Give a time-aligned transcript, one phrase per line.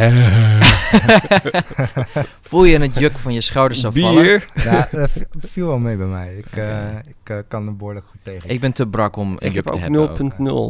[2.40, 4.22] Voel je het juk van je schouders afvallen?
[4.22, 4.46] Bier.
[4.54, 6.34] Ja, dat vi- dat viel wel mee bij mij.
[6.36, 6.66] Ik, eh,
[7.02, 8.48] ik eh, kan er behoorlijk goed tegen.
[8.50, 10.00] Ik ben te brak om een Ik juk heb te hebben.
[10.00, 10.10] ook.
[10.10, 10.18] ook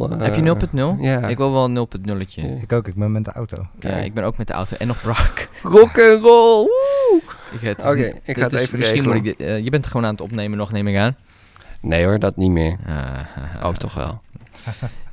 [0.09, 0.11] 0.0.
[0.11, 0.97] eh, Heb je 0.0?
[1.01, 1.27] Ja.
[1.27, 2.41] Ik wil wel een 0.0'tje.
[2.41, 2.61] Ja.
[2.61, 3.67] Ik ook, ik ben met de auto.
[3.79, 5.47] Ja, ik ben ook met de auto en nog brak.
[5.63, 6.67] Rock and roll.
[7.85, 10.21] Oké, ik ga het is- even misschien moet ik dit, Je bent gewoon aan het
[10.21, 11.15] opnemen nog, neem ik aan.
[11.81, 12.75] Nee hoor, dat niet meer.
[12.87, 14.21] Ah, Ook toch wel.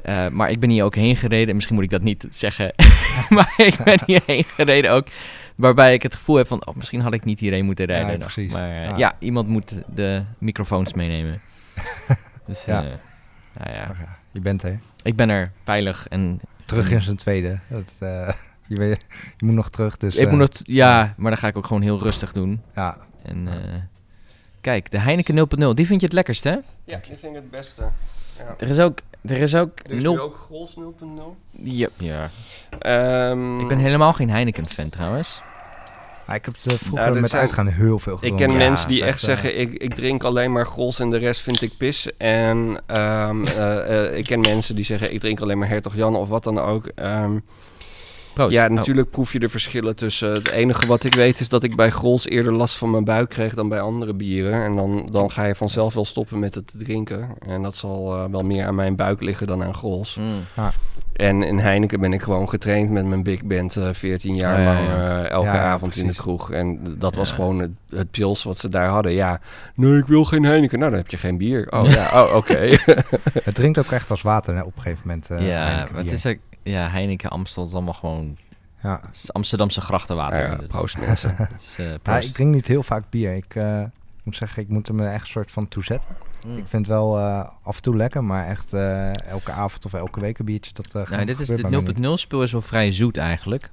[0.09, 1.55] Eh, maar ik ben hier ook heen gereden.
[1.55, 2.75] Misschien moet ik dat niet zeggen.
[3.29, 5.07] maar ik ben hierheen gereden ook.
[5.55, 6.67] Waarbij ik het gevoel heb van...
[6.67, 8.11] Oh, misschien had ik niet hierheen moeten rijden.
[8.11, 8.53] Ja, precies.
[8.53, 8.97] Maar eh, Ja.
[8.97, 11.41] ja, iemand moet de microfoons meenemen.
[12.47, 12.83] dus Ja.
[12.83, 12.99] ja.
[13.53, 14.81] nou ja, je bent er.
[15.03, 16.41] ik ben er veilig en...
[16.65, 17.59] Terug in zijn tweede.
[17.69, 18.29] Dat, eh,
[18.69, 20.17] je, weet, je moet nog terug, dus...
[20.17, 20.49] ik eh, moet nog...
[20.63, 22.63] Ja, maar dan ga ik ook gewoon heel rustig doen.
[22.75, 23.75] Ja, En eh,
[24.61, 25.75] kijk, de Heineken 0.0.
[25.75, 26.57] Die vind je het lekkerst, hè?
[26.85, 27.91] Ja, ik vind het beste.
[28.39, 28.55] Ja.
[28.59, 29.01] Er is ook...
[29.23, 29.79] Er is ook...
[29.87, 31.23] Er is nul- nu ook Grols 0.0.
[31.63, 32.31] Ja, ja.
[32.79, 35.43] Ehm, Ik ben helemaal geen Heineken-fan trouwens.
[36.35, 38.47] Ik heb het eh, vroeger Nou, dit met zijn- uitgaan heel veel Ik gedronken.
[38.47, 41.17] ken Ja, mensen die echt eh, zeggen, ik, ik drink alleen maar Grols en de
[41.17, 42.17] rest vind ik pis.
[42.17, 46.17] En ehm, eh, eh, ik ken mensen die zeggen, ik drink alleen maar Hertog Jan
[46.17, 46.87] of wat dan ook.
[46.95, 47.39] Ehm,
[48.39, 48.53] Proost.
[48.55, 48.71] ja, Oh.
[48.71, 50.33] natuurlijk proef je de verschillen tussen.
[50.33, 53.29] Het enige wat ik weet is dat ik bij Grols eerder last van mijn buik
[53.29, 54.63] kreeg dan bij andere bieren.
[54.65, 57.29] En dan, dan ga je vanzelf wel stoppen met het te drinken.
[57.47, 60.17] En dat zal eh, wel meer aan mijn buik liggen dan aan Grols.
[60.21, 60.45] Mm.
[61.13, 64.65] En in Heineken ben ik gewoon getraind met mijn big band eh 14 jaar Oh,
[64.65, 66.51] lang eh, elke Ja, avond in de kroeg.
[66.53, 67.35] En dat was Ja.
[67.35, 69.13] gewoon het, het pils wat ze daar hadden.
[69.13, 69.41] Ja,
[69.75, 70.79] nee, ik wil geen Heineken.
[70.79, 71.67] Nou, dan heb je geen bier.
[71.71, 72.59] Oh ja, oh, oké.
[73.49, 75.31] Het drinkt ook echt als water hè, op een gegeven moment.
[75.31, 76.37] eh, ja, het is ook,
[76.71, 78.37] ja, Heineken, Amstel is allemaal gewoon
[78.83, 79.01] Ja.
[79.07, 80.49] het is Amsterdamse grachtenwater.
[80.51, 81.35] Ja, Dat is- proost mensen.
[81.39, 82.29] dat is, Ja, proost.
[82.29, 83.35] ik drink niet heel vaak bier.
[83.35, 83.83] Ik eh,
[84.23, 86.11] moet zeggen, ik moet er me echt een soort van toe zetten.
[86.47, 86.57] Mm.
[86.57, 90.21] Ik vind het wel eh, af en toe lekker, maar echt elke avond of elke
[90.21, 93.71] week een biertje, dat Nou, dit is de 0.0 spul is wel vrij zoet eigenlijk.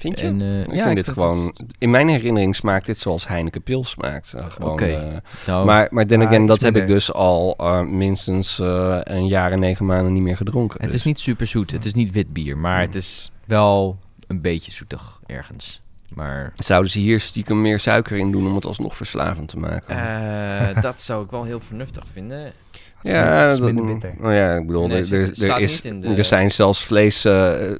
[0.00, 0.26] Vind je?
[0.26, 1.54] En, eh, ik ja, vind dit gewoon...
[1.78, 4.32] In mijn herinnering smaakt dit zoals Heineken Pils smaakt.
[4.32, 4.84] Eh, gewoon, Oké.
[4.86, 5.02] eh,
[5.46, 9.52] Nou, maar, maar then again, dat heb ik dus al eh, minstens eh, een jaar
[9.52, 10.80] en negen maanden niet meer gedronken.
[10.80, 11.70] het Dus- is niet super zoet.
[11.70, 15.80] Het is niet wit bier, maar het is wel een beetje zoetig ergens.
[16.08, 19.96] Maar Zouden ze hier stiekem meer suiker in doen om het alsnog verslavend te maken?
[19.96, 22.50] eh, dat zou ik wel heel vernuftig vinden.
[23.02, 24.14] Dat minder- dat is minder dat- bitter.
[24.20, 27.70] Nou ja, ik bedoel, Nee, er, er, er is, de- er zijn zelfs vlees, eh,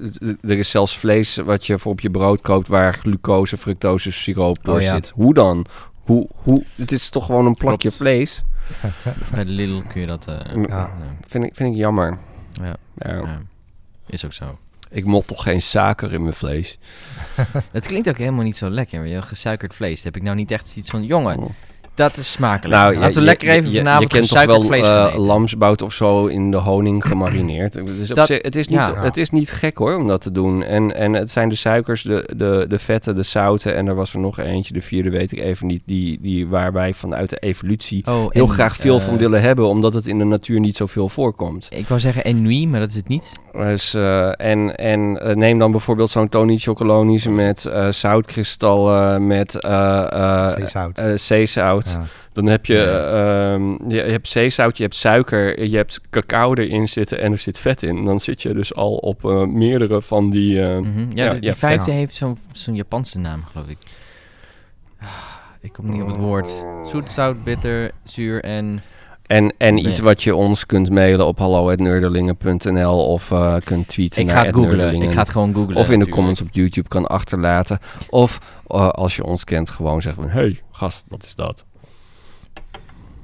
[0.40, 4.64] er is zelfs vlees wat je voor op je brood koopt waar glucose, fructose, siroop
[4.64, 4.94] door Oh ja.
[4.94, 5.12] zit.
[5.14, 5.66] Hoe dan?
[5.94, 7.96] Hoe, hoe, het is toch gewoon een plakje Klopt.
[7.96, 8.44] vlees?
[9.32, 10.26] Bij de Lidl kun je dat...
[10.26, 10.34] eh,
[10.68, 10.90] Ja.
[10.98, 11.08] nee.
[11.26, 12.18] Vind ik, vind ik jammer.
[12.52, 12.76] Ja.
[12.96, 13.40] Ja, Ja,
[14.06, 14.58] is ook zo.
[14.90, 16.78] Ik mot toch geen suiker in mijn vlees?
[17.72, 19.22] Het klinkt ook helemaal niet zo lekker.
[19.22, 19.94] Gesuikerd vlees.
[19.96, 21.04] Dan heb ik nou niet echt iets van...
[21.04, 21.50] Jongen, Oh.
[21.98, 22.80] Dat is smakelijk.
[22.80, 25.82] Nou, Laten we je- lekker even je, vanavond Je kent toch gesuikerd wel eh, lamsbout
[25.82, 27.78] of zo in de honing gemarineerd.
[28.14, 28.94] Dat- zich- het, is niet, ja.
[29.02, 30.62] het is niet gek hoor om dat te doen.
[30.62, 33.74] En, en het zijn de suikers, de, de, de vetten, de zouten.
[33.76, 35.82] En er was er nog eentje, de vierde weet ik even niet.
[35.84, 39.40] Die, die waar wij vanuit de evolutie Oh, heel en, graag veel eh, van willen
[39.40, 39.66] hebben.
[39.68, 41.66] Omdat het in de natuur niet zoveel voorkomt.
[41.70, 43.32] Ik wou zeggen ennui, maar dat is het niet.
[43.52, 49.54] Dus, eh, en en eh, neem dan bijvoorbeeld zo'n Tony Chocolonis met eh, zoutkristallen, met
[49.54, 51.87] eh, eh, Zeezout.
[51.92, 52.04] Ja.
[52.32, 53.52] Dan heb je, Ja.
[53.52, 57.38] ehm, je, je hebt zeezout, je hebt suiker, je hebt cacao erin zitten en er
[57.38, 58.04] zit vet in.
[58.04, 60.62] Dan zit je dus al op eh, meerdere van die...
[60.62, 61.06] eh, Mhm.
[61.14, 63.78] Ja, die ja, vijfde heeft zo'n zo'n Japanse naam, geloof ik.
[65.00, 65.08] Ah,
[65.60, 66.64] Ik kom niet op het woord.
[66.90, 68.80] Zoet, zout, bitter, zuur en...
[69.26, 69.84] En, en Nee.
[69.84, 74.44] iets wat je ons kunt mailen op hallo.nerdelingen.nl of eh, kunt tweeten Ik naar ga
[74.44, 75.02] het googlen.
[75.02, 75.76] Ik ga het gewoon googlen.
[75.76, 77.78] Of in de comments op YouTube kan achterlaten.
[78.10, 78.38] Of
[78.90, 80.32] als je ons kent gewoon zeggen van...
[80.32, 81.64] Hey, gast, wat is dat?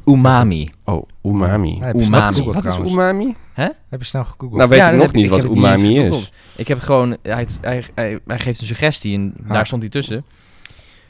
[0.06, 0.70] Umami.
[0.84, 1.76] Oh, umami.
[1.78, 2.44] Ja, heb je snel Umami.
[2.44, 2.92] Wat is trouwens.
[2.92, 3.34] umami?
[3.54, 4.54] Heb je snel gegoogeld?
[4.56, 6.32] Nou weet Ja, ik nog niet ik wat niet umami is.
[6.56, 7.16] Ik heb gewoon...
[7.22, 9.52] Hij, hij, hij, hij geeft een suggestie en Ja.
[9.52, 10.24] daar stond hij tussen.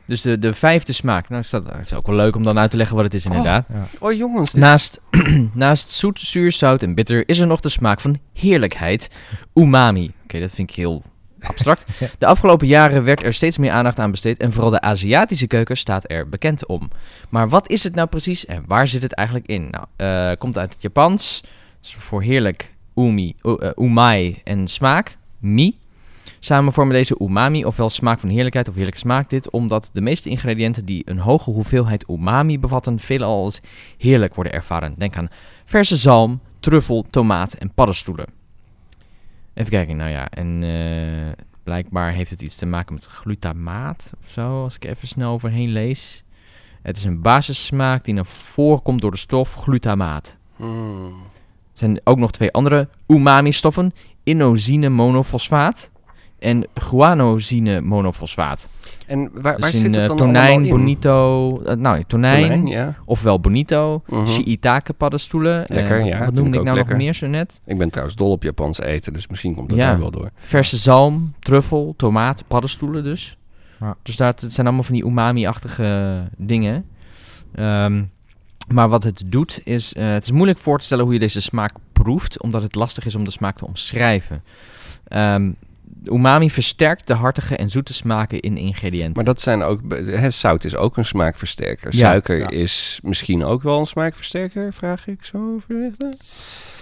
[0.07, 1.29] Dus de, de vijfde smaak.
[1.29, 3.15] Nou, is dat, het is ook wel leuk om dan uit te leggen wat het
[3.15, 3.67] is inderdaad.
[3.73, 3.87] ja.
[3.99, 5.01] Oh jongens, dit- Naast,
[5.55, 9.11] naast zoet, zuur, zout en bitter is er nog de smaak van heerlijkheid.
[9.55, 10.13] Umami.
[10.25, 11.03] Oké, dat vind ik heel
[11.47, 11.85] abstract.
[12.01, 12.07] Ja.
[12.19, 15.77] De afgelopen jaren werd er steeds meer aandacht aan besteed en vooral de Aziatische keuken
[15.77, 16.91] staat er bekend om.
[17.29, 19.69] Maar wat is het nou precies en waar zit het eigenlijk in?
[19.71, 21.41] Nou, eh, komt uit het Japans.
[21.77, 25.17] Het is voor heerlijk umi, u- eh, umai en smaak.
[25.39, 25.77] Mi.
[26.39, 30.29] Samen vormen deze umami, ofwel smaak van heerlijkheid of heerlijke smaak, dit omdat de meeste
[30.29, 33.61] ingrediënten die een hoge hoeveelheid umami bevatten, veelal als
[33.99, 34.95] heerlijk worden ervaren.
[34.99, 35.29] Denk aan
[35.65, 38.27] verse zalm, truffel, tomaat en paddenstoelen.
[39.55, 44.31] Even kijken, nou ja, en eh, blijkbaar heeft het iets te maken met glutamaat of
[44.31, 46.25] zo, als ik even snel overheen lees.
[46.83, 50.39] Het is een basissmaak die naar voren komt door de stof glutamaat.
[50.57, 51.23] Hmm.
[51.73, 53.93] Er zijn ook nog twee andere umami-stoffen,
[54.23, 55.91] inosine monofosfaat
[56.45, 58.69] en guanosine monofosfaat.
[59.07, 60.71] En waar, waar Dus zit in het eh, dan tonijn, in?
[60.71, 62.95] bonito, eh, nou tonijn, Tonijn, ja.
[63.05, 64.27] ofwel bonito, Mhm.
[64.27, 65.67] shiitake paddenstoelen.
[65.67, 66.95] eh, Lekker, ja, Wat noemde ik nou lekker.
[66.95, 67.61] nog meer zo net?
[67.67, 69.87] Ik ben trouwens dol op Japans eten, dus misschien komt het Ja.
[69.91, 70.31] daar wel door.
[70.37, 73.37] Verse zalm, truffel, tomaat, paddenstoelen dus.
[73.81, 73.97] Ja.
[74.03, 76.85] Dus dat het zijn allemaal van die umami-achtige dingen.
[77.55, 78.03] Ehm,
[78.69, 79.95] maar wat het doet is...
[79.95, 82.43] eh, het is moeilijk voor te stellen hoe je deze smaak proeft...
[82.43, 84.43] omdat het lastig is om de smaak te omschrijven.
[85.09, 85.51] Ehm,
[86.11, 89.13] umami versterkt de hartige en zoete smaken in ingrediënten.
[89.15, 89.81] Maar dat zijn ook...
[90.07, 91.93] Hè, zout is ook een smaakversterker.
[91.97, 91.99] Ja.
[92.09, 92.49] Suiker Ja.
[92.51, 96.15] is misschien ook wel een smaakversterker, vraag ik zo voorzichtig.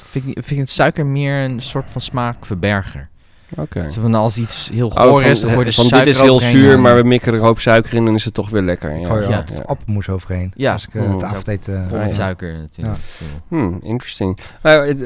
[0.08, 3.08] Vind ik, vind ik suiker meer een soort van smaakverberger.
[3.56, 3.90] Oké.
[3.92, 6.20] Van als iets heel Oh, goor van, is, dan gooi je de van dit is
[6.20, 8.50] heel zuur, en- maar we mikken er een hoop suiker in en is het toch
[8.50, 8.98] weer lekker.
[8.98, 9.06] Ja.
[9.06, 9.36] gooi Ja.
[9.36, 10.52] altijd appelmoes overheen.
[10.56, 10.72] Ja.
[10.72, 11.12] Als ik eh, Mm.
[11.12, 11.84] het avondeten...
[11.88, 12.98] Vol Ah, met suiker natuurlijk.
[13.48, 14.38] Hmm, interesting.
[14.62, 14.96] Nou,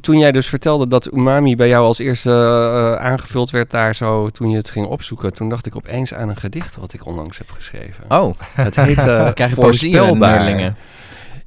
[0.00, 4.28] toen jij dus vertelde dat umami bij jou als eerste eh, aangevuld werd daar zo,
[4.28, 7.38] toen je het ging opzoeken, toen dacht ik opeens aan een gedicht wat ik onlangs
[7.38, 8.04] heb geschreven.
[8.08, 10.38] Oh, Het heet eh dan krijg je poëzie in Voorspelbaar.
[10.38, 10.76] Neurlingen.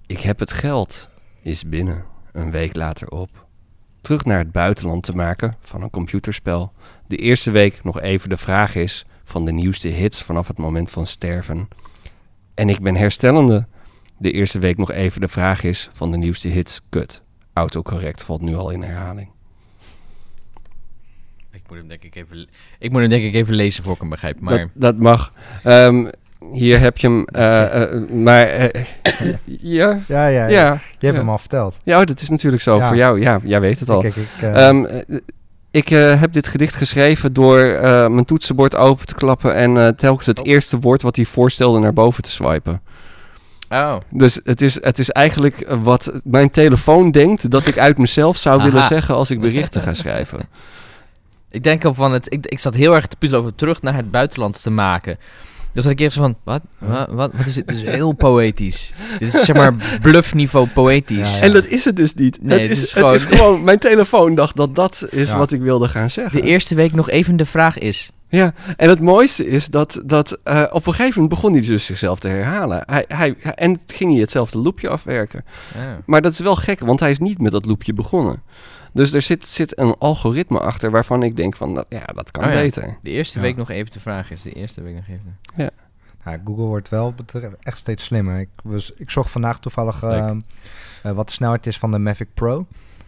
[0.07, 1.09] Ik heb het geld,
[1.41, 2.03] is binnen,
[2.33, 3.29] een week later op.
[4.03, 6.73] Terug naar het buitenland te maken van een computerspel.
[7.07, 10.91] De eerste week nog even de vraag is van de nieuwste hits vanaf het moment
[10.91, 11.67] van sterven.
[12.53, 13.65] En ik ben herstellende.
[14.17, 16.81] De eerste week nog even de vraag is van de nieuwste hits.
[16.89, 17.21] Kut.
[17.53, 19.29] Autocorrect valt nu al in herhaling.
[21.51, 24.00] Ik moet hem denk ik even, ik moet hem denk ik even lezen voor ik
[24.00, 24.39] hem begrijp.
[24.39, 25.33] Maar Dat, dat mag.
[25.63, 26.07] Ehm,
[26.51, 27.25] hier heb je hem.
[27.25, 28.84] eh, eh, maar eh,
[29.45, 30.48] ja, Ja, ja, ja.
[30.48, 30.63] ja.
[30.74, 31.13] Je hebt ja.
[31.13, 31.78] hem al verteld.
[31.84, 32.78] Ja, oh, dat is natuurlijk zo.
[32.78, 32.88] Ja.
[32.88, 34.00] Voor jou, ja, jij weet het al.
[34.01, 34.28] Kijk, ik...
[34.42, 35.18] eh, Ehm, eh,
[35.72, 37.57] ik heb dit gedicht geschreven door
[38.12, 40.48] mijn toetsenbord open te klappen en telkens het Oh.
[40.48, 42.81] eerste woord wat hij voorstelde naar boven te swipen.
[43.69, 48.38] oh, Dus het is, het is eigenlijk wat mijn telefoon denkt dat ik uit mezelf
[48.38, 48.69] zou Aha.
[48.72, 50.39] willen zeggen als ik berichten ga schrijven.
[51.51, 52.34] ik denk al van het.
[52.34, 55.18] Ik, ik zat heel erg te puzzelen over terug naar het buitenland te maken.
[55.74, 56.62] Dus dat ik eerst van, wat?
[56.78, 57.66] Wat, wat, wat is het?
[57.70, 58.94] Het is heel poëtisch.
[59.20, 61.31] Dit is zeg maar bluffniveau poëtisch.
[61.31, 61.42] Ja, ja.
[61.42, 62.38] En dat is het dus niet.
[62.44, 65.38] Nee, het, het is, het is gewoon- mijn telefoon dacht dat dat is Ja.
[65.38, 66.42] wat ik wilde gaan zeggen.
[66.42, 68.12] De eerste week nog even de vraag is.
[68.30, 71.86] Ja, en het mooiste is dat, dat eh, op een gegeven moment begon hij dus
[71.86, 72.84] zichzelf te herhalen.
[72.86, 75.46] Hij, hij, hij- en ging hij hetzelfde loopje afwerken.
[76.06, 78.42] Maar dat is wel gek, want hij is niet met dat loopje begonnen.
[78.94, 82.44] Dus er zit, zit een algoritme achter waarvan ik denk van, dat, ja, dat kan
[82.44, 82.56] Oh ja.
[82.56, 82.98] beter.
[83.01, 83.44] De eerste Ja.
[83.44, 84.42] week nog even de vraag is.
[84.42, 85.38] De eerste week nog even.
[85.56, 85.69] Ja,
[86.45, 87.13] Google wordt wel
[87.60, 88.40] echt steeds slimmer.
[88.40, 90.40] Ik, was, ik zocht vandaag toevallig ehm,
[91.04, 92.66] eh, wat de snelheid is van de Mavic Pro.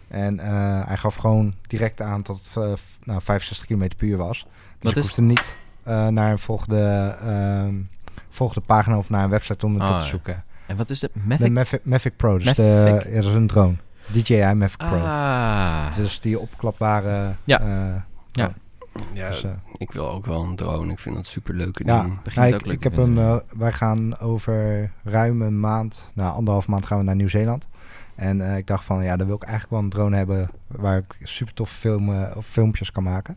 [0.08, 2.72] En eh, hij gaf gewoon direct aan dat het eh,
[3.04, 4.46] nou, 65 km per uur was.
[4.78, 7.74] Dus is hoefde niet eh, naar een volgende, ehm,
[8.30, 10.00] volgende pagina of naar een website om het op te ja.
[10.00, 10.44] zoeken.
[10.66, 11.52] En wat is de De Mavic?
[11.52, 12.64] Mavic, Mavic Pro, dus Mavic.
[12.64, 13.74] De, ja, dat is een drone.
[14.12, 14.96] DJI Mavic Pro.
[14.98, 15.96] Ah.
[15.96, 17.32] Dus die opklapbare...
[17.44, 17.60] Ja.
[17.60, 18.52] eh, Ja.
[19.12, 20.92] Ja, dus, eh, ik wil ook wel een drone.
[20.92, 22.22] Ik vind dat super leuke Ja, ding.
[22.22, 23.18] begint nou, ook ik, leuk ik heb hem.
[23.18, 27.68] eh, wij gaan over ruim een maand, nou anderhalf maand gaan we naar Nieuw-Zeeland.
[28.14, 30.96] En eh, ik dacht van ja, dan wil ik eigenlijk wel een drone hebben waar
[30.96, 33.36] ik super tof filmen of filmpjes kan maken.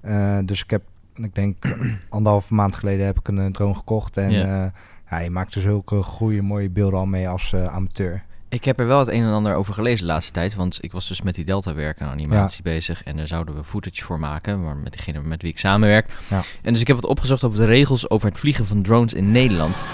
[0.00, 0.82] Eh, dus ik heb,
[1.14, 1.64] ik denk
[2.08, 4.72] anderhalf maand geleden heb ik een, drone gekocht en Ja.
[5.10, 5.18] ja.
[5.18, 8.24] je maakt er zulke goede mooie beelden al mee als eh, amateur.
[8.50, 10.54] Ik heb er wel het een en ander over gelezen de laatste tijd.
[10.54, 13.02] Want ik was dus met die Delta werk en animatie bezig.
[13.04, 14.62] En daar zouden we footage voor maken.
[14.62, 16.06] Maar met degene met wie ik samenwerk.
[16.30, 16.42] Ja.
[16.62, 19.32] En dus ik heb wat opgezocht over de regels over het vliegen van drones in
[19.32, 19.84] Nederland.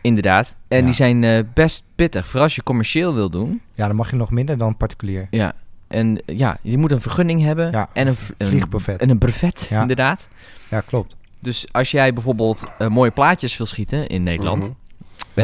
[0.00, 0.56] Inderdaad.
[0.68, 0.84] En Ja.
[0.84, 2.24] die zijn eh, best pittig.
[2.26, 3.60] Vooral als je commercieel wil doen.
[3.74, 5.26] Ja, dan mag je nog minder dan particulier.
[5.30, 5.52] Ja.
[5.88, 7.70] En eh, ja, je moet een vergunning hebben.
[7.70, 9.00] Ja, en een, v- een vliegbrevet.
[9.00, 9.80] En een brevet, Ja.
[9.80, 10.28] inderdaad.
[10.68, 11.16] Ja, klopt.
[11.40, 14.62] Dus als jij bijvoorbeeld eh, mooie plaatjes wil schieten in Nederland.
[14.62, 14.72] Mhm.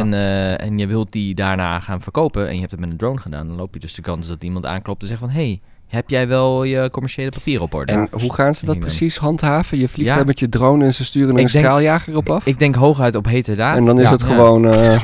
[0.00, 2.96] En, eh, en je wilt die daarna gaan verkopen en je hebt het met een
[2.96, 5.30] drone gedaan, dan loop je dus de kans dat iemand aanklopt en zegt van...
[5.30, 7.92] hey, heb jij wel je commerciële papieren op orde?
[7.92, 8.90] En hoe gaan ze dat Prima.
[8.90, 9.78] precies handhaven?
[9.78, 10.14] Je vliegt Ja.
[10.16, 12.46] daar met je drone en ze sturen een straaljager op af?
[12.46, 13.76] Ik denk hooguit op hete daad.
[13.76, 14.11] en dan is Ja.
[14.12, 14.26] het Ja.
[14.26, 14.66] gewoon...
[14.72, 15.02] eh,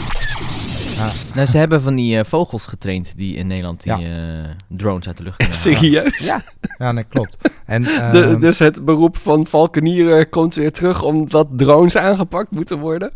[0.96, 3.98] Ja, Nou, ze hebben van die eh, vogels getraind die in Nederland die Ja.
[4.44, 5.76] eh, drones uit de lucht kunnen halen.
[5.78, 6.26] serieus?
[6.26, 6.42] Ja.
[6.78, 7.36] ja nee, klopt.
[7.66, 12.78] En, De- ehm, dus het beroep van valkenieren komt weer terug omdat drones aangepakt moeten
[12.78, 13.12] worden.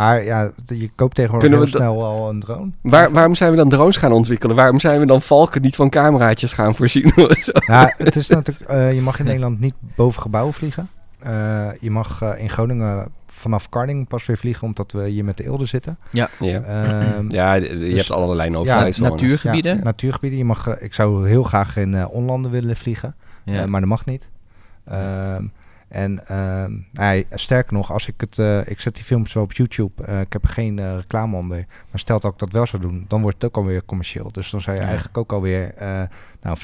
[0.00, 2.70] Maar ja, je koopt tegenwoordig Kunnen heel we snel al een drone.
[2.82, 4.56] Waar, waarom zijn we dan drones gaan ontwikkelen?
[4.56, 7.12] Waarom zijn we dan valken niet van cameraatjes gaan voorzien?
[7.28, 7.52] of zo?
[7.66, 10.88] Ja, het is natuurlijk, eh, je mag in Nederland niet boven gebouwen vliegen.
[11.18, 15.36] Eh, je mag eh, in Groningen vanaf Karding pas weer vliegen, omdat we hier met
[15.36, 15.98] de Eelde zitten.
[16.10, 16.28] ja.
[16.40, 18.98] Ehm, ja, je dus- hebt allerlei no-fly zones.
[18.98, 19.76] Natuurgebieden.
[19.76, 20.38] Ja, natuurgebieden.
[20.38, 23.14] Je mag, ik zou heel graag in eh, onlanden willen vliegen,
[23.44, 23.60] Ja.
[23.62, 24.28] eh, maar dat mag niet.
[24.84, 25.44] Ehm,
[25.90, 29.42] en ehm, nou ja, sterker nog, als ik het, eh, ik zet die filmpjes wel
[29.42, 30.04] op YouTube.
[30.04, 31.56] eh, ik heb er geen eh, reclame onder.
[31.90, 34.32] Maar stel dat ik dat wel zou doen, dan wordt het ook alweer commercieel.
[34.32, 34.88] Dus dan zou je Ja.
[34.88, 35.74] eigenlijk ook alweer,
[36.40, 36.56] nou,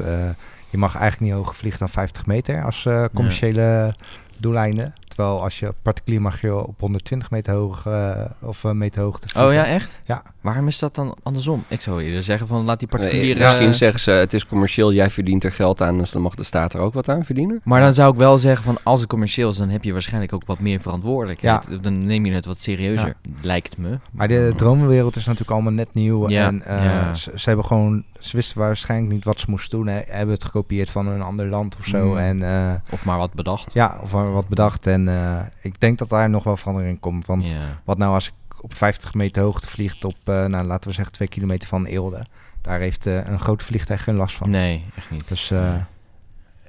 [0.00, 0.28] eh,
[0.70, 3.94] je mag eigenlijk niet hoger vliegen dan 50 meter als commerciële
[4.38, 4.94] doeleinden.
[5.16, 9.28] Terwijl als je particulier mag je op 120 meter hoog eh, of eh, meter hoogte
[9.28, 9.50] vliegen.
[9.50, 10.00] Oh ja, echt?
[10.04, 10.22] Ja.
[10.40, 11.64] Waarom is dat dan andersom?
[11.68, 13.44] Ik zou eerder zeggen van laat die Eh, particuliere...
[13.44, 16.42] Misschien zeggen ze, het is commercieel, jij verdient er geld aan, dus dan mag de
[16.42, 17.60] staat er ook wat aan verdienen.
[17.64, 20.32] Maar dan zou ik wel zeggen van als het commercieel is, dan heb je waarschijnlijk
[20.32, 21.82] ook wat meer verantwoordelijkheid.
[21.82, 23.98] Dan neem je het wat serieuzer, lijkt me.
[24.10, 26.28] Maar de droomwereld is natuurlijk allemaal net nieuw.
[26.28, 27.14] Ja, En eh, ja.
[27.14, 29.86] ze, ze hebben gewoon, ze wisten waarschijnlijk niet wat ze moesten doen.
[29.86, 30.00] Hè.
[30.06, 32.06] Hebben het gekopieerd van een ander land of zo.
[32.10, 32.16] Mm.
[32.18, 33.72] En eh, Of maar wat bedacht.
[33.72, 34.86] ja, of er wat bedacht.
[34.86, 37.26] En eh, ik denk dat daar nog wel verandering in komt.
[37.26, 40.94] Want wat nou als ik op 50 meter hoogte vliegt op, eh, nou, laten we
[40.94, 42.26] zeggen, 2 kilometer van Eelde.
[42.60, 44.50] Daar heeft eh, een grote vliegtuig geen last van.
[44.50, 45.28] Nee, echt niet.
[45.28, 45.52] Dus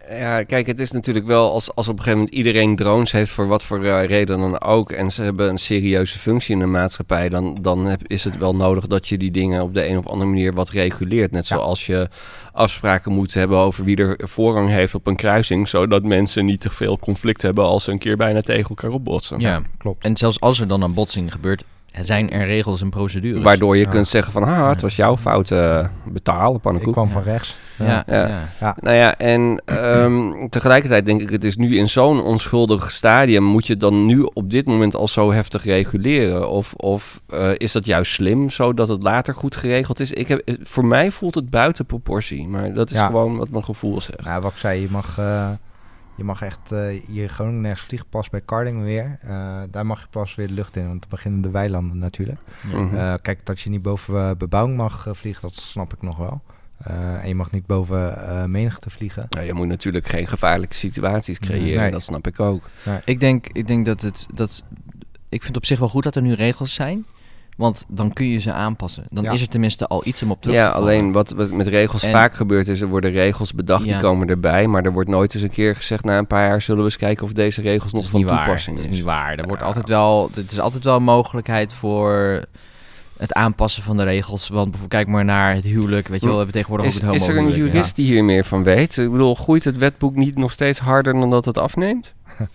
[0.10, 3.32] Ja, kijk, het is natuurlijk wel als, als op een gegeven moment iedereen drones heeft
[3.32, 4.92] voor wat voor eh, reden dan ook.
[4.92, 7.30] En ze hebben een serieuze functie in de maatschappij.
[7.30, 10.08] Dan, dan heb, is het wel nodig dat je die dingen op de een of
[10.08, 11.32] andere manier wat reguleert.
[11.32, 11.56] Net Ja.
[11.56, 12.10] zoals je
[12.52, 15.68] afspraken moet hebben over wie er voorrang heeft op een kruising.
[15.68, 19.40] Zodat mensen niet te veel conflict hebben als ze een keer bijna tegen elkaar opbotsen.
[19.40, 19.62] Ja.
[19.78, 20.04] klopt.
[20.04, 21.64] En zelfs als er dan een botsing gebeurt,
[22.02, 23.44] zijn er regels en procedures.
[23.44, 23.90] Waardoor je Ja.
[23.90, 26.94] kunt zeggen van, ah, het was jouw fout, eh betalen, Ik pannenkoek.
[26.94, 27.12] kwam Ja.
[27.14, 27.56] van rechts.
[27.78, 28.30] Ja, Ja.
[28.60, 28.76] ja.
[28.80, 33.44] Nou ja, en ehm, tegelijkertijd denk ik, het is nu in zo'n onschuldig stadium.
[33.44, 36.50] Moet je dan nu op dit moment al zo heftig reguleren?
[36.50, 40.12] Of, of eh, is dat juist slim, zodat het later goed geregeld is?
[40.12, 43.06] Ik heb, eh, voor mij voelt het buiten proportie, maar dat is Ja.
[43.06, 44.24] gewoon wat mijn gevoel zegt.
[44.24, 45.50] Nou, wat ik zei, je mag, eh,
[46.18, 48.08] je mag echt eh, hier gewoon nergens vliegen.
[48.10, 49.18] Pas bij Carding weer.
[49.22, 52.40] Eh, daar mag je pas weer de lucht in, want dan beginnen de weilanden natuurlijk.
[52.74, 52.96] Mhm.
[52.96, 56.42] Eh, kijk, dat je niet boven eh, bebouwing mag vliegen, dat snap ik nog wel.
[56.78, 59.26] Eh, en je mag niet boven eh, menigte vliegen.
[59.30, 61.92] Nou, je moet natuurlijk geen gevaarlijke situaties creëren, Nee.
[61.92, 62.70] dat snap ik ook.
[63.06, 64.28] Ik denk, ik denk dat het...
[64.34, 64.64] Dat,
[65.30, 67.06] ik vind op zich wel goed dat er nu regels zijn.
[67.58, 69.04] Want dan kun je ze aanpassen.
[69.10, 69.32] Dan Ja.
[69.32, 70.88] is er tenminste al iets om op terug Ja, te vallen.
[70.90, 73.92] alleen wat, wat met regels En- vaak gebeurt is, er worden regels bedacht, Ja.
[73.92, 74.68] die komen erbij.
[74.68, 76.98] Maar er wordt nooit eens een keer gezegd, na een paar jaar zullen we eens
[76.98, 78.44] kijken of deze regels nog van niet waar.
[78.44, 79.38] toepassing Dat is niet waar.
[79.38, 79.68] Er wordt Ja.
[79.68, 82.42] altijd wel, het is altijd wel een mogelijkheid voor
[83.18, 84.48] het aanpassen van de regels.
[84.48, 86.08] Want bijvoorbeeld, kijk maar naar het huwelijk.
[86.08, 88.24] Weet je wel, we hebben tegenwoordig Is, ook het is er een jurist die hier
[88.24, 88.98] meer van weet?
[88.98, 92.14] Ik bedoel, groeit het wetboek niet nog steeds harder dan dat het afneemt?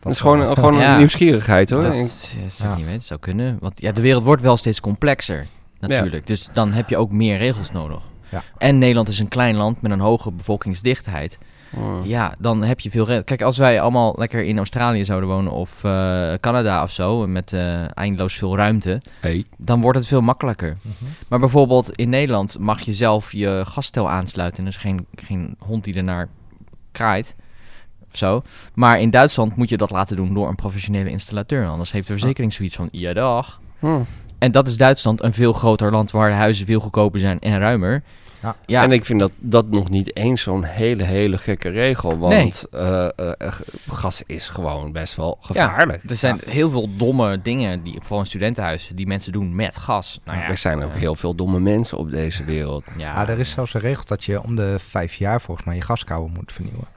[0.00, 0.92] Dat, is gewoon, gewoon Ja.
[0.92, 1.82] een nieuwsgierigheid hoor.
[1.82, 2.68] Dat Ik- ja, zou ik Ja.
[2.68, 2.92] niet weten.
[2.92, 3.56] Het zou kunnen.
[3.60, 5.46] Want ja, de wereld wordt wel steeds complexer.
[5.80, 6.26] Natuurlijk.
[6.26, 8.00] Dus dan heb je ook meer regels nodig.
[8.28, 8.42] Ja.
[8.58, 11.38] En Nederland is een klein land met een hoge bevolkingsdichtheid.
[11.70, 12.00] Hmm.
[12.04, 13.24] Ja, dan heb je veel regels.
[13.24, 17.52] Kijk, als wij allemaal lekker in Australië zouden wonen of eh, Canada of zo, met
[17.52, 19.44] eh, eindeloos veel ruimte, Hey.
[19.56, 20.76] dan wordt het veel makkelijker.
[20.82, 21.10] Mhm.
[21.28, 24.58] Maar bijvoorbeeld in Nederland mag je zelf je gastel aansluiten.
[24.58, 26.28] En er is geen, geen hond die ernaar
[26.92, 27.34] kraait.
[28.12, 28.42] Of zo.
[28.74, 31.66] Maar in Duitsland moet je dat laten doen door een professionele installateur.
[31.66, 33.60] Anders heeft de verzekering zoiets van, ja dag.
[33.78, 34.06] Hmm.
[34.38, 37.58] En dat is Duitsland, een veel groter land waar de huizen veel goedkoper zijn en
[37.58, 38.02] ruimer.
[38.42, 38.56] Ja.
[38.66, 42.18] Ja, En ik vind dat dat nog niet eens zo'n hele, hele gekke regel.
[42.18, 43.52] Want eh, eh,
[43.88, 46.10] gas is gewoon best wel gevaarlijk.
[46.10, 50.20] er zijn heel veel domme dingen, die, vooral in studentenhuizen, die mensen doen met gas.
[50.24, 52.84] Nou ja, er zijn ook eh, heel veel domme mensen op deze wereld.
[52.96, 55.76] Ja, Ja, er is zelfs een regel dat je om de vijf jaar volgens mij
[55.76, 56.88] je gaskouwen moet vernieuwen.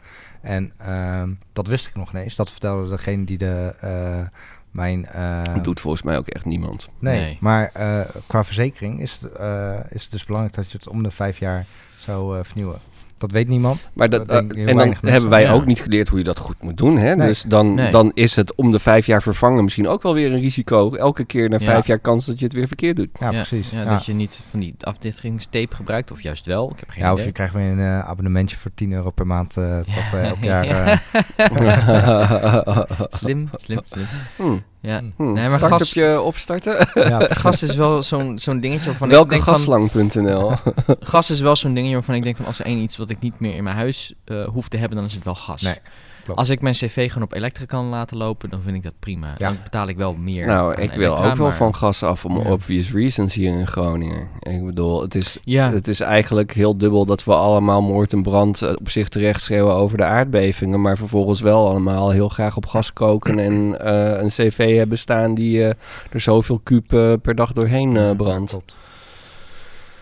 [0.43, 2.35] En ehm, dat wist ik nog niet eens.
[2.35, 4.39] Dat vertelde degene die de, eh,
[4.71, 5.05] mijn...
[5.05, 6.89] eh, Dat doet volgens mij ook echt niemand.
[6.99, 7.37] nee, Nee.
[7.41, 11.03] maar eh, qua verzekering is het, eh, is het dus belangrijk dat je het om
[11.03, 11.65] de vijf jaar
[11.99, 12.79] zou vernieuwen.
[13.23, 13.89] Dat weet niemand.
[13.93, 15.51] Maar dat, eh, en dan hebben wij Ja.
[15.51, 16.97] ook niet geleerd hoe je dat goed moet doen.
[16.97, 17.15] Hè?
[17.15, 17.27] Nee.
[17.27, 17.91] Dus dan, Nee.
[17.91, 20.93] dan is het om de vijf jaar vervangen misschien ook wel weer een risico.
[20.95, 21.65] Elke keer na Ja.
[21.65, 23.09] vijf jaar kans dat je het weer verkeerd doet.
[23.19, 23.69] Ja, precies.
[23.69, 26.71] Ja, Ja, Dat je niet van die afdichtingstape gebruikt, of juist wel.
[26.71, 27.25] Ik heb geen Ja, of idee.
[27.27, 29.57] je krijgt weer een eh, abonnementje voor 10 euro per maand.
[29.57, 29.79] eh
[30.11, 30.65] we elk jaar...
[30.67, 30.97] eh,
[33.09, 34.05] Slim, slim, slim.
[34.35, 35.01] Hmm, Ja.
[35.15, 35.33] hmm.
[35.33, 36.87] Nee, maar Start gas, op je opstarten.
[37.09, 39.53] ja, gas is wel zo'n zo'n dingetje waarvan Welke ik denk van...
[39.53, 40.51] gaslang.nl.
[40.99, 42.45] Gas is wel zo'n dingetje waarvan ik denk van...
[42.45, 44.97] Als er één iets wat ik niet meer in mijn huis eh, hoef te hebben,
[44.97, 45.61] dan is het wel gas.
[45.61, 45.75] Nee,
[46.23, 46.39] klopt.
[46.39, 49.27] Als ik mijn cv gewoon op elektra kan laten lopen, dan vind ik dat prima.
[49.37, 49.47] Ja.
[49.47, 52.37] Dan betaal ik wel meer nou, aan ik wil ook wel van gas af om
[52.37, 52.51] Ja.
[52.51, 54.27] obvious reasons hier in Groningen.
[54.39, 58.21] Ik bedoel, het is, Ja, het is eigenlijk heel dubbel dat we allemaal moord en
[58.23, 60.81] brand eh, op zich terecht schreeuwen over de aardbevingen.
[60.81, 65.33] Maar vervolgens wel allemaal heel graag op gas koken en eh, een cv hebben staan
[65.33, 65.73] die eh,
[66.11, 66.87] er zoveel kuub
[67.21, 68.49] per dag doorheen eh, brandt.
[68.49, 68.75] klopt.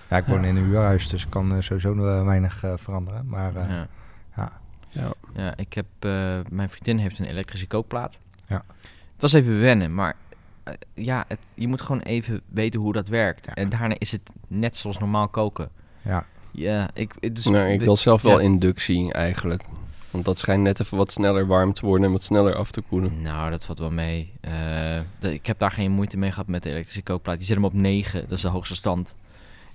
[0.10, 3.26] Ja, ik woon in een huurhuis, dus ik kan sowieso weinig eh, veranderen.
[3.28, 3.64] Maar eh,
[4.38, 4.52] ja.
[4.92, 5.14] Ja.
[5.36, 5.54] Ja.
[5.58, 5.86] Ik heb...
[6.00, 8.20] eh, mijn vriendin heeft een elektrische kookplaat.
[8.48, 8.64] Ja.
[9.14, 10.16] Het was even wennen, maar...
[10.64, 13.46] eh, ja, het, je moet gewoon even weten hoe dat werkt.
[13.46, 13.54] Ja.
[13.54, 15.70] En daarna is het net zoals normaal koken.
[16.02, 17.36] ja, Ja, ik...
[17.36, 18.44] Dus, nou, ik wil zelf wel ja.
[18.46, 19.64] inductie eigenlijk.
[20.12, 22.82] Want dat schijnt net even wat sneller warm te worden en wat sneller af te
[22.82, 23.22] koelen.
[23.22, 24.34] Nou, dat valt wel mee.
[24.42, 24.52] Eh,
[25.20, 27.40] de- ik heb daar geen moeite mee gehad met de elektrische kookplaat.
[27.40, 29.16] Je zet hem op 9, dat is de hoogste stand.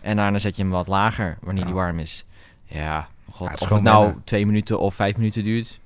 [0.03, 1.69] En daarna zet je hem wat lager wanneer Ja.
[1.69, 2.25] die warm is.
[2.65, 4.25] Ja, God, het of het nou wennen.
[4.25, 5.81] twee minuten of vijf minuten duurt.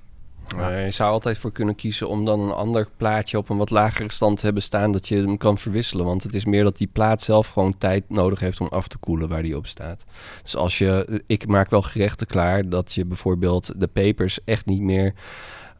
[0.57, 4.11] Je zou altijd voor kunnen kiezen om dan een ander plaatje op een wat lagere
[4.11, 6.05] stand te hebben staan dat je hem kan verwisselen.
[6.05, 8.97] Want het is meer dat die plaat zelf gewoon tijd nodig heeft om af te
[8.97, 10.05] koelen waar die op staat.
[10.43, 14.81] Dus als je, ik maak wel gerechten klaar dat je bijvoorbeeld de pepers echt niet
[14.81, 15.13] meer,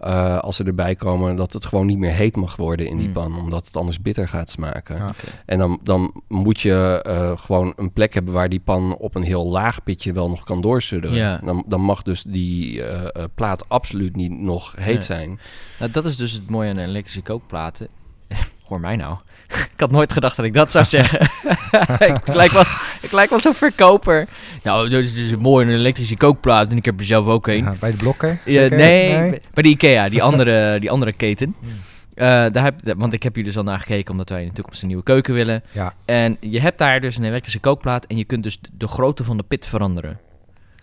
[0.01, 3.07] eh, als ze erbij komen, dat het gewoon niet meer heet mag worden in die
[3.07, 3.13] Mm.
[3.13, 3.37] pan.
[3.37, 5.01] Omdat het anders bitter gaat smaken.
[5.45, 9.23] En dan, dan moet je eh, gewoon een plek hebben waar die pan op een
[9.23, 11.17] heel laag pitje wel nog kan doorsudderen.
[11.17, 11.37] Ja.
[11.43, 15.01] Dan, dan mag dus die eh, eh, plaat absoluut niet nog heet Nee.
[15.01, 15.39] zijn.
[15.79, 17.87] Nou, dat is dus het mooie aan elektrische kookplaten.
[18.67, 19.17] Hoor mij nou.
[19.73, 21.19] ik had nooit gedacht dat ik dat zou zeggen.
[22.09, 22.63] ik, lijk wel,
[23.01, 24.27] ik lijk wel zo'n verkoper.
[24.63, 26.69] Nou, dat is dus mooi een elektrische kookplaat.
[26.71, 27.63] En ik heb er zelf ook een.
[27.63, 28.39] Ja, bij de blokken?
[28.45, 31.55] Ja, nee, bij de Ikea, die andere, die andere keten.
[31.59, 31.69] Hmm.
[32.13, 34.53] Eh, daar heb, want ik heb hier dus al naar gekeken, omdat wij in de
[34.53, 35.63] toekomst een nieuwe keuken willen.
[35.71, 35.93] Ja.
[36.05, 39.37] En je hebt daar dus een elektrische kookplaat en je kunt dus de grootte van
[39.37, 40.19] de pit veranderen.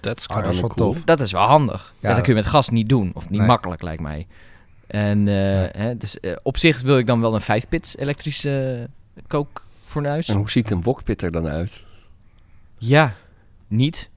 [0.00, 0.92] Dat is, Oh, dat is kinda wel cool.
[0.92, 1.04] tof.
[1.04, 1.92] Dat is wel handig.
[2.00, 2.08] Ja.
[2.08, 3.48] Ja, dat kun je met gas niet doen, of niet Nee.
[3.48, 4.26] makkelijk lijkt mij.
[4.88, 5.34] En eh,
[5.82, 8.86] hè, dus eh, op zich wil ik dan wel een 5-pits elektrische
[9.26, 10.28] kookfornuis.
[10.28, 11.82] En hoe ziet een wokpit er dan uit?
[12.78, 13.14] Ja,
[13.68, 14.10] niet.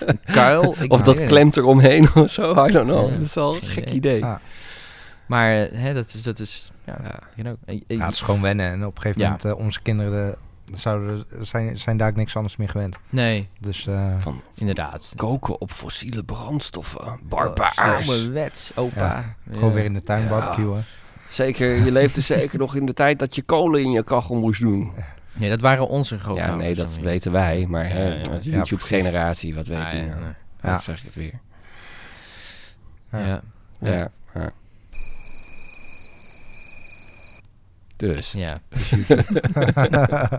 [0.00, 0.74] een kuil.
[0.80, 2.66] ik of dat klemt er omheen of zo?
[2.66, 3.08] I don't know.
[3.10, 3.94] Ja, dat is wel een gek idee.
[3.94, 4.24] idee.
[4.24, 4.34] Ah.
[5.26, 7.18] Maar eh, hè, dat is, dat is ja, Ja.
[7.36, 8.66] you know, Ja, het is gewoon wennen.
[8.66, 9.26] En op een gegeven Ja.
[9.26, 10.34] moment, eh, onze kinderen
[10.72, 12.96] zouden, zijn, zijn daar niks anders meer gewend.
[13.08, 15.12] nee, Dus eh, Van inderdaad.
[15.16, 17.00] koken op fossiele brandstoffen.
[17.00, 17.76] Oh, Barbaars.
[17.78, 19.36] Ouderwets, opa.
[19.52, 20.28] gewoon weer in de tuin Ja.
[20.28, 20.84] barbecuen.
[21.28, 24.60] Zeker, je leefde zeker nog in de tijd dat je kolen in je kachel moest
[24.60, 24.92] doen.
[25.32, 26.58] Nee, dat waren onze Ja, grootouders.
[26.62, 27.66] nee, dat dan weten wij.
[27.68, 28.22] Maar Ja, ja.
[28.22, 30.20] de Ja, YouTube-generatie, wat weet Ah, die ja, nou?
[30.20, 30.34] Ja.
[30.62, 30.80] Ja.
[30.80, 31.38] zeg ik het weer.
[33.12, 33.40] Ja.
[33.80, 34.10] Ja.
[38.00, 38.20] Ja.
[38.32, 38.56] ja.
[38.68, 38.92] Dus.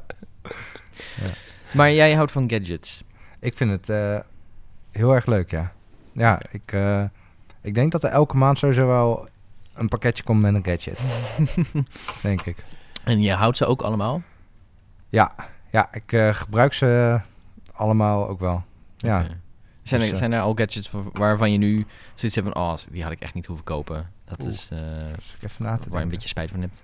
[1.16, 1.30] Ja.
[1.74, 3.04] Maar jij houdt van gadgets.
[3.40, 4.20] ik vind het eh,
[4.92, 5.72] heel erg leuk, ja.
[6.12, 7.04] Ja, ik, eh,
[7.62, 9.28] ik denk dat er elke maand sowieso wel
[9.74, 11.00] een pakketje komt met een gadget.
[12.22, 12.58] denk ik.
[13.04, 14.22] En je houdt ze ook allemaal?
[15.10, 15.36] Ja,
[15.72, 17.20] ja ik eh, gebruik ze
[17.72, 18.64] allemaal ook wel.
[18.98, 19.26] Ja.
[19.84, 22.64] Zijn, er, Dus, zijn er al gadgets wa- waarvan je nu zoiets hebt van...
[22.64, 24.12] Oh, die had ik echt niet hoeven kopen.
[24.26, 24.50] Dat Oeh.
[24.50, 24.80] is eh,
[25.16, 26.84] dus ik even na te waar je een beetje spijt van hebt.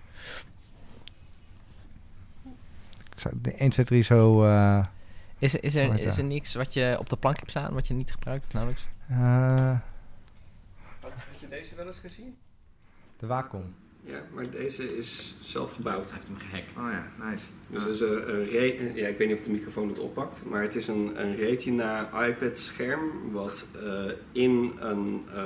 [3.18, 4.44] Ik zou de 1, 2, 3 zo...
[4.46, 4.84] eh,
[5.40, 7.74] Is, er- is, er, is er niks wat je op de plank hebt staan...
[7.74, 8.88] wat je niet gebruikt of nauwelijks?
[9.10, 9.78] eh,
[11.02, 12.36] Had je deze wel eens gezien?
[13.20, 13.74] de Wacom.
[14.04, 16.04] Ja, maar deze is zelf gebouwd.
[16.06, 16.78] Hij heeft hem gehackt.
[16.78, 17.44] Oh ja, nice.
[17.70, 20.46] Dus het is een, een re- ja, ik weet niet of de microfoon het oppakt,
[20.46, 25.44] maar het is een, een Retina iPad scherm wat eh, in een eh,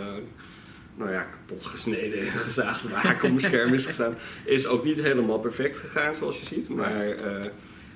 [0.96, 4.16] nou ja, kapot gesneden, gezaagde Wacom-scherm is gestaan.
[4.46, 7.50] Is ook niet helemaal perfect gegaan, zoals je ziet, maar eh,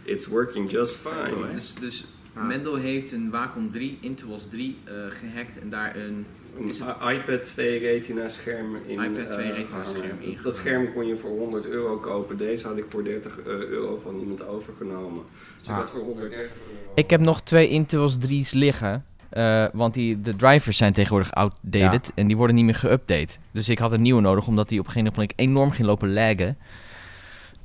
[0.03, 1.47] it's working just fine.
[1.51, 2.05] Dus, dus
[2.37, 2.47] Ah.
[2.47, 6.25] Mendel heeft een Wacom 3, Intuos 3 eh, gehackt en daar een...
[6.59, 9.01] Een Is i- iPad 2 Retina scherm in.
[9.03, 10.43] iPad 2 eh, Retina scherm ingehangen.
[10.43, 12.37] Dat scherm kon je voor 100 euro kopen.
[12.37, 15.23] Deze had ik voor 30 eh, euro van iemand overgenomen.
[15.59, 15.77] Dus ik Ah.
[15.79, 16.91] had voor 130 euro.
[16.95, 19.05] Ik heb nog twee Intuos 3's liggen.
[19.29, 23.39] Eh, want die, de drivers zijn tegenwoordig outdated en die worden niet meer geüpdate.
[23.51, 26.13] Dus ik had een nieuwe nodig, omdat die op een gegeven moment enorm ging lopen
[26.13, 26.57] laggen.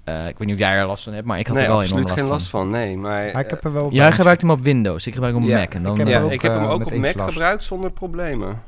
[0.05, 1.71] Eh, ik weet niet of jij er last van hebt, maar ik had nee, er
[1.71, 2.37] wel enorm absoluut last geen van.
[2.39, 2.71] last van.
[2.89, 3.33] Nee, maar.
[3.33, 3.93] Maar ik heb er wel...
[3.93, 5.75] Jij gebruikt hem op Windows, ik gebruik hem op Ja, Mac.
[5.75, 7.33] En dan, ik heb ja, ook, ik heb hem eh, ook met op Mac last.
[7.33, 8.63] gebruikt zonder problemen.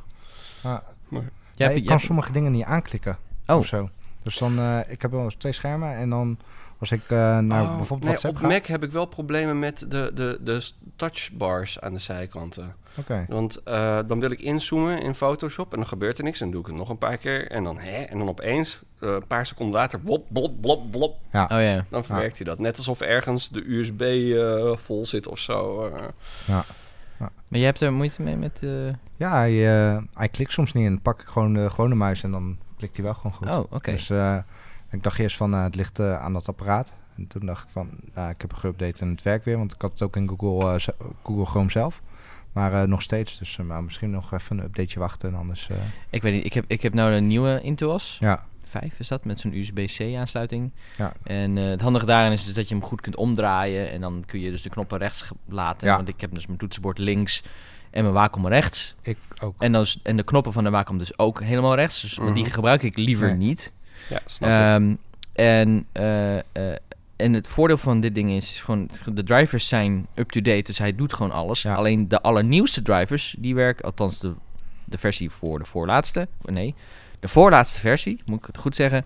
[0.63, 0.83] Ja.
[1.11, 1.21] Jij
[1.55, 3.17] Ja, jij kan hebt- sommige dingen niet aanklikken.
[3.47, 3.57] Oh.
[3.57, 3.89] Of zo.
[4.23, 6.39] Dus dan, eh, ik heb wel eens twee schermen en dan
[6.83, 8.47] als ik eh, naar Oh, bijvoorbeeld nee, WhatsApp op ga.
[8.47, 12.75] Mac heb ik wel problemen met de, de, de touchbars aan de zijkanten.
[12.99, 13.25] Oké.
[13.29, 16.41] Want eh, dan wil ik inzoomen in Photoshop en dan gebeurt er niks.
[16.41, 17.51] En dan doe ik het nog een paar keer.
[17.51, 21.19] En dan, hè, en dan opeens, eh, een paar seconden later, blop, blop, blop, blop.
[21.33, 21.43] Ja.
[21.53, 21.85] Oh ja.
[21.89, 22.59] Dan verwerkt hij dat.
[22.59, 25.85] Net alsof ergens de USB eh, vol zit of zo.
[25.87, 26.61] eh.
[27.49, 28.61] Maar je hebt er moeite mee met...
[28.63, 28.71] eh,
[29.17, 29.53] Ja, hij,
[30.15, 32.97] hij klikt soms niet en dan pak ik gewoon de gewone muis en dan klikt
[32.97, 33.49] hij wel gewoon goed.
[33.49, 33.91] Oh, oké.
[33.91, 34.11] Dus
[34.93, 36.93] ik dacht eerst van, eh, het ligt eh, aan dat apparaat.
[37.17, 39.59] En toen dacht ik van, nou, ik heb een geüpdate en het werkt weer.
[39.59, 40.87] Want ik had het ook in Google, eh,
[41.23, 42.03] Google Chrome zelf.
[42.53, 45.69] Maar nog steeds, dus maar misschien nog even een updateje wachten en anders...
[46.11, 48.17] Ik weet niet, ik heb, ik heb nou een nieuwe Intuos.
[48.21, 50.71] ja, 5 is dat, met zo'n USB-C aansluiting.
[50.97, 51.13] Ja.
[51.23, 53.91] En het handige daarin is dus dat je hem goed kunt omdraaien.
[53.91, 55.89] En dan kun je dus de knoppen rechts laten.
[55.89, 55.97] Ja.
[55.97, 57.43] Want ik heb dus mijn toetsenbord links
[57.91, 58.95] en mijn Wacom rechts.
[59.03, 59.63] ik ook.
[59.63, 62.01] En, dan, en de knoppen van de Wacom dus ook helemaal rechts.
[62.01, 62.53] Dus want die Mhm.
[62.53, 63.37] gebruik ik liever Nee.
[63.37, 63.73] niet.
[64.13, 64.55] Ja, snap ik.
[64.57, 64.95] Ehm,
[65.33, 66.43] en, eh, eh,
[67.17, 71.13] en het voordeel van dit ding is gewoon, de drivers zijn up-to-date, dus hij doet
[71.13, 71.63] gewoon alles.
[71.63, 71.75] Ja.
[71.75, 74.33] Alleen de allernieuwste drivers, die werken, althans de,
[74.85, 76.75] de versie voor de voorlaatste, nee,
[77.21, 79.05] de voorlaatste versie, moet ik het goed zeggen,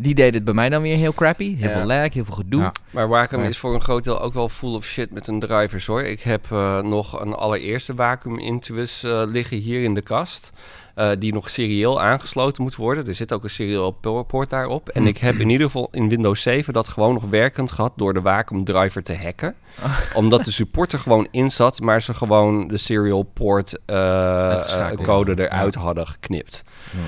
[0.00, 1.56] Die deed het bij mij dan weer heel crappy.
[1.56, 1.76] Heel Ja.
[1.76, 2.60] veel lag, heel veel gedoe.
[2.60, 2.72] Ja.
[2.90, 3.48] Maar Wacom Ja.
[3.48, 6.02] is voor een groot deel ook wel full of shit met hun drivers hoor.
[6.02, 10.52] Ik heb eh, nog een allereerste Wacom Intuos eh, liggen hier in de kast.
[10.98, 13.06] Eh, die nog serieel aangesloten moet worden.
[13.06, 14.88] Er zit ook een serieel po- poort daarop.
[14.88, 18.14] En ik heb in ieder geval in Windows 7 dat gewoon nog werkend gehad door
[18.14, 19.54] de Wacom driver te hacken.
[20.14, 24.96] Omdat de support er gewoon in zat, maar ze gewoon de serial port eh, eh,
[25.02, 25.42] code Ja.
[25.44, 26.62] eruit hadden geknipt.
[26.90, 27.00] Hmm.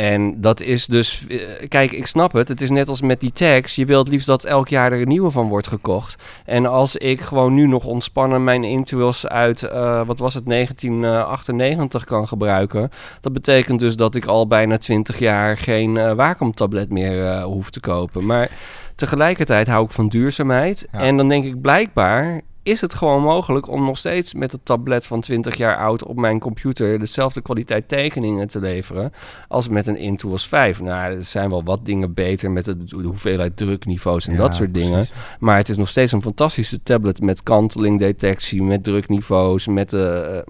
[0.00, 1.26] En dat is dus...
[1.28, 2.48] eh, Kijk, ik snap het.
[2.48, 3.74] Het is net als met die tags.
[3.74, 6.22] Je wilt liefst dat elk jaar er een nieuwe van wordt gekocht.
[6.44, 9.62] En als ik gewoon nu nog ontspannen mijn Intuos uit...
[9.62, 12.90] eh, wat was het, 1998 kan gebruiken...
[13.20, 17.70] dat betekent dus dat ik al bijna 20 jaar geen eh Wacom-tablet meer eh, hoef
[17.70, 18.26] te kopen.
[18.26, 18.50] Maar
[18.94, 20.88] tegelijkertijd hou ik van duurzaamheid.
[20.92, 20.98] Ja.
[20.98, 22.40] En dan denk ik blijkbaar...
[22.70, 26.16] Is het gewoon mogelijk om nog steeds met het tablet van 20 jaar oud op
[26.16, 29.12] mijn computer dezelfde kwaliteit tekeningen te leveren
[29.48, 30.80] als met een Intuos 5?
[30.80, 34.54] Nou, er zijn wel wat dingen beter met de, de hoeveelheid drukniveaus en Ja, dat
[34.54, 34.92] soort dingen.
[34.92, 35.14] precies.
[35.38, 40.44] Maar het is nog steeds een fantastische tablet met kantelingdetectie, met drukniveaus, met de.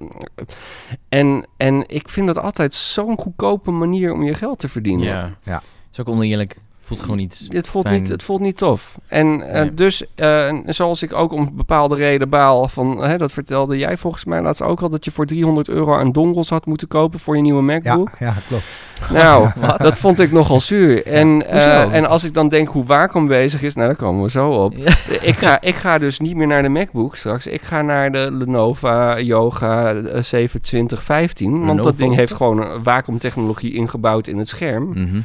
[1.08, 5.06] en, en ik vind dat altijd zo'n goedkope manier om je geld te verdienen.
[5.06, 5.36] Ja.
[5.42, 5.62] Ja.
[5.92, 6.58] Is ook oneerlijk.
[6.90, 7.46] Voelt gewoon niet...
[7.48, 8.00] Het voelt, fijn.
[8.00, 8.98] niet, het voelt niet tof.
[9.06, 13.78] En eh, dus, eh, zoals ik ook om bepaalde reden baal van, hè, dat vertelde
[13.78, 16.88] jij volgens mij laatst ook al, dat je voor 300 euro aan dongles had moeten
[16.88, 18.10] kopen voor je nieuwe Ja, MacBook.
[18.18, 18.64] ja, klopt.
[19.12, 19.48] Nou,
[19.78, 21.06] dat vond ik nogal zuur.
[21.06, 24.30] En, eh, en als ik dan denk hoe Wacom bezig is, nou daar komen we
[24.30, 24.74] zo op.
[24.76, 24.94] Ja.
[25.20, 27.46] ik, ga, ik ga dus niet meer naar de MacBook straks.
[27.46, 31.66] Ik ga naar de Lenovo Yoga eh, 2715.
[31.66, 34.88] Want dat ding heeft gewoon een Wacom technologie ingebouwd in het scherm.
[34.88, 35.20] Mhm.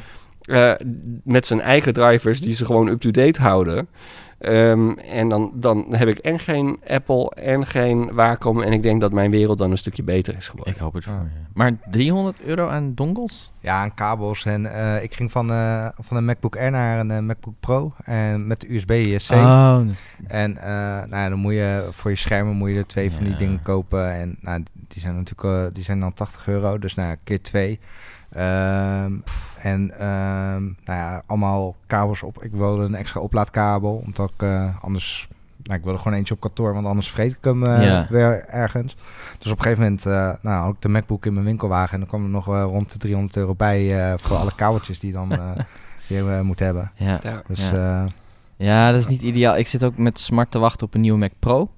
[0.45, 0.71] Eh,
[1.23, 3.87] met zijn eigen drivers die ze gewoon up-to-date houden.
[4.39, 8.61] Ehm, en dan, dan heb ik en geen Apple en geen Wacom.
[8.61, 10.73] En ik denk dat mijn wereld dan een stukje beter is geworden.
[10.73, 11.19] Ik hoop het voor Ah.
[11.21, 11.39] je.
[11.53, 13.51] Maar 300 euro aan dongles?
[13.59, 14.45] Ja, aan kabels.
[14.45, 17.93] En eh, ik ging van, eh, van een MacBook Air naar een MacBook Pro.
[18.03, 19.31] En met de USB-C.
[19.31, 19.79] Oh,
[20.27, 20.69] En eh,
[21.09, 23.37] nou ja, dan moet je voor je schermen moet je er twee van die Ja.
[23.37, 24.11] dingen kopen.
[24.13, 26.79] En nou, die zijn natuurlijk die zijn dan 80 euro.
[26.79, 27.79] Dus nou, keer twee.
[28.35, 29.11] Ehm,
[29.61, 32.43] en ehm, nou ja, allemaal kabels op.
[32.43, 34.01] Ik wilde een extra oplaadkabel.
[34.05, 35.27] Omdat ik eh, anders...
[35.63, 38.05] Nou, ik wilde gewoon eentje op kantoor, want anders vergeet ik hem eh, Ja.
[38.09, 38.95] weer ergens.
[39.39, 41.93] Dus op een gegeven moment eh, nou, had ik de MacBook in mijn winkelwagen.
[41.93, 44.99] En dan kwam er nog eh, rond de 300 euro bij eh, voor alle kabeltjes
[44.99, 45.39] die je dan eh,
[46.09, 46.91] weer eh, moet hebben.
[46.95, 47.19] ja.
[47.47, 48.03] Dus Ja.
[48.03, 48.11] eh,
[48.57, 49.57] Ja, dat is niet ideaal.
[49.57, 51.69] Ik zit ook met smart te wachten op een nieuwe Mac Pro.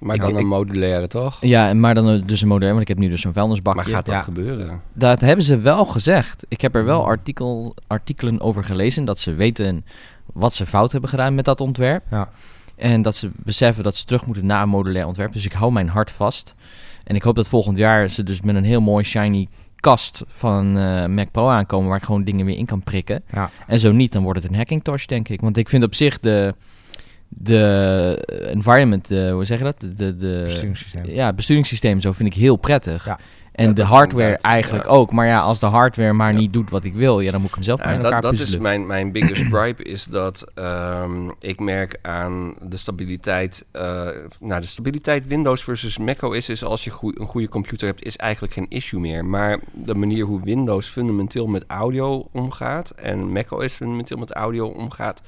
[0.00, 1.36] Maar Ik- dan ik- een modulaire, toch?
[1.40, 3.80] Ja, en maar dan dus een modern, want ik heb nu dus zo'n vuilnisbakje.
[3.82, 4.20] Maar gaat dat Ja.
[4.22, 4.80] gebeuren?
[4.92, 6.44] Dat hebben ze wel gezegd.
[6.48, 9.84] Ik heb er wel artikel, artikelen over gelezen dat ze weten
[10.32, 12.02] wat ze fout hebben gedaan met dat ontwerp.
[12.10, 12.28] Ja.
[12.76, 15.32] En dat ze beseffen dat ze terug moeten naar een modulair ontwerp.
[15.32, 16.54] Dus ik hou mijn hart vast.
[17.04, 20.78] En ik hoop dat volgend jaar ze dus met een heel mooi shiny kast van
[20.78, 21.88] eh Mac Pro aankomen...
[21.88, 23.22] waar ik gewoon dingen weer in kan prikken.
[23.32, 23.50] ja.
[23.66, 25.40] En zo niet, dan wordt het een hacking torch, denk ik.
[25.40, 26.54] Want ik vind op zich de,
[27.28, 29.80] de environment, de, hoe zeg je dat?
[29.80, 31.04] De, de, de, besturingssysteem.
[31.04, 33.04] ja, het besturingssysteem zo vind ik heel prettig.
[33.04, 33.18] Ja.
[33.52, 34.90] En Ja, de hardware eigenlijk ja.
[34.90, 35.12] ook.
[35.12, 36.38] Maar ja, als de hardware maar Ja.
[36.38, 38.20] niet doet wat ik wil, ja, dan moet ik hem zelf maar in dat, elkaar
[38.20, 38.62] dat is puzzelen.
[38.62, 43.64] mijn, mijn biggest gripe is dat ehm, ik merk aan de stabiliteit.
[43.72, 44.08] eh,
[44.40, 48.16] nou, de stabiliteit Windows versus macOS is als je goe- een goede computer hebt, is
[48.16, 49.24] eigenlijk geen issue meer.
[49.24, 55.20] Maar de manier hoe Windows fundamenteel met audio omgaat en macOS fundamenteel met audio omgaat,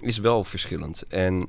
[0.00, 1.04] is wel verschillend.
[1.08, 1.48] En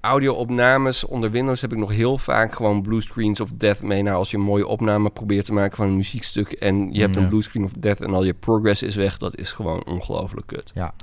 [0.00, 4.02] audio-opnames onder Windows heb ik nog heel vaak gewoon blue screens of death mee.
[4.02, 7.14] Nou, als je een mooie opname probeert te maken van een muziekstuk en je hebt
[7.14, 7.20] Ja.
[7.20, 10.46] een blue screen of death en al je progress is weg, dat is gewoon ongelooflijk
[10.46, 10.70] kut.
[10.74, 10.94] Ja.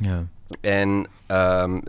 [0.61, 1.79] En ehm,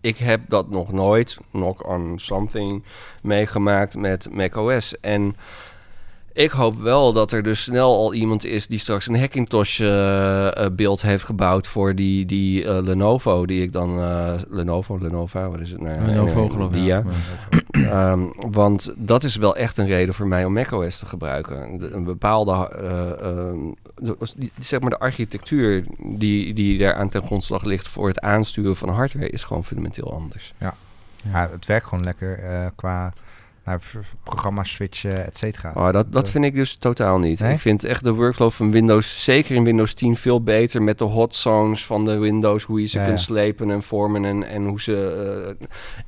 [0.00, 2.84] ik heb dat nog nooit, knock on something,
[3.22, 5.00] meegemaakt met macOS.
[5.00, 5.36] En
[6.32, 10.64] ik hoop wel dat er dus snel al iemand is die straks een Hackintosh eh,
[10.64, 13.98] eh, beeld heeft gebouwd voor die, die eh, Lenovo, die ik dan...
[14.00, 16.00] eh, Lenovo, Lenovo, wat is het nou?
[16.06, 16.84] Lenovo, geloof ik.
[16.84, 17.02] ja.
[17.70, 21.78] Ehm, want dat is wel echt een reden voor mij om macOS te gebruiken.
[21.78, 23.58] De- een bepaalde, eh, ehm,
[23.96, 24.16] de,
[24.58, 28.88] zeg maar de architectuur die, die daar aan ten grondslag ligt voor het aansturen van
[28.88, 30.54] hardware is gewoon fundamenteel anders.
[31.32, 33.12] Ja, het werkt gewoon lekker eh, qua
[33.64, 35.72] naar v- programma switchen, et cetera.
[35.74, 37.40] Oh, dat, dat Eh, vind ik dus totaal niet.
[37.40, 37.52] Nee?
[37.52, 41.04] Ik vind echt de workflow van Windows, zeker in Windows 10, veel beter met de
[41.04, 42.64] hot zones van de Windows.
[42.64, 43.24] Hoe je ze Ja, kunt ja.
[43.24, 45.56] slepen en vormen en, en hoe ze...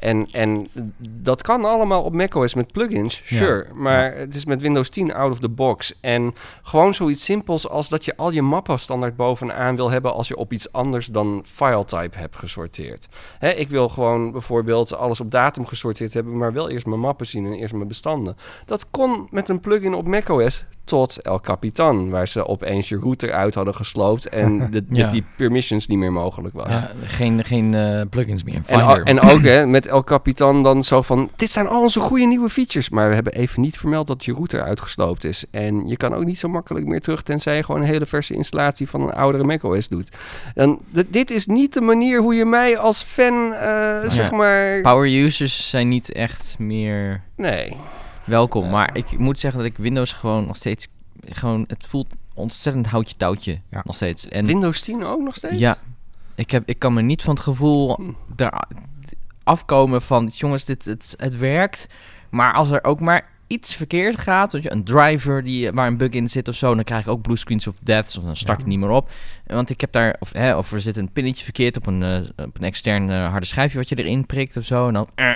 [0.01, 3.37] eh, en, en dat kan allemaal op macOS met plugins, Ja.
[3.37, 3.67] sure.
[3.75, 5.95] Maar het is met Windows 10 out of the box.
[6.01, 10.13] En gewoon zoiets simpels als dat je al je mappen standaard bovenaan wil hebben...
[10.15, 13.09] als je op iets anders dan file type hebt gesorteerd.
[13.39, 16.37] Hè, ik wil gewoon bijvoorbeeld alles op datum gesorteerd hebben...
[16.37, 18.37] maar wel eerst mijn mappen zien zien en eerst mijn bestanden.
[18.67, 23.33] Dat kon met een plugin op macOS tot El Capitan, waar ze opeens je router
[23.33, 25.03] uit hadden gesloopt en de, Ja.
[25.03, 26.69] dat die permissions niet meer mogelijk was.
[26.69, 28.63] Ja, geen geen eh, plugins meer.
[28.67, 31.31] En, en ook hè, met El Capitan dan zo van...
[31.37, 32.91] Dit zijn al onze goede nieuwe features.
[32.91, 35.45] Maar we hebben even niet vermeld dat je router uitgesloopt is.
[35.51, 37.23] En je kan ook niet zo makkelijk meer terug...
[37.23, 40.17] tenzij je gewoon een hele verse installatie van een oudere macOS doet.
[40.55, 40.79] En
[41.09, 44.81] dit is niet de manier hoe je mij als fan, eh, zeg maar...
[44.81, 47.77] Power users zijn niet echt meer Nee.
[48.25, 48.71] welkom.
[48.71, 50.89] Maar ik moet zeggen dat ik Windows gewoon nog steeds...
[51.29, 53.61] Gewoon, het voelt ontzettend houtje touwtje.
[53.71, 53.83] Ja.
[53.85, 54.29] Nog steeds.
[54.29, 55.59] En Windows 10 ook nog steeds?
[55.59, 55.79] Ja,
[56.35, 58.13] ik, heb, ik kan me niet van het gevoel Hm.
[58.37, 58.65] daar
[59.45, 60.27] afkomen van...
[60.35, 61.87] jongens, dit, het, het werkt.
[62.31, 64.53] Maar als er ook maar iets verkeerd gaat...
[64.53, 66.75] je, een driver die, waar een bug in zit of zo...
[66.75, 68.17] dan krijg ik ook blue screens of death.
[68.19, 68.65] Of dan start Ja.
[68.65, 69.11] het niet meer op.
[69.47, 70.17] Want ik heb daar...
[70.19, 73.31] Of, hè, of er zit een pinnetje verkeerd op een, eh, op een extern eh,
[73.31, 73.79] harde schijfje...
[73.79, 74.87] wat je erin prikt of zo.
[74.87, 75.09] En dan...
[75.15, 75.35] eh.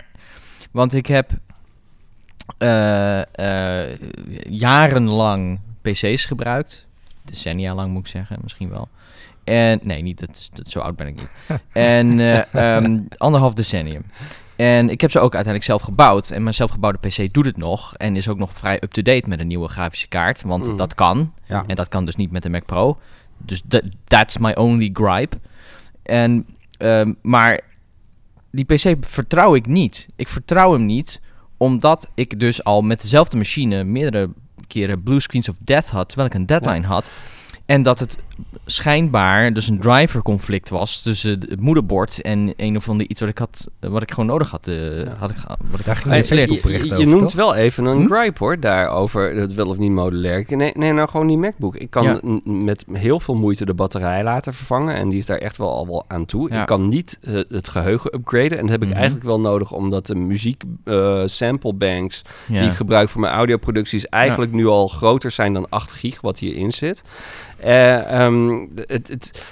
[0.72, 1.30] Want ik heb...
[2.58, 3.20] eh,
[3.90, 3.98] eh,
[4.48, 6.86] jarenlang PC's gebruikt.
[7.24, 8.88] Decennia lang moet ik zeggen, misschien wel.
[9.44, 11.28] En nee, niet dat, dat zo oud ben ik niet.
[11.72, 14.04] en eh, ehm, anderhalf decennium.
[14.56, 16.30] En ik heb ze ook uiteindelijk zelf gebouwd.
[16.30, 17.94] En mijn zelfgebouwde PC doet het nog.
[17.94, 20.42] En is ook nog vrij up-to-date met een nieuwe grafische kaart.
[20.42, 20.76] Want Mm.
[20.76, 21.32] dat kan.
[21.44, 21.64] Ja.
[21.66, 22.98] En dat kan dus niet met de Mac Pro.
[23.38, 25.36] Dus that, that's my only gripe.
[26.02, 26.46] En,
[26.78, 27.60] ehm, maar
[28.50, 30.08] die PC vertrouw ik niet.
[30.16, 31.20] Ik vertrouw hem niet,
[31.56, 34.30] omdat ik dus al met dezelfde machine meerdere
[34.66, 37.10] keren blue screens of death had, terwijl ik een deadline had.
[37.66, 38.18] En dat het
[38.68, 43.28] schijnbaar dus een driver conflict was tussen het moederbord en een of ander iets wat
[43.28, 45.14] ik had, wat ik gewoon nodig had, eh, Ja.
[45.18, 45.36] had ik,
[45.70, 46.36] wat ik Daar ging het je,
[46.86, 47.32] je over, noemt toch?
[47.32, 48.06] wel even een Hm?
[48.12, 50.44] gripe hoor, daarover het wel of niet modulair.
[50.48, 51.76] Nee, nee, nou gewoon die MacBook.
[51.76, 52.20] Ik kan Ja.
[52.44, 55.86] met heel veel moeite de batterij laten vervangen en die is daar echt wel al
[55.86, 56.52] wel aan toe.
[56.52, 56.60] Ja.
[56.60, 58.96] Ik kan niet eh, het geheugen upgraden en dat heb ik Mhm.
[58.96, 64.08] eigenlijk wel nodig omdat de muziek eh, sample banks die ik gebruik voor mijn audioproducties
[64.08, 67.02] eigenlijk nu al groter zijn dan 8 gig wat hierin zit.
[68.74, 69.42] De- het, het,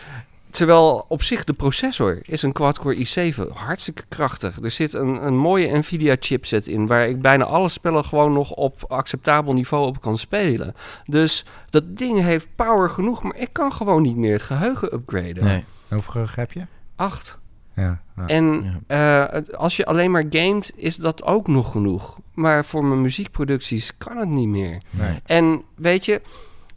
[0.51, 4.59] terwijl op zich de processor is een quad-core i7 hartstikke krachtig.
[4.62, 8.51] Er zit een, een mooie Nvidia chipset in waar ik bijna alle spellen gewoon nog
[8.51, 10.75] op acceptabel niveau op kan spelen.
[11.05, 15.45] Dus dat ding heeft power genoeg, maar ik kan gewoon niet meer het geheugen upgraden.
[15.45, 15.64] Nee.
[15.88, 16.67] Hoeveel heb je?
[16.97, 17.38] 8.
[17.77, 18.01] Ja.
[18.17, 18.27] ja.
[18.27, 19.25] En eh,
[19.57, 22.19] als je alleen maar gamet, is dat ook nog genoeg.
[22.35, 24.83] Maar voor mijn muziekproducties kan het niet meer.
[24.90, 25.21] Nee.
[25.25, 26.21] En weet je,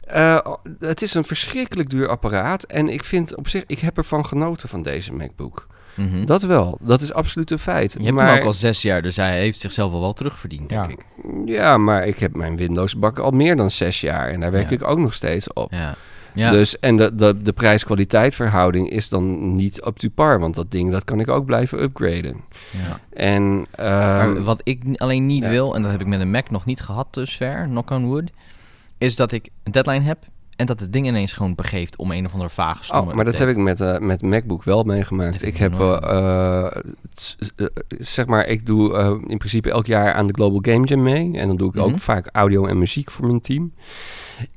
[0.08, 0.38] eh,
[0.80, 2.62] het is een verschrikkelijk duur apparaat.
[2.62, 5.66] En ik vind op zich, ik heb ervan genoten van deze MacBook.
[5.94, 6.24] Mhm.
[6.24, 7.92] Dat wel, dat is absoluut een feit.
[7.92, 10.68] Je hebt maar, hem ook al zes jaar, dus hij heeft zichzelf al wel terugverdiend,
[10.68, 10.90] denk Ja.
[10.90, 11.06] ik.
[11.44, 14.28] Ja, maar ik heb mijn Windows-bak al meer dan zes jaar.
[14.28, 14.76] En daar werk Ja.
[14.76, 15.72] ik ook nog steeds op.
[15.72, 15.96] Ja.
[16.34, 16.50] Ja.
[16.50, 20.38] Dus, en de, de, de prijs-kwaliteit verhouding is dan niet up to par.
[20.38, 22.40] Want dat ding, dat kan ik ook blijven upgraden.
[22.70, 23.00] ja.
[23.12, 25.50] En, Maar ehm, wat ik alleen niet ja.
[25.50, 28.30] wil, en dat heb ik met een Mac nog niet gehad dusver, knock on wood,
[28.98, 30.18] is dat ik een deadline heb
[30.56, 33.24] en dat het ding ineens gewoon begeeft om een of andere vage stomme Oh, maar
[33.24, 35.42] dat heb ik met, eh, met MacBook wel meegemaakt.
[35.42, 36.82] Ik heb, eh, eh,
[37.88, 38.92] zeg maar, ik doe
[39.26, 41.30] in principe elk jaar aan de Global Game Jam mee.
[41.38, 41.84] En dan doe ik Mhm.
[41.84, 43.72] ook vaak audio en muziek voor mijn team.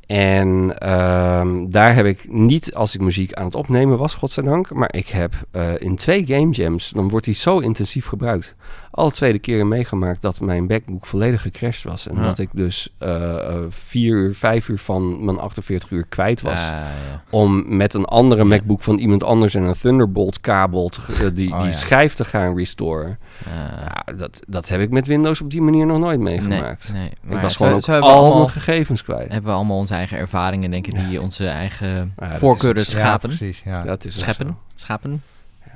[0.06, 4.94] En ehm, daar heb ik niet, als ik muziek aan het opnemen was, godzijdank, maar
[4.94, 5.34] ik heb
[5.78, 8.56] in twee game jams, dan wordt die zo intensief gebruikt.
[8.92, 12.08] Alle tweede keren meegemaakt dat mijn MacBook volledig gecrashed was.
[12.08, 12.22] En Ja.
[12.22, 16.60] dat ik dus eh, eh, vier uur, vijf uur van mijn 48 uur kwijt was
[16.60, 16.88] ja.
[17.30, 18.44] om met een andere.
[18.44, 21.78] MacBook van iemand anders en een Thunderbolt kabel te, eh, die, Oh, die ja.
[21.78, 23.20] schijf te gaan restoren.
[23.46, 26.94] Ja, dat, dat heb ik met Windows op die manier nog nooit meegemaakt.
[26.94, 27.36] Nee, nee.
[27.36, 29.32] Ik was gewoon ook al allemaal, mijn gegevens kwijt.
[29.32, 33.30] hebben we allemaal onze eigen ervaringen, denk ik, die onze eigen voorkeuren schapen.
[33.30, 33.62] precies.
[33.66, 33.84] Ja.
[33.84, 35.24] Dat is scheppen, schapen,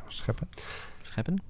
[0.07, 0.47] Scheppen.
[1.03, 1.41] scheppen.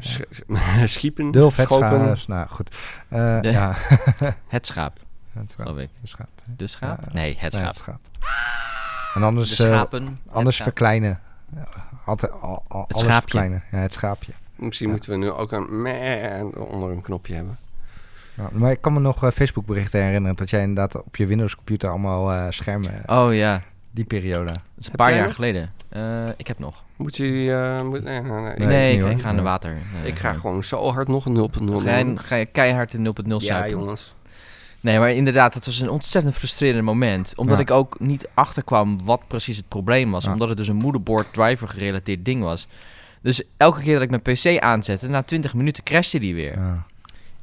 [0.00, 0.20] Sch-
[0.94, 2.16] Schiepen, Dulf, het schaap.
[2.26, 2.76] Nou, goed.
[3.08, 3.74] Eh, De- ja.
[4.48, 4.98] Het schaap,
[5.32, 5.78] het schaap.
[5.78, 5.88] ik.
[6.00, 6.28] Het schaap.
[6.56, 7.00] De schaap?
[7.04, 7.08] Ja.
[7.12, 8.00] Nee, het Nee, schaap.
[9.14, 10.20] En anders, De eh, schapen.
[10.30, 10.66] anders schaap.
[10.68, 11.20] verkleinen.
[11.54, 11.66] Ja,
[12.04, 13.20] Altijd, al, al, Het schaapje.
[13.20, 13.62] verkleinen.
[13.70, 14.32] Ja, het schaapje.
[14.56, 17.56] Misschien moeten we nu ook een meh onder een knopje hebben.
[18.34, 21.26] Ja, maar ik kan me nog eh, Facebook berichten herinneren dat jij inderdaad op je
[21.26, 24.44] Windows computer allemaal schermen, Oh ja, die periode.
[24.46, 25.34] dat is een Heb paar jaar nog?
[25.34, 25.72] geleden.
[25.88, 26.84] Eh, ik heb nog.
[26.96, 27.52] Moet je...
[27.78, 28.42] eh, moet, nee, nee, nee.
[28.66, 29.70] Nee, Ik- Nee, ga in de water.
[30.02, 30.40] Nee, ik ga nee.
[30.40, 34.14] gewoon zo hard nog een 0.0 Ga je, ga je keihard in 0.0 Ja, jongens.
[34.80, 37.32] Nee, maar inderdaad, het was een ontzettend frustrerend moment.
[37.36, 37.62] Omdat Ja.
[37.62, 40.24] ik ook niet achterkwam wat precies het probleem was.
[40.24, 40.32] Ja.
[40.32, 42.66] Omdat het dus een moederboard driver gerelateerd ding was.
[43.22, 46.58] Dus elke keer dat ik mijn PC aanzette, na 20 minuten crashte die weer.
[46.58, 46.86] Ja.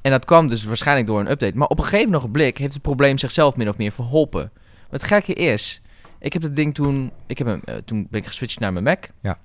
[0.01, 1.57] En dat kwam dus waarschijnlijk door een update.
[1.57, 4.51] Maar op een gegeven ogenblik heeft het probleem zichzelf min of meer verholpen.
[4.89, 5.81] Wat het gekke is,
[6.19, 7.12] ik heb het ding toen...
[7.27, 9.03] Ik heb hem, eh, toen ben ik geswitcht naar mijn Mac.
[9.21, 9.38] Ja.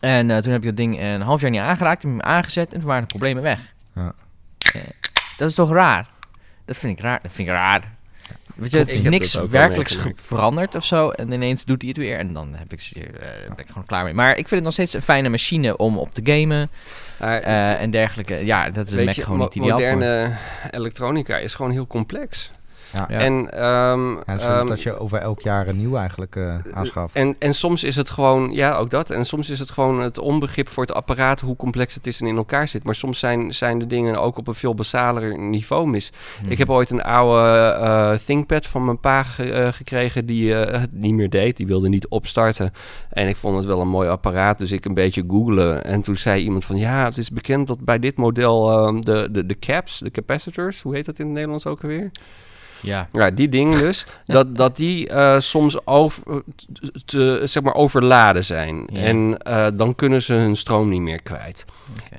[0.00, 2.02] En eh, toen heb ik dat ding een half jaar niet aangeraakt.
[2.02, 3.74] Heb ik hem aangezet en toen waren de problemen weg.
[3.94, 4.14] Ja.
[4.74, 4.80] Eh,
[5.36, 6.08] Dat is toch raar?
[6.64, 7.18] Dat vind ik raar.
[7.22, 7.92] Dat vind ik raar.
[8.54, 11.10] Weet je, het is Ik niks dat werkelijks veranderd of zo.
[11.10, 12.18] En ineens doet hij het weer.
[12.18, 13.02] En dan heb ik, eh,
[13.48, 14.14] ben ik gewoon klaar mee.
[14.14, 16.70] Maar ik vind het nog steeds een fijne machine om op te gamen.
[17.20, 18.34] Maar, eh, en dergelijke.
[18.34, 19.90] Ja, dat is een Mac gewoon niet ideaal voor.
[19.90, 20.36] moderne
[20.70, 22.50] elektronica is gewoon heel complex.
[23.08, 23.08] Ja.
[23.08, 26.54] En, ehm, Ja, het is ehm, dat je over elk jaar een nieuw eigenlijk eh
[26.72, 27.14] aanschaft.
[27.16, 29.10] En, en soms is het gewoon, ja, ook dat.
[29.10, 32.26] En soms is het gewoon het onbegrip voor het apparaat, hoe complex het is en
[32.26, 32.84] in elkaar zit.
[32.84, 36.12] Maar soms zijn, zijn de dingen ook op een veel basaler niveau mis.
[36.42, 36.50] Mhm.
[36.50, 40.80] Ik heb ooit een oude eh, ThinkPad van mijn pa ge- eh, gekregen die eh,
[40.80, 41.56] het niet meer deed.
[41.56, 42.72] Die wilde niet opstarten.
[43.10, 45.84] En ik vond het wel een mooi apparaat, dus ik een beetje googelen.
[45.84, 49.28] En toen zei iemand van, ja, het is bekend dat bij dit model ehm, de,
[49.32, 52.10] de, de caps, de capacitors, hoe heet dat in het Nederlands ook alweer?
[52.84, 53.08] Ja.
[53.12, 54.06] Ja, die dingen dus.
[54.26, 56.42] dat, dat die eh, soms over,
[57.04, 58.88] te, zeg maar overladen zijn.
[58.92, 59.00] Ja.
[59.00, 61.64] En eh, dan kunnen ze hun stroom niet meer kwijt.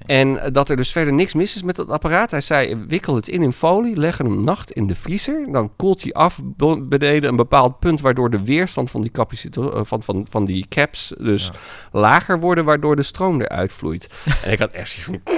[0.05, 2.31] En dat er dus verder niks mis is met dat apparaat.
[2.31, 5.51] Hij zei, wikkel het in in folie, leg hem nacht in de vriezer.
[5.51, 6.39] Dan koelt hij af
[6.81, 8.01] beneden een bepaald punt...
[8.01, 9.11] waardoor de weerstand van die,
[9.51, 11.51] eh, van, van, van die caps dus Ja.
[11.99, 12.65] lager worden...
[12.65, 14.09] waardoor de stroom eruit vloeit.
[14.43, 15.35] en ik had echt zoiets van...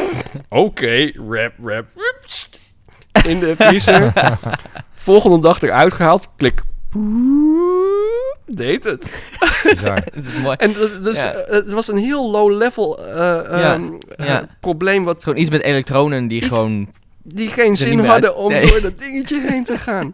[0.50, 2.26] Oké, rap, rap, rap.
[3.26, 4.14] In de vriezer.
[5.08, 6.28] Volgende dag eruit gehaald.
[6.36, 6.62] Klik.
[8.46, 9.24] Deed het.
[9.64, 9.96] Bizar.
[10.14, 10.56] Het is mooi.
[10.60, 11.32] En dat- dus, Ja.
[11.34, 13.16] eh, het was een heel low level eh,
[13.60, 15.04] Ja, ehm, eh, probleem...
[15.04, 16.90] wat gewoon iets met elektronen die Iets- gewoon...
[17.24, 18.68] die geen zin hadden om nee.
[18.68, 20.14] door dat dingetje heen te gaan.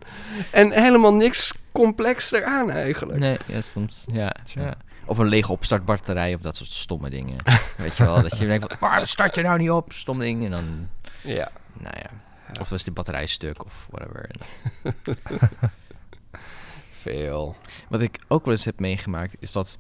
[0.51, 3.19] En helemaal niks complex eraan eigenlijk.
[3.19, 4.03] Nee, ja, soms.
[4.11, 4.73] Ja, ja.
[5.05, 7.35] Of een lege opstartbatterij of dat soort stomme dingen.
[7.77, 9.91] Weet je wel, dat je denkt, van, waarom start je nou niet op?
[9.93, 10.45] Stom ding.
[10.45, 10.63] En dan,
[11.21, 11.49] Ja.
[11.79, 12.09] nou ja.
[12.59, 14.29] Of was die batterij stuk of whatever.
[17.01, 17.55] Veel.
[17.89, 19.77] Wat ik ook wel eens heb meegemaakt, is dat,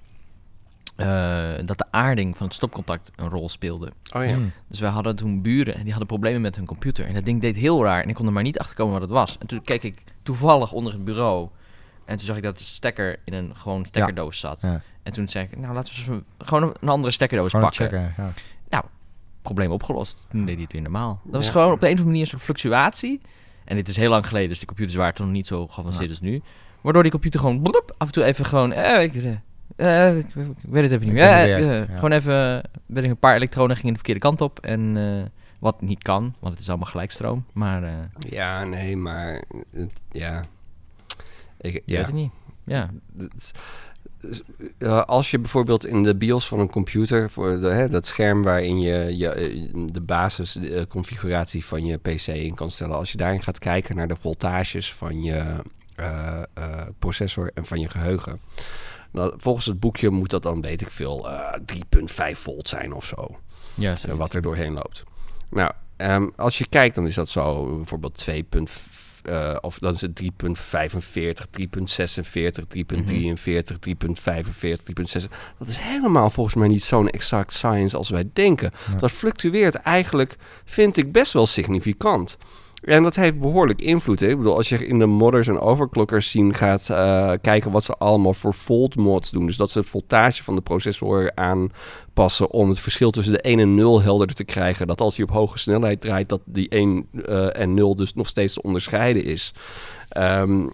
[0.95, 3.91] eh, dat de aarding van het stopcontact een rol speelde.
[4.13, 4.33] Oh ja.
[4.33, 4.51] Hmm.
[4.67, 7.05] Dus wij hadden toen buren en die hadden problemen met hun computer.
[7.05, 9.01] En dat ding deed heel raar en ik kon er maar niet achter komen wat
[9.01, 9.37] het was.
[9.37, 11.49] En toen keek ik toevallig onder het bureau.
[12.05, 14.61] En toen zag ik dat de stekker in een gewoon stekkerdoos zat.
[14.61, 14.81] Ja.
[15.03, 17.85] En toen zei ik, nou laten we gewoon een- een andere stekkerdoos Gewoon pakken.
[17.89, 18.13] checken.
[18.23, 18.33] Ja.
[19.43, 20.25] Probleem opgelost.
[20.29, 21.21] Toen deed hij het weer normaal.
[21.23, 23.21] Dat was gewoon op de een of andere manier een soort fluctuatie.
[23.65, 26.09] En dit is heel lang geleden, dus de computers waren toen nog niet zo geavanceerd
[26.09, 26.41] als nu.
[26.81, 28.71] Waardoor die computer gewoon blop, af en toe even gewoon...
[28.71, 29.15] Eh, ik,
[29.75, 30.25] eh, eh, ik,
[30.61, 31.23] weet het even niet meer.
[31.23, 31.89] er Eh, eh.
[31.93, 32.63] Gewoon even...
[32.85, 34.59] Ben ik een paar elektronen gingen de verkeerde kant op.
[34.59, 37.45] En wat niet kan, want het is allemaal gelijkstroom.
[37.53, 39.43] Maar Ja, nee, maar...
[39.71, 40.45] het- ja.
[41.61, 41.97] Ik, ja.
[41.97, 42.31] weet het niet.
[42.63, 42.89] Ja.
[44.77, 48.43] Eh, als je bijvoorbeeld in de BIOS van een computer, voor de, hè, dat scherm
[48.43, 53.43] waarin je, je eh, de basisconfiguratie van je PC in kan stellen, als je daarin
[53.43, 55.61] gaat kijken naar de voltages van je
[55.95, 58.39] eh, eh, processor en van je geheugen.
[59.11, 63.05] Nou, volgens het boekje moet dat dan, weet ik veel, eh 3,5 volt zijn of
[63.05, 63.35] zo.
[63.73, 65.03] Ja, eh, wat er doorheen loopt.
[65.49, 68.43] Nou, ehm, als je kijkt, dan is dat zo bijvoorbeeld 2.
[69.23, 70.27] Eh, of dan is het 3.45,
[71.51, 75.29] 3.46, 3.43, 3.45, 3.6.
[75.59, 78.71] Dat is helemaal volgens mij niet zo'n exact science als wij denken.
[78.91, 78.99] Ja.
[78.99, 82.37] Dat fluctueert eigenlijk, vind ik, best wel significant.
[82.83, 84.19] En dat heeft behoorlijk invloed.
[84.19, 84.27] Hè?
[84.27, 87.97] Ik bedoel, als je in de modders en overclockers zien gaat eh, kijken wat ze
[87.97, 89.45] allemaal voor volt mods doen.
[89.45, 93.59] Dus dat ze het voltage van de processor aanpassen om het verschil tussen de 1
[93.59, 94.87] en 0 helderder te krijgen.
[94.87, 98.27] Dat als hij op hoge snelheid draait, dat die 1 eh, en 0 dus nog
[98.27, 99.53] steeds te onderscheiden is.
[100.09, 100.67] Ehm,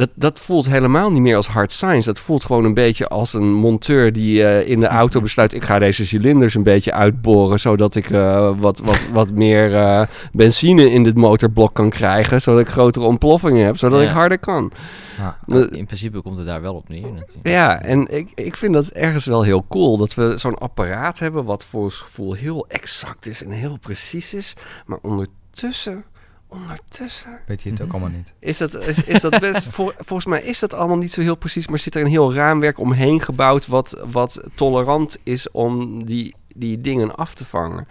[0.00, 2.06] dat, dat voelt helemaal niet meer als hard science.
[2.06, 5.52] Dat voelt gewoon een beetje als een monteur die eh, in de auto besluit...
[5.52, 7.60] ik ga deze cilinders een beetje uitboren...
[7.60, 12.40] zodat ik eh, wat, wat, wat meer eh, benzine in dit motorblok kan krijgen...
[12.42, 14.06] zodat ik grotere ontploffingen heb, zodat Ja.
[14.06, 14.72] ik harder kan.
[15.18, 15.36] Ja.
[15.46, 17.48] Nou, in principe komt het daar wel op neer natuurlijk.
[17.48, 19.96] Ja, en ik, ik vind dat ergens wel heel cool...
[19.96, 21.44] dat we zo'n apparaat hebben...
[21.44, 24.54] wat voor ons gevoel heel exact is en heel precies is...
[24.86, 26.04] maar ondertussen...
[26.50, 28.32] Ondertussen Weet je het ook allemaal niet.
[28.38, 31.34] is dat, is, is dat best, vol- volgens mij is dat allemaal niet zo heel
[31.36, 36.34] precies, maar zit er een heel raamwerk omheen gebouwd wat, wat tolerant is om die,
[36.54, 37.86] die dingen af te vangen.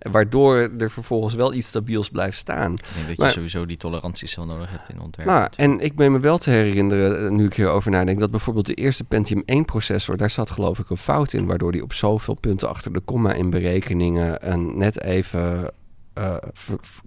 [0.00, 0.10] Ja.
[0.10, 2.72] Waardoor er vervolgens wel iets stabiels blijft staan.
[2.72, 5.28] Ik denk dat je sowieso die toleranties wel nodig hebt in ontwerp.
[5.28, 8.66] Nou, en ik ben me wel te herinneren, eh, nu ik hierover nadenk, dat bijvoorbeeld
[8.66, 11.92] de eerste Pentium 1 processor, daar zat geloof ik een fout in, waardoor die op
[11.92, 15.70] zoveel punten achter de komma in berekeningen en net even
[16.14, 17.02] eh, ver- ver-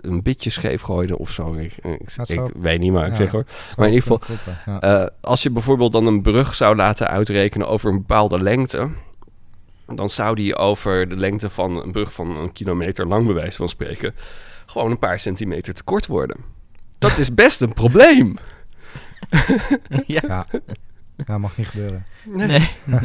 [0.00, 1.54] een bitje scheef gooide of zo.
[1.54, 1.76] Ik,
[2.26, 3.16] ik, weet niet, maar ik ja.
[3.16, 3.44] zeg hoor.
[3.76, 4.80] Maar in ieder geval.
[4.80, 8.90] Eh, als je bijvoorbeeld dan een brug zou laten uitrekenen over een bepaalde lengte,
[9.86, 13.56] dan zou die over de lengte van een brug van een kilometer lang, bij wijze
[13.56, 14.14] van spreken,
[14.66, 16.36] gewoon een paar centimeter te kort worden.
[16.98, 18.36] Dat is best een probleem.
[20.06, 20.46] ja.
[21.26, 21.38] ja.
[21.38, 22.06] mag niet gebeuren.
[22.24, 22.46] Nee.
[22.46, 22.70] nee.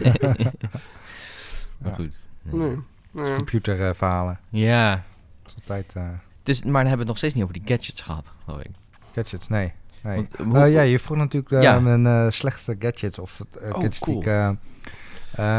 [1.77, 1.93] maar Ja.
[1.93, 2.27] goed.
[2.41, 2.77] Nee.
[3.11, 3.35] Nee.
[3.35, 4.39] Computerverhalen.
[4.49, 5.03] Ja.
[5.43, 5.93] Dat is altijd...
[5.95, 6.03] eh,
[6.47, 8.69] Dus, maar dan hebben we het nog steeds niet over die gadgets gehad, geloof ik.
[9.13, 9.73] Gadgets, nee.
[10.03, 10.15] nee.
[10.15, 11.79] Want, Eh, hoe- ja, je vroeg natuurlijk Ja.
[11.79, 13.19] mijn eh, slechtste gadgets.
[13.19, 14.19] Of het, eh, Oh, gadgets die cool.
[14.21, 14.49] ik, eh,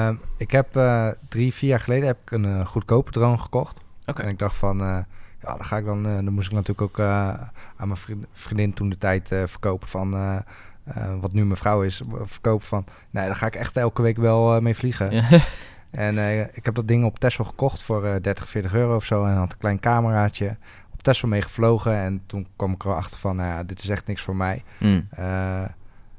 [0.07, 0.81] ehm, ik heb
[1.29, 3.81] drie, vier jaar geleden heb ik een goedkope drone gekocht.
[4.07, 4.23] Oké.
[4.23, 5.07] En ik dacht van, ja,
[5.41, 8.99] dan ga ik dan, dan moest ik natuurlijk ook aan mijn vriend- vriendin toen de
[8.99, 10.11] tijd verkopen van,
[11.21, 14.61] wat nu mijn vrouw is, verkopen van, nee, daar ga ik echt elke week wel
[14.61, 15.11] mee vliegen.
[15.11, 15.29] Ja.
[15.99, 19.05] En eh, ik heb dat ding op Tesla gekocht voor eh 30, 40 euro of
[19.05, 19.25] zo.
[19.25, 20.57] En had een klein cameraatje.
[20.93, 21.95] Op Tesla mee gevlogen.
[21.95, 24.37] En toen kwam ik er wel achter van, nou ja, dit is echt niks voor
[24.37, 24.63] mij.
[24.79, 25.09] Mm.
[25.11, 25.63] Eh,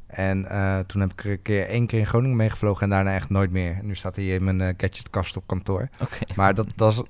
[0.07, 3.13] en eh, toen heb ik er een keer één keer in Groningen meegevlogen en daarna
[3.13, 3.75] echt nooit meer.
[3.75, 5.89] En nu staat hij in mijn eh, gadgetkast op kantoor.
[6.35, 7.01] Maar dat, dat, is,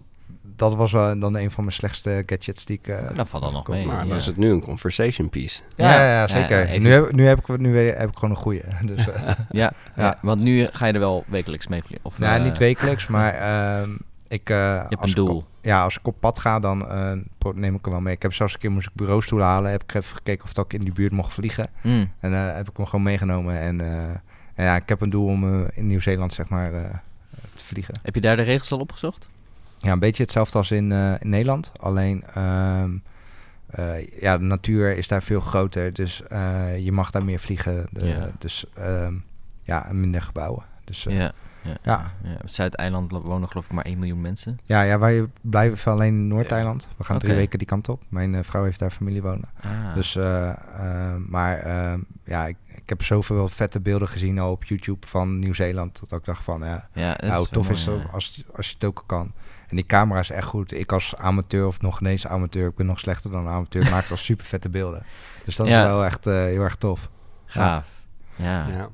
[0.60, 2.88] dat was wel dan een van mijn slechtste gadgets die ik...
[2.88, 3.86] eh, Dat valt dan nog mee.
[3.86, 4.06] Maar ja.
[4.10, 5.62] dan is het nu een conversation piece.
[5.76, 6.80] ja, ja, Ja, ja, ja, zeker.
[6.80, 8.62] nu, heb, nu, heb ik, nu weer- heb ik gewoon een goeie.
[8.96, 9.72] Dus, eh, Ja, ja.
[9.96, 10.18] Ja.
[10.22, 12.06] want nu ga je er wel wekelijks mee vliegen.
[12.06, 13.90] Of, nou, eh, niet wekelijks, maar ehm,
[14.28, 14.50] ik...
[14.50, 15.36] eh, Je hebt als een ik doel.
[15.38, 17.12] op- ja, als ik op pad ga, dan eh,
[17.56, 18.14] neem ik hem wel mee.
[18.16, 19.72] Ik heb zelfs een keer moest ik bureaustoelen halen.
[19.72, 21.68] Heb ik even gekeken of dat ik in die buurt mocht vliegen.
[21.84, 22.12] Mm.
[22.20, 23.60] En eh, heb ik hem gewoon meegenomen.
[23.60, 23.98] En, eh,
[24.56, 26.82] en ja, ik heb een doel om in Nieuw-Zeeland, zeg maar, eh,
[27.54, 27.94] te vliegen.
[28.02, 29.28] Heb je daar de regels al opgezocht?
[29.82, 31.72] Ja, een beetje hetzelfde als in, eh, in Nederland.
[31.80, 32.92] Alleen, ehm,
[33.68, 35.94] eh, ja, de natuur is daar veel groter.
[35.94, 37.88] Dus eh, je mag daar meer vliegen.
[37.92, 38.30] De- Ja.
[38.38, 39.14] Dus ehm,
[39.64, 40.64] ja, minder gebouwen.
[40.84, 41.32] Dus ja.
[41.62, 41.78] Ja.
[41.84, 42.12] ja.
[42.24, 42.34] ja.
[42.42, 44.60] Op Zuid-eiland wonen geloof ik maar 1 miljoen mensen.
[44.64, 46.88] ja, ja, wij blijven alleen in Noord-Eiland.
[46.98, 48.04] We gaan drie weken die kant op.
[48.10, 49.50] Mijn vrouw heeft daar familie wonen.
[49.62, 49.94] Ah.
[49.94, 50.16] Dus,
[51.28, 56.00] maar ehm, ja, ik, ik heb zoveel vette beelden gezien al op YouTube van Nieuw-Zeeland.
[56.10, 58.06] Dat ik dacht van, ja, ja, nou, tof is mooi, ja.
[58.06, 59.32] als, als je het ook kan.
[59.70, 60.74] En die camera is echt goed.
[60.74, 64.10] Ik als amateur of nog ineens amateur, ik ben nog slechter dan een amateur, maak
[64.10, 65.04] al super vette beelden.
[65.46, 65.82] Dus dat Ja.
[65.82, 67.10] is wel echt eh, heel erg tof.
[67.46, 67.88] Gaaf.
[68.36, 68.66] Ja.
[68.68, 68.90] Ja.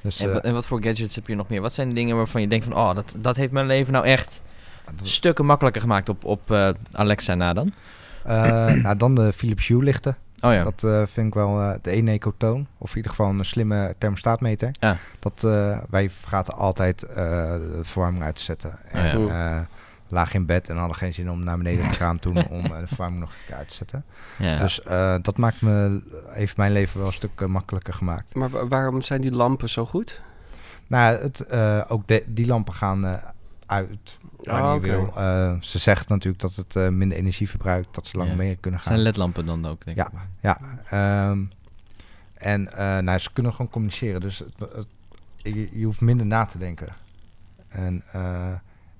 [0.00, 1.60] Dus, En, eh, wat, en wat voor gadgets heb je nog meer?
[1.60, 2.76] Wat zijn de dingen waarvan je denkt van...
[2.76, 4.42] Oh, dat, dat heeft mijn leven nou echt
[4.84, 7.70] dat- stukken makkelijker gemaakt op, op eh, Alexa na dan?
[8.24, 10.16] eh, nou, dan de Philips Hue lichten.
[10.40, 10.62] Oh ja.
[10.64, 12.66] Dat eh, vind ik wel eh, de Eneco-toon.
[12.78, 14.70] Of in ieder geval een slimme thermostaatmeter.
[14.80, 14.96] Ja.
[15.18, 17.14] Dat, eh, wij vergaten altijd eh,
[17.52, 18.78] de verwarming uit te zetten.
[18.88, 19.66] En, Oh ja.
[20.14, 22.78] Lagen in bed en hadden geen zin om naar beneden te gaan toen om eh,
[22.78, 24.04] de verwarming nog een keer uit te zetten.
[24.38, 24.58] ja.
[24.58, 28.34] Dus eh, dat maakt me, heeft mijn leven wel een stuk eh, makkelijker gemaakt.
[28.34, 30.20] Maar wa- waarom zijn die lampen zo goed?
[30.86, 33.12] Nou, het, eh, ook de- die lampen gaan eh,
[33.66, 34.78] uit oké.
[34.80, 35.12] wil.
[35.16, 38.38] Eh, ze zegt natuurlijk dat het eh, minder energie verbruikt, dat ze langer Ja.
[38.38, 38.88] mee kunnen gaan.
[38.92, 40.06] zijn ledlampen dan ook, denk Ja.
[40.12, 40.18] ik.
[40.40, 40.58] Ja,
[40.90, 41.38] ehm,
[42.34, 44.20] en eh, nou, ze kunnen gewoon communiceren.
[44.20, 44.86] Dus het, het-
[45.36, 46.88] je, je hoeft minder na te denken.
[47.68, 48.52] En eh,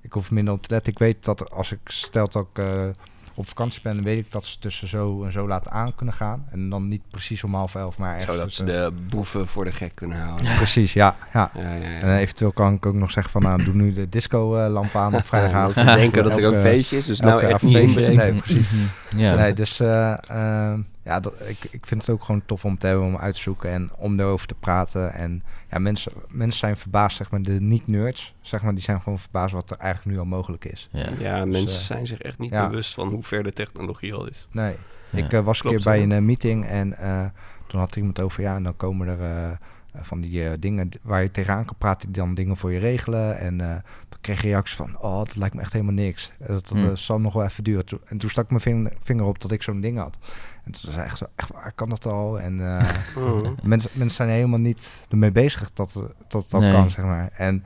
[0.05, 0.91] ik hoef minder op te letten.
[0.91, 2.87] Ik weet dat als ik stel dat ik eh,
[3.33, 6.15] op vakantie ben, dan weet ik dat ze tussen zo en zo laten aan kunnen
[6.15, 6.45] gaan.
[6.51, 9.71] En dan niet precies om half elf, maar ergens Zodat ze de boeven voor de
[9.71, 10.55] gek kunnen houden.
[10.57, 11.15] Precies, ja.
[11.33, 11.51] ja.
[11.53, 11.99] Ja, ja, ja.
[11.99, 15.15] En eh, eventueel kan ik ook nog zeggen van, nou, doe nu de disco-lamp aan
[15.15, 15.75] op vrijdagavond.
[15.75, 18.15] ze denken dat er feestje is, dus nou echt niet inbreken.
[18.15, 18.69] Nee, precies.
[19.15, 19.35] Ja.
[19.35, 22.87] Nee, dus eh, ehm, ja, dat, ik, ik vind het ook gewoon tof om te
[22.87, 25.13] hebben, om uit te zoeken en om erover te praten.
[25.13, 29.19] En ja, mensen, mensen zijn verbaasd, zeg maar, de niet-nerds, zeg maar, die zijn gewoon
[29.19, 30.89] verbaasd wat er eigenlijk nu al mogelijk is.
[30.91, 31.09] Ja.
[31.19, 32.67] Ja, mensen eh, zijn zich echt niet ja.
[32.69, 34.47] bewust van hoe ver de technologie al is.
[34.51, 34.75] Nee,
[35.09, 35.25] Ja.
[35.25, 37.25] ik eh, was een keer bij een eh, meeting en eh,
[37.67, 39.57] toen had iemand over, ja, en dan komen er
[40.01, 43.37] van die eh, dingen waar je tegenaan kan praten, die dan dingen voor je regelen.
[43.39, 43.69] En eh,
[44.09, 46.31] toen kreeg je reacties van, oh, dat lijkt me echt helemaal niks.
[46.39, 46.85] Eh, Dat, dat Hm.
[46.85, 47.85] eh, zal nog wel even duren.
[48.05, 50.17] En toen stak ik mijn ving- vinger op dat ik zo'n ding had.
[50.65, 52.39] En toen zei ik echt zo, echt waar, kan dat al?
[52.39, 53.51] En eh, Mhm.
[53.63, 55.93] mensen, mensen zijn helemaal niet ermee bezig dat,
[56.27, 56.71] dat het al Nee.
[56.71, 57.29] kan, zeg maar.
[57.33, 57.63] En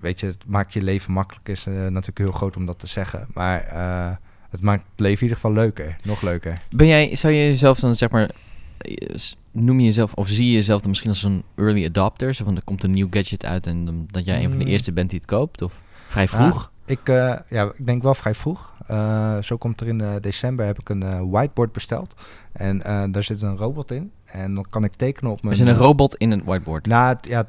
[0.00, 2.86] weet je, het maakt je leven makkelijk, is eh, natuurlijk heel groot om dat te
[2.86, 3.26] zeggen.
[3.34, 4.10] Maar eh,
[4.50, 6.58] het maakt het leven in ieder geval leuker, nog leuker.
[6.70, 8.36] Ben jij, zou je jezelf dan zeg maar, eh,
[9.52, 12.34] noem je jezelf, of zie je jezelf dan misschien als een early adopter?
[12.34, 14.64] Zo van, er komt een nieuw gadget uit en dan, dat jij een van de
[14.64, 14.70] Mm.
[14.70, 15.62] eerste bent die het koopt?
[15.62, 16.70] Of vrij vroeg?
[16.86, 18.74] Ik, eh, ja, ik denk wel vrij vroeg.
[18.86, 22.14] Eh, zo komt er in eh, december heb ik een eh, whiteboard besteld.
[22.52, 24.10] En eh, daar zit een robot in.
[24.24, 25.52] En dan kan ik tekenen op mijn...
[25.54, 26.86] er zit een robot in het whiteboard.
[26.86, 27.44] Nou, het- ja,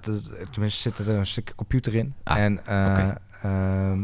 [0.51, 2.13] tenminste zit er een stukje computer in.
[2.23, 3.09] Ah, en eh,
[3.43, 3.99] ehm,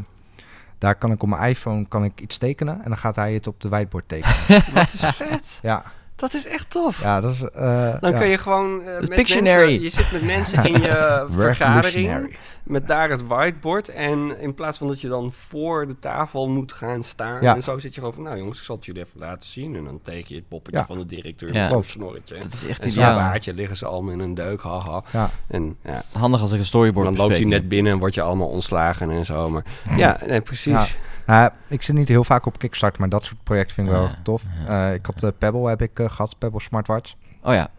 [0.77, 2.75] daar kan ik op mijn iPhone kan ik iets tekenen.
[2.84, 4.63] En dan gaat hij het op de whiteboard tekenen.
[4.73, 5.59] Wat is vet.
[5.61, 5.84] ja,
[6.20, 7.01] Dat is echt tof.
[7.01, 7.41] ja, dat is...
[7.41, 8.17] eh, Dan ja.
[8.17, 9.59] kun je gewoon eh, met Pictionary.
[9.72, 9.82] mensen...
[9.82, 13.89] Je zit met mensen in je vergadering met daar het whiteboard.
[13.89, 17.41] En in plaats van dat je dan voor de tafel moet gaan staan.
[17.41, 17.55] Ja.
[17.55, 19.76] En zo zit je gewoon van, nou jongens, ik zal het jullie even laten zien.
[19.76, 20.86] En dan teken je het poppetje Ja.
[20.86, 21.61] van de directeur Ja.
[21.61, 22.36] met zo'n snorretje.
[22.39, 23.17] Dat is echt En zo'n ideaal.
[23.17, 25.03] baardje liggen ze allemaal in een deuk, haha.
[25.11, 25.30] Ja.
[25.47, 27.99] En ja, Het is handig als ik een storyboard dan loopt hij net binnen en
[27.99, 29.49] word je allemaal ontslagen en zo.
[29.49, 29.63] Maar
[29.97, 30.74] ja, nee, precies.
[30.74, 30.86] Ja.
[31.26, 34.09] Nou, ik zit niet heel vaak op Kickstarter, maar dat soort projecten vind ik wel
[34.24, 34.43] tof.
[34.67, 34.88] ja.
[34.89, 37.14] Eh, ik had Pebble heb ik gehad, Pebble Smartwatch.
[37.43, 37.70] Oh ja,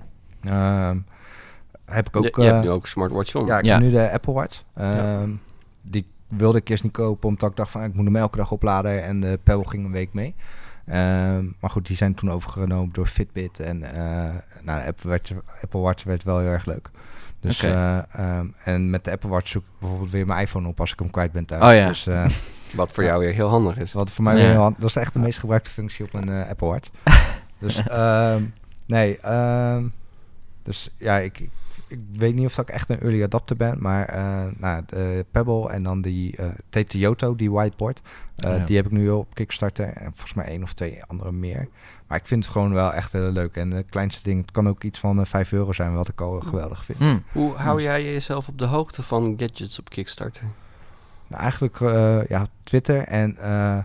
[0.42, 0.98] Ehm,
[1.84, 2.22] heb ik ook...
[2.24, 3.46] je, je hebt eh, nu ook een smartwatch om.
[3.46, 3.72] Ja, ik Ja.
[3.72, 4.62] heb nu de Apple Watch.
[4.74, 5.30] Ehm,
[5.82, 8.50] Die wilde ik eerst niet kopen, omdat ik dacht van ik moet hem elke dag
[8.50, 9.02] opladen.
[9.02, 10.34] En de Pebble ging een week mee.
[10.86, 13.60] Ehm, maar goed, die zijn toen overgenomen door Fitbit.
[13.60, 16.90] En eh nou, de Apple Watch, Apple Watch werd wel heel erg leuk.
[17.40, 17.72] Dus, Oké.
[17.72, 17.98] eh,
[18.38, 20.98] ehm, en met de Apple Watch zoek ik bijvoorbeeld weer mijn iPhone op als ik
[20.98, 21.62] hem kwijt ben thuis.
[21.62, 21.88] Oh ja.
[21.88, 22.24] Dus eh,
[22.74, 23.92] Wat voor jou weer heel handig is.
[23.92, 24.40] wat voor mij Ja.
[24.40, 26.88] weer heel hand- Dat is echt de meest gebruikte functie op een Apple Watch.
[27.60, 28.44] dus ehm,
[28.86, 29.84] nee, ehm,
[30.62, 31.50] dus ja, ik, ik,
[31.88, 35.26] ik weet niet of dat ik echt een early adapter ben, maar eh, nou, de
[35.30, 38.00] Pebble en dan die eh TT Yoto, die whiteboard,
[38.36, 38.64] eh, Ja.
[38.64, 41.68] die heb ik nu op Kickstarter en volgens mij één of twee andere meer.
[42.06, 44.68] Maar ik vind het gewoon wel echt heel leuk en het kleinste ding, het kan
[44.68, 46.98] ook iets van eh 5 euro zijn, wat ik al geweldig vind.
[46.98, 47.18] Hm.
[47.32, 50.44] Hoe hou jij jezelf op de hoogte van gadgets op Kickstarter?
[51.26, 53.78] Nou, eigenlijk eh, ja, Twitter en eh,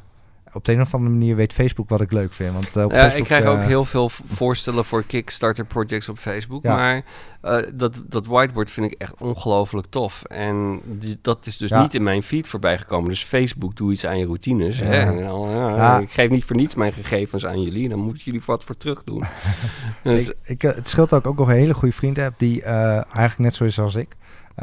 [0.55, 2.53] op de een of andere manier weet Facebook wat ik leuk vind.
[2.53, 6.17] Want, eh, Ja, Facebook, ik krijg ook eh, heel veel voorstellen voor Kickstarter projects op
[6.17, 6.63] Facebook.
[6.63, 6.75] Ja.
[6.75, 7.01] Maar
[7.41, 10.23] eh, dat, dat whiteboard vind ik echt ongelooflijk tof.
[10.23, 11.81] En die, dat is dus Ja.
[11.81, 13.09] niet in mijn feed voorbij gekomen.
[13.09, 14.77] Dus Facebook, doe iets aan je routines.
[14.79, 14.85] Ja.
[14.85, 14.97] Hè?
[14.99, 15.99] En dan, ja, Ja.
[15.99, 17.89] Ik geef niet voor niets mijn gegevens aan jullie.
[17.89, 19.23] Dan moeten jullie wat voor terug doen.
[20.03, 23.37] dus, Ik, ik, het scheelt ik ook nog een hele goede vriend heb die eigenlijk
[23.37, 24.15] net zo is als ik.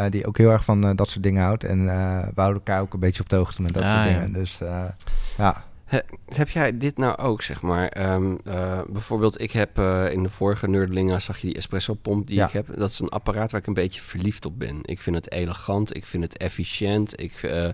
[0.08, 1.64] Die ook heel erg van dat soort dingen houdt.
[1.64, 4.18] En we houden elkaar ook een beetje op de hoogte met dat Ah, soort ja.
[4.18, 4.32] dingen.
[4.32, 4.84] Dus eh,
[6.28, 7.88] heb jij dit nou ook, zeg maar?
[7.88, 12.26] Ehm, eh, bijvoorbeeld, ik heb eh, in de vorige Nerdlinga zag je die espresso pomp
[12.26, 12.46] die Ja.
[12.46, 12.66] ik heb.
[12.76, 14.78] Dat is een apparaat waar ik een beetje verliefd op ben.
[14.82, 17.20] Ik vind het elegant, ik vind het efficiënt.
[17.20, 17.68] Ik, eh,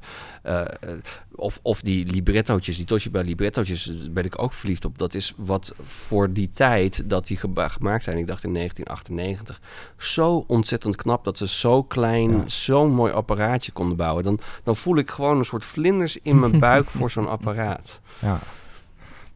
[1.39, 4.99] of, of die librettootjes, die Toshiba librettootjes, daar ben ik ook verliefd op.
[4.99, 9.61] Dat is wat voor die tijd dat die gemaakt zijn, ik dacht in 1998,
[9.97, 12.43] zo ontzettend knap dat ze zo klein, Ja.
[12.49, 14.25] zo'n mooi apparaatje konden bouwen.
[14.25, 18.01] Dan, dan voel ik gewoon een soort vlinders in mijn buik voor zo'n apparaat.
[18.21, 18.39] ja.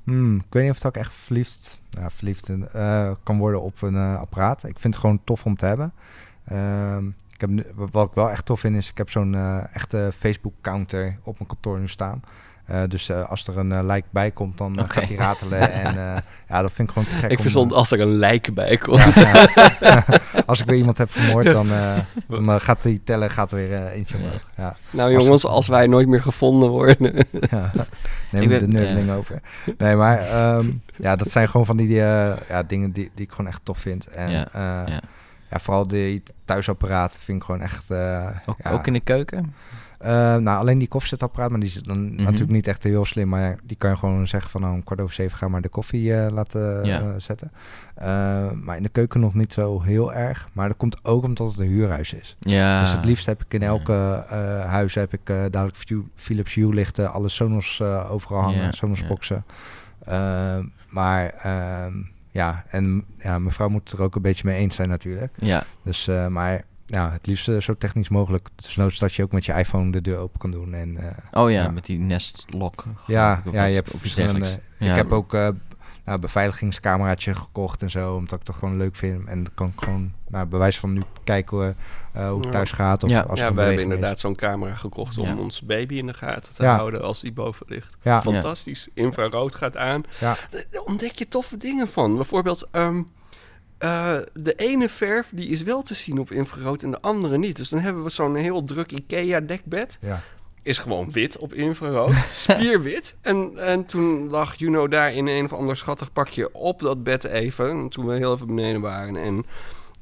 [0.05, 3.83] Hmm, ik weet niet of dat ik echt verliefd, ja, verliefd eh, kan worden op
[3.83, 4.65] een eh, apparaat.
[4.65, 5.93] Ik vind het gewoon tof om te hebben.
[6.45, 7.05] Ehm,
[7.43, 7.51] heb
[7.93, 11.39] wat ik wel echt tof vind is, ik heb zo'n eh, echte Facebook counter op
[11.39, 12.23] mijn kantoor nu staan.
[12.65, 14.93] Eh, dus eh, als er een eh, like bij komt, dan Oké.
[14.93, 15.73] gaat hij ratelen.
[15.85, 17.31] en eh, ja, dat vind ik gewoon te gek.
[17.31, 19.15] Ik om, verzond als er een lijk bij komt.
[19.15, 19.49] Ja,
[19.81, 20.05] ja.
[20.47, 21.69] Als ik weer iemand heb vermoord, dan,
[22.29, 24.49] dan gaat die tellen gaat er weer eentje omhoog.
[24.57, 27.15] Ja, Nou jongens, als wij nooit meer gevonden worden.
[27.51, 27.71] ja.
[28.31, 29.15] Neem Ik de nerdling ja.
[29.15, 29.41] over.
[29.79, 30.67] Nee, maar ehm,
[30.97, 33.79] ja, dat zijn gewoon van die eh, ja, dingen die, die ik gewoon echt tof
[33.79, 34.07] vind.
[34.07, 34.49] En Ja,
[35.53, 37.91] ja, vooral die thuisapparaten vind ik gewoon echt...
[37.91, 38.71] eh, Ook, ja.
[38.71, 39.55] ook in de keuken?
[39.99, 42.23] Eh, nou, alleen die koffiezetapparaat, maar die is dan Mhm.
[42.23, 43.29] natuurlijk niet echt heel slim.
[43.29, 45.69] Maar die kan je gewoon zeggen van nou, om kwart over zeven ga maar de
[45.69, 47.19] koffie eh, laten Ja.
[47.19, 47.53] zetten.
[48.65, 50.49] Maar in de keuken nog niet zo heel erg.
[50.53, 52.37] Maar dat komt ook omdat het een huurhuis is.
[52.41, 52.81] Ja.
[52.81, 54.25] Dus het liefst heb ik in elke
[54.67, 55.77] huis heb ik dadelijk
[56.15, 59.45] Philips Hue lichten, alle Sonos overal hangen, Sonos boxen.
[60.89, 61.93] Maar ehm,
[62.33, 65.33] ja, en ja, mevrouw moet er ook een beetje mee eens zijn natuurlijk.
[65.39, 68.49] Ja, Dus, eh, maar ja, het liefst eh, zo technisch mogelijk.
[68.55, 70.75] Dus noods dat je ook met je iPhone de deur open kan doen.
[70.75, 71.71] En, eh, oh ja, Ja.
[71.71, 72.85] met die Nest Lock.
[73.07, 74.59] ja, ja, je hebt verschillende.
[74.79, 75.37] Ik heb ook
[76.05, 79.29] nou, beveiligingscameraatje gekocht en zo, omdat ik dat gewoon leuk vind.
[79.29, 81.77] En dan kan ik gewoon nou, bij wijze van nu kijken
[82.13, 83.03] eh, hoe het thuis gaat.
[83.03, 83.21] Of Ja.
[83.21, 85.37] als er ja, we hebben inderdaad zo'n camera gekocht om Ja.
[85.37, 86.77] ons baby in de gaten te Ja.
[86.77, 87.97] houden als die boven ligt.
[88.03, 88.89] Ja, Fantastisch.
[88.95, 90.03] Infrarood gaat aan.
[90.21, 90.37] Ja.
[90.71, 92.15] Daar ontdek je toffe dingen van.
[92.17, 93.03] Bijvoorbeeld, ehm,
[93.79, 97.57] eh, de ene verf die is wel te zien op infrarood en de andere niet.
[97.57, 99.99] Dus dan hebben we zo'n heel druk IKEA dekbed.
[100.01, 100.21] ja.
[100.63, 102.15] Is gewoon wit op infrarood.
[102.35, 103.17] Spierwit.
[103.21, 107.25] En, en toen lag Juno daar in een of ander schattig pakje op dat bed
[107.25, 107.89] even.
[107.89, 109.17] Toen we heel even beneden waren.
[109.17, 109.45] En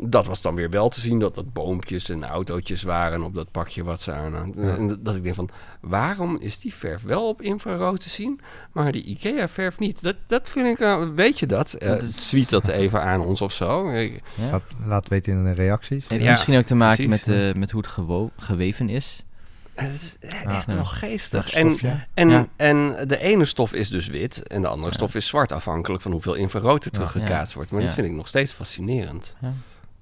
[0.02, 3.50] dat was dan weer wel te zien dat dat boompjes en autootjes waren op dat
[3.50, 4.54] pakje wat ze aan.
[4.58, 5.50] En dat- ik denk van,
[5.80, 8.40] waarom is die verf wel op infrarood te zien,
[8.72, 10.02] maar die IKEA-verf niet?
[10.02, 11.76] Dat, dat vind ik, uh, weet je dat?
[11.82, 13.90] Uh, Dat is- Tweet dat even aan ons of zo.
[13.92, 14.08] Ja.
[14.50, 16.08] Laat, laat weten in de reacties.
[16.08, 19.24] Heeft Ja, misschien ook te maken met, eh, met hoe het gewo- geweven is.
[19.82, 20.74] Het is echt Ja.
[20.76, 21.52] wel geestig.
[21.52, 22.06] En, stofje.
[22.14, 22.46] en, Ja.
[22.56, 26.12] en de ene stof is dus wit en de andere stof is zwart, afhankelijk van
[26.12, 27.70] hoeveel infrarood er teruggekaatst wordt.
[27.70, 29.34] Maar dat vind ik nog steeds fascinerend.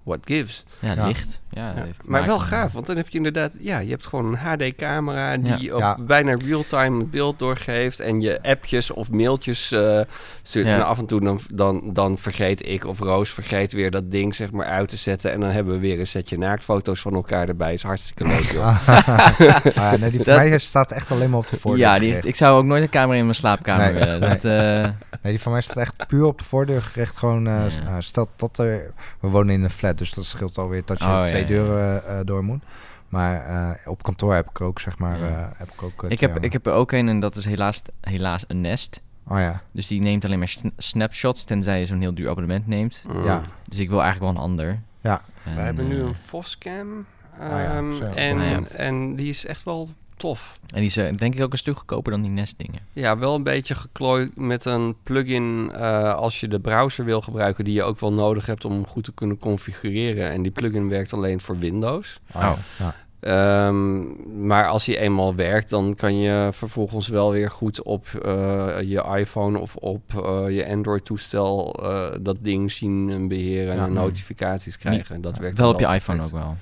[0.08, 0.14] Ja.
[0.16, 0.64] What gives.
[0.78, 1.06] Ja, Ja.
[1.06, 1.40] licht.
[1.50, 1.74] Ja,
[2.06, 5.62] maar wel gaaf, want dan heb je inderdaad, ja, je hebt gewoon een HD-camera die
[5.62, 5.74] Ja.
[5.74, 5.96] op Ja.
[6.00, 10.00] bijna real-time het beeld doorgeeft en je appjes of mailtjes eh
[10.42, 10.66] stuurt.
[10.66, 10.74] Ja.
[10.74, 14.34] En af en toe dan, dan, dan vergeet ik of Roos vergeet weer dat ding
[14.34, 17.48] zeg maar uit te zetten en dan hebben we weer een setje naaktfoto's van elkaar
[17.48, 17.72] erbij.
[17.72, 18.88] Is hartstikke leuk, joh.
[18.88, 19.40] Ah,
[19.74, 21.80] ja, nee, die van Dat- mij staat echt alleen maar op de voordeur.
[21.86, 24.20] Ja, die, ik zou ook nooit een camera in mijn slaapkamer Nee, willen.
[24.20, 24.28] nee.
[24.28, 24.90] Dat, eh,
[25.22, 27.16] Nee, die van mij staat echt puur op de voordeur gericht.
[27.16, 28.92] Gewoon, eh, nou, stel dat er...
[29.20, 32.06] We wonen in een flat, dus dat scheelt alweer dat je Oh, twee ja, deuren
[32.06, 32.62] eh, door moet.
[33.08, 35.18] Maar eh, op kantoor heb ik ook, zeg maar...
[35.18, 35.26] Ja.
[35.26, 37.44] eh, heb ik ook, eh, ik, heb, ik heb er ook een en dat is
[37.44, 39.00] helaas, helaas een Nest.
[39.26, 42.66] Oh ja, Dus die neemt alleen maar sn- snapshots, tenzij je zo'n heel duur abonnement
[42.66, 43.04] neemt.
[43.08, 43.24] Mm.
[43.24, 43.42] ja.
[43.64, 44.80] Dus ik wil eigenlijk wel een ander.
[45.00, 45.22] Ja.
[45.44, 47.06] En, We hebben nu eh, een Foscam.
[47.40, 49.88] ja, ehm, en, Ah, en die is echt wel
[50.18, 50.58] tof.
[50.74, 52.80] En die is eh, denk ik ook een stuk goedkoper dan die Nest dingen.
[52.92, 57.64] Ja, wel een beetje geklooid met een plugin eh, als je de browser wil gebruiken
[57.64, 60.30] die je ook wel nodig hebt om goed te kunnen configureren.
[60.30, 62.20] En die plugin werkt alleen voor Windows.
[62.34, 62.52] Oh.
[62.78, 62.94] Ja.
[63.20, 64.00] Ehm,
[64.46, 69.04] maar als hij eenmaal werkt, dan kan je vervolgens wel weer goed op eh, je
[69.16, 70.02] iPhone of op
[70.48, 71.80] je Android-toestel
[72.20, 73.84] dat ding zien en beheren Ja.
[73.86, 75.20] en notificaties krijgen.
[75.20, 76.56] dat werkt Wel op je iPhone ook wel.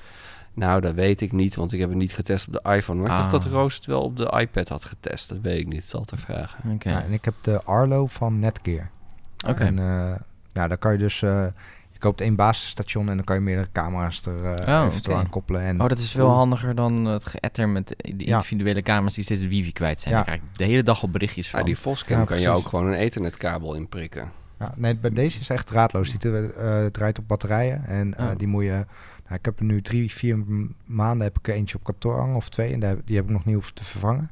[0.56, 3.00] Nou, dat weet ik niet, want ik heb het niet getest op de iPhone.
[3.00, 3.42] Maar ik dacht Ah.
[3.42, 5.28] dat Roos het wel op de iPad had getest.
[5.28, 6.70] Dat weet ik niet, zal te vragen.
[6.70, 6.90] Oké.
[6.90, 8.90] Ja, en ik heb de Arlo van Netgear.
[9.48, 9.64] Oké.
[9.64, 10.14] En eh,
[10.52, 11.22] ja, daar kan je dus...
[11.22, 11.46] eh,
[11.90, 15.60] je koopt één basisstation en dan kan je meerdere camera's er eh, Oh, aan koppelen.
[15.62, 18.36] En Oh, dat is veel handiger dan het geëtter met de Ja.
[18.36, 20.14] individuele camera's die steeds de wifi kwijt zijn.
[20.14, 20.20] Ja.
[20.24, 21.58] Daar krijg ik de hele dag op berichtjes van.
[21.60, 24.30] Ja, die Foscam Ja, kan je ook gewoon een ethernetkabel inprikken.
[24.58, 26.18] Ja, nee, bij deze is echt draadloos.
[26.18, 27.84] Die eh, draait op batterijen.
[27.86, 28.30] En eh, Oh.
[28.36, 28.84] die moet je...
[29.24, 30.38] Nou, ik heb er nu drie, vier
[30.84, 32.72] maanden heb ik er eentje op kantoor hangen, of twee.
[32.72, 34.30] En daar, die heb ik nog niet hoeven te vervangen.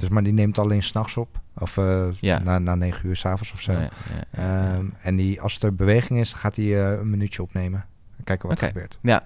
[0.00, 1.40] Dus, maar die neemt alleen s'nachts op.
[1.58, 2.38] Of eh, Ja.
[2.38, 3.72] na, na negen uur s'avonds of zo.
[3.72, 3.90] Ja.
[4.30, 7.84] Ehm, en die, als er beweging is, gaat hij een minuutje opnemen.
[8.18, 8.98] En kijken wat er gebeurt.
[9.02, 9.24] Ja.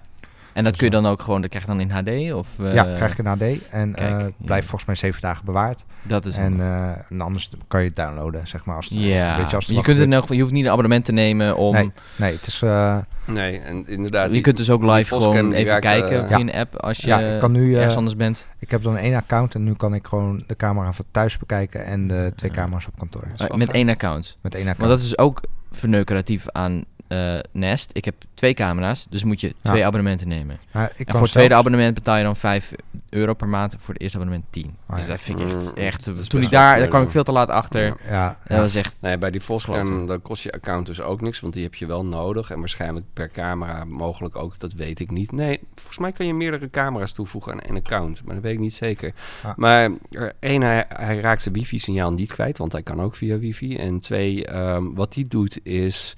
[0.57, 2.33] En dat kun je dan ook gewoon, dat krijg je dan in HD?
[2.33, 3.41] Of, eh, ja, krijg ik een AD.
[3.69, 4.29] En kijk, eh, ja.
[4.37, 5.83] blijft volgens mij zeven dagen bewaard.
[6.03, 8.75] Dat is En, een- eh, en anders kan je het downloaden, zeg maar.
[8.75, 10.53] Als het, ja, weet je, als er je kunt het in elk geval, je hoeft
[10.53, 11.73] niet een abonnement te nemen om...
[11.73, 12.61] Nee, nee, het is...
[12.61, 14.27] eh, Nee, en inderdaad...
[14.27, 17.19] je die- kunt dus ook live gewoon even kijken via een app als je ja,
[17.19, 17.75] ik kan nu...
[17.75, 18.47] ergens anders bent.
[18.59, 21.85] ik heb dan één account en nu kan ik gewoon de camera van thuis bekijken
[21.85, 23.27] en de twee camera's op kantoor.
[23.41, 24.37] Uh, met één account.
[24.41, 24.79] Met één account.
[24.89, 25.41] Want dat is ook
[25.71, 27.89] verneukeratief aan eh, Nest.
[27.93, 29.53] Ik heb twee camera's, dus moet je Ja.
[29.69, 30.59] twee abonnementen nemen.
[30.71, 32.71] Maar ik En voor het tweede zelfs- abonnement betaal je dan 5
[33.09, 33.75] euro per maand.
[33.79, 34.75] Voor het eerste abonnement 10.
[34.85, 35.11] Ah, dus ja.
[35.11, 35.65] dat vind ik echt...
[35.75, 37.13] Mm, echt dat toen ik daar, daar kwam ik ja.
[37.13, 37.81] veel te laat achter.
[37.83, 37.95] Ja.
[38.09, 38.61] Ja, Dat ja.
[38.63, 38.97] was echt...
[39.01, 40.05] Nee, bij die Foscam, Kloten.
[40.05, 42.51] dan kost je account dus ook niks, want die heb je wel nodig.
[42.51, 45.31] En waarschijnlijk per camera mogelijk ook, dat weet ik niet.
[45.31, 48.59] Nee, volgens mij kan je meerdere camera's toevoegen aan één account, maar dat weet ik
[48.59, 49.13] niet zeker.
[49.55, 53.37] Maar er, één, hij, hij raakt zijn wifi-signaal niet kwijt, want hij kan ook via
[53.37, 53.75] wifi.
[53.77, 56.13] En twee, ehm, wat hij doet is,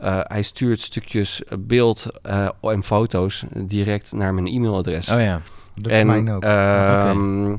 [0.00, 5.08] eh, hij stuurt stukjes eh, beeld eh, en foto's direct naar mijn e-mailadres.
[5.08, 5.40] Oh ja.
[5.74, 6.42] Dat en en, ook.
[6.42, 7.56] ehm,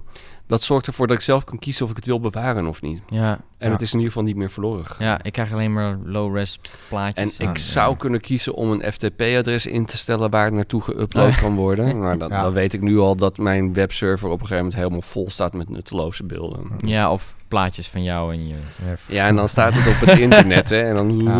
[0.47, 3.01] dat zorgt ervoor dat ik zelf kan kiezen of ik het wil bewaren of niet.
[3.09, 3.71] Ja, En Ja.
[3.73, 5.05] het is in ieder geval niet meer verloren gegaan.
[5.07, 7.39] ja, ik krijg alleen maar low-res En plaatjes.
[7.39, 11.27] ik Ah, zou kunnen kiezen om een FTP-adres in te stellen waar het naartoe geüpload
[11.27, 11.37] Oh.
[11.41, 11.97] kan worden.
[12.01, 12.41] Maar dan, Ja.
[12.41, 15.53] dan weet ik nu al dat mijn webserver op een gegeven moment helemaal vol staat
[15.53, 16.71] met nutteloze beelden.
[16.85, 18.55] Ja, of plaatjes van jou en je...
[19.07, 20.81] Ja, en dan staat het op het internet, hè.
[20.81, 21.17] En dan...
[21.23, 21.39] Ja.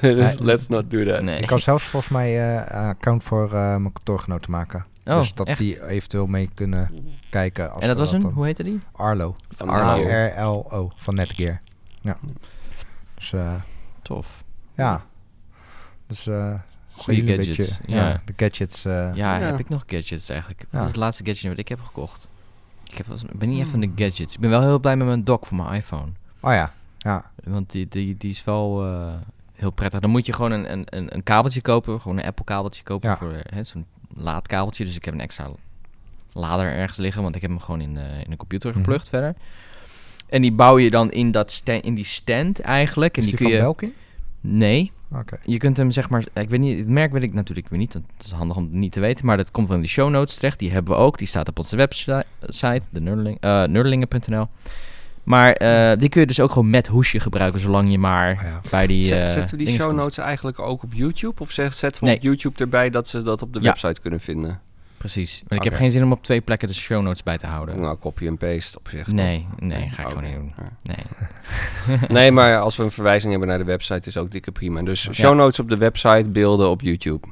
[0.14, 1.22] dus let's not do that.
[1.22, 1.38] Nee.
[1.40, 4.84] Ik kan zelfs volgens mij eh, een account voor eh, mijn kantoorgenoten maken.
[5.04, 5.58] Oh, dus dat echt?
[5.58, 6.90] die eventueel mee kunnen
[7.30, 7.72] kijken.
[7.72, 8.80] Als En dat was een, hoe heette die?
[8.92, 9.36] Arlo.
[9.56, 9.96] Arlo.
[9.96, 10.38] Netgear.
[10.38, 11.60] A-R-L-O van Netgear.
[12.00, 12.16] Ja.
[13.14, 13.54] Dus eh,
[14.02, 14.44] Tof.
[14.74, 15.04] ja.
[16.06, 16.54] Dus eh
[16.92, 18.22] Goeie jullie een gadgets, beetje, ja.
[18.24, 18.84] de gadgets.
[18.84, 19.38] eh, Ja, Ja.
[19.46, 20.60] heb ik nog gadgets eigenlijk?
[20.62, 20.80] Wat Ja.
[20.80, 22.28] is het laatste gadget wat ik heb gekocht?
[22.84, 24.34] Ik, heb ben niet echt van de gadgets.
[24.34, 26.12] Ik ben wel heel blij met mijn dock voor mijn iPhone.
[26.40, 27.30] Oh ja, ja.
[27.44, 29.12] Want die, die, die is wel eh,
[29.54, 30.00] heel prettig.
[30.00, 32.00] Dan moet je gewoon een, een, een, een kabeltje kopen.
[32.00, 33.16] Gewoon een Apple kabeltje kopen Ja.
[33.16, 33.84] voor hè, zo'n
[34.16, 34.84] laadkabeltje.
[34.84, 35.50] Dus ik heb een extra
[36.32, 37.22] lader ergens liggen.
[37.22, 38.78] Want ik heb hem gewoon in de, in de computer Mhm.
[38.78, 39.34] geplukt verder.
[40.28, 43.16] En die bouw je dan in, dat sta- in die stand eigenlijk.
[43.16, 43.72] En Is die, die, kun van je...
[43.72, 43.94] Belkin?
[44.40, 45.38] Nee, Oké.
[45.44, 47.92] je kunt hem zeg maar, ik weet niet, het merk weet ik natuurlijk weer niet,
[47.92, 50.10] want het is handig om het niet te weten, maar dat komt van de show
[50.10, 50.58] notes terecht.
[50.58, 53.64] Die hebben we ook, die staat op onze website, de nerdeling, eh.
[55.30, 58.42] Maar eh, die kun je dus ook gewoon met hoesje gebruiken, zolang je maar Oh
[58.42, 58.60] ja.
[58.70, 59.04] bij die.
[59.04, 59.96] Zet- eh, zetten we die show komt.
[59.96, 61.40] notes eigenlijk ook op YouTube?
[61.42, 62.16] Of zeg- zetten we Nee.
[62.16, 63.64] op YouTube erbij dat ze dat op de Ja.
[63.68, 64.60] website kunnen vinden?
[64.96, 65.42] Precies.
[65.48, 67.80] Maar ik heb geen zin om op twee plekken de show notes bij te houden.
[67.80, 69.06] Nou, copy en paste op zich.
[69.06, 69.68] nee, toch?
[69.68, 70.52] nee, ga ik gewoon niet doen.
[70.56, 70.64] Ja.
[71.88, 71.98] Nee.
[72.08, 74.82] Nee, maar als we een verwijzing hebben naar de website is ook dikke prima.
[74.82, 77.26] Dus show notes op de website, beelden op YouTube.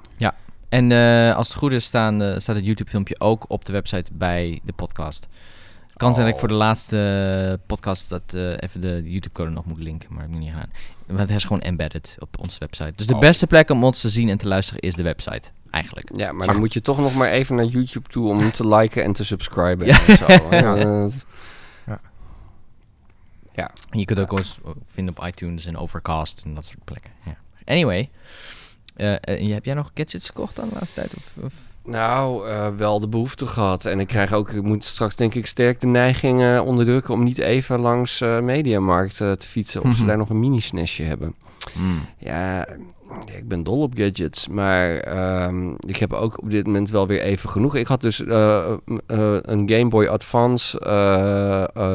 [0.68, 4.10] En eh, als het goed is, staan, eh, staat het YouTube-filmpje ook op de website
[4.14, 5.26] bij de podcast.
[5.98, 6.38] Kan zijn dat ik Oh.
[6.48, 10.36] voor de laatste podcast dat eh, even de YouTube-code nog moet linken, maar dat heb
[10.40, 10.70] ik niet gedaan.
[11.06, 12.92] Want het is gewoon embedded op onze website.
[12.96, 13.20] Dus de Oh.
[13.20, 16.10] beste plek om ons te zien en te luisteren is de website, eigenlijk.
[16.10, 16.64] Ja, maar Maar dan goed.
[16.64, 19.86] moet je toch nog maar even naar YouTube toe om te liken en te subscriben.
[19.86, 19.98] Ja.
[20.06, 20.26] En zo.
[20.50, 20.76] Ja.
[20.76, 21.26] Eh, dat-
[23.90, 27.10] En je kunt ook ons vinden op iTunes en Overcast en dat soort plekken.
[27.24, 27.36] Ja.
[27.64, 28.10] Anyway,
[28.96, 31.14] eh, eh, heb jij nog gadgets gekocht dan de laatste tijd?
[31.16, 31.67] Of, of?
[31.88, 33.84] Nou, eh, wel de behoefte gehad.
[33.84, 37.24] En ik krijg ook, ik moet straks denk ik sterk de neiging eh, onderdrukken om
[37.24, 40.06] niet even langs eh Mediamarkt te fietsen of ze Mhm.
[40.06, 41.34] daar nog een mini-SNESje hebben.
[41.72, 42.00] Hmm.
[42.18, 42.66] Ja,
[43.36, 47.20] ik ben dol op gadgets, maar ehm, ik heb ook op dit moment wel weer
[47.20, 47.74] even genoeg.
[47.76, 50.80] Ik had dus een Game Boy Advance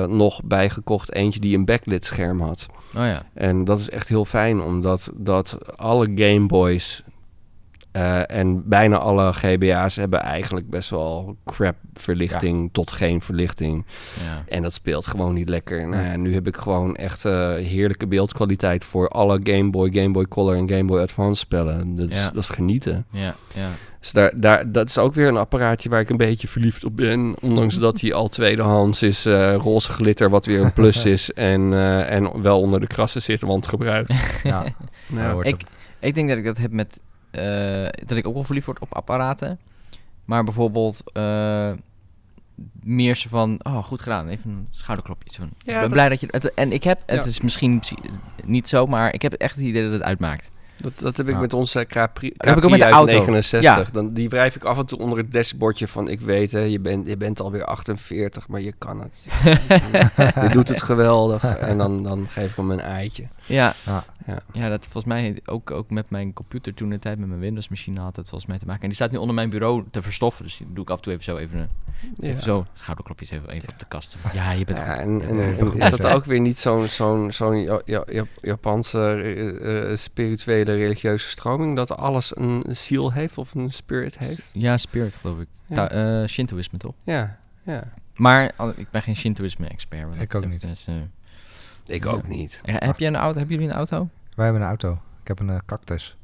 [0.10, 2.66] nog bijgekocht, eentje die een backlit scherm had.
[2.98, 3.26] Oh ja.
[3.34, 7.04] En dat is echt heel fijn, omdat dat alle Game Boys
[7.94, 13.86] Eh, en bijna alle GBA's hebben eigenlijk best wel crap verlichting tot geen verlichting.
[14.24, 14.44] Ja.
[14.48, 15.88] En dat speelt gewoon niet lekker.
[15.88, 20.12] Nou ja, nu heb ik gewoon echt eh, heerlijke beeldkwaliteit voor alle Game Boy, Game
[20.12, 21.96] Boy Color en Game Boy Advance spellen.
[21.96, 22.30] Dat is, Ja.
[22.30, 23.06] dat is genieten.
[23.12, 23.70] Ja, ja.
[24.00, 26.96] Dus daar, daar, dat is ook weer een apparaatje waar ik een beetje verliefd op
[26.96, 27.36] ben.
[27.42, 31.34] Ondanks dat hij al tweedehands is, eh, roze glitter, wat weer een plus is.
[31.34, 34.14] En, eh, en wel onder de krassen zit, want gebruikt.
[34.44, 34.64] Ja,
[35.08, 35.62] Nou, ik,
[36.00, 37.00] ik denk dat ik dat heb met...
[37.34, 39.60] eh, dat ik ook wel verliefd word op apparaten.
[40.26, 41.02] Maar bijvoorbeeld...
[41.14, 41.72] eh,
[42.84, 43.60] meer van...
[43.64, 44.28] Oh, goed gedaan.
[44.28, 45.30] Even een schouderklopje.
[45.34, 46.28] Zo van, Ja, ik ben dat- blij dat je...
[46.32, 47.00] Het, en ik heb...
[47.06, 47.30] Het Ja.
[47.30, 47.84] is misschien
[48.46, 50.52] niet zo, maar ik heb echt het idee dat het uitmaakt.
[50.78, 51.40] Dat, dat heb ik Ja.
[51.40, 53.12] met onze Capri, heb ik ook met de uit auto.
[53.18, 53.92] 69.
[53.92, 56.08] Dan, die wrijf ik af en toe onder het dashboardje van...
[56.10, 59.26] ik weet, hè, je, bent, je bent alweer 48, maar je kan het.
[60.44, 61.44] je doet het geweldig.
[61.58, 63.28] En dan, dan geef ik hem een eitje.
[63.46, 63.74] Ja.
[63.86, 64.06] Ja.
[64.28, 64.40] Ja.
[64.54, 67.70] Ja, dat volgens mij ook, ook met mijn computer toen de tijd, met mijn Windows
[67.70, 68.82] machine had het volgens mij te maken.
[68.82, 71.04] En die staat nu onder mijn bureau te verstoffen, dus die doe ik af en
[71.04, 71.70] toe even zo even, een-
[72.20, 72.42] even Ja.
[72.42, 74.18] zo schouderklopjes even, even op de kast.
[74.34, 75.22] Ja, je bent Ja, goed.
[75.22, 75.76] en, goed.
[75.78, 80.76] is dat ook weer niet zo'n zo'n zo'n Ja- Ja- Ja- Japanse eh, eh, spirituele
[80.76, 84.50] religieuze stroming dat alles een ziel heeft of een spirit heeft?
[84.54, 85.48] Ja, spirit geloof ik.
[85.68, 85.90] Ja.
[85.90, 86.94] Eh, Shintoïsme toch?
[87.04, 87.84] Ja, ja.
[88.16, 90.12] Maar al- ik ben geen Shintoïsme-expert.
[90.14, 90.62] dat Ik ook niet.
[90.62, 90.96] dus, eh,
[91.86, 92.10] Ik Ja.
[92.12, 92.62] ook niet.
[92.64, 94.10] heb, je een auto, hebben jullie een auto?
[94.36, 94.92] Wij hebben een auto.
[95.22, 96.18] Ik heb een eh, cactus.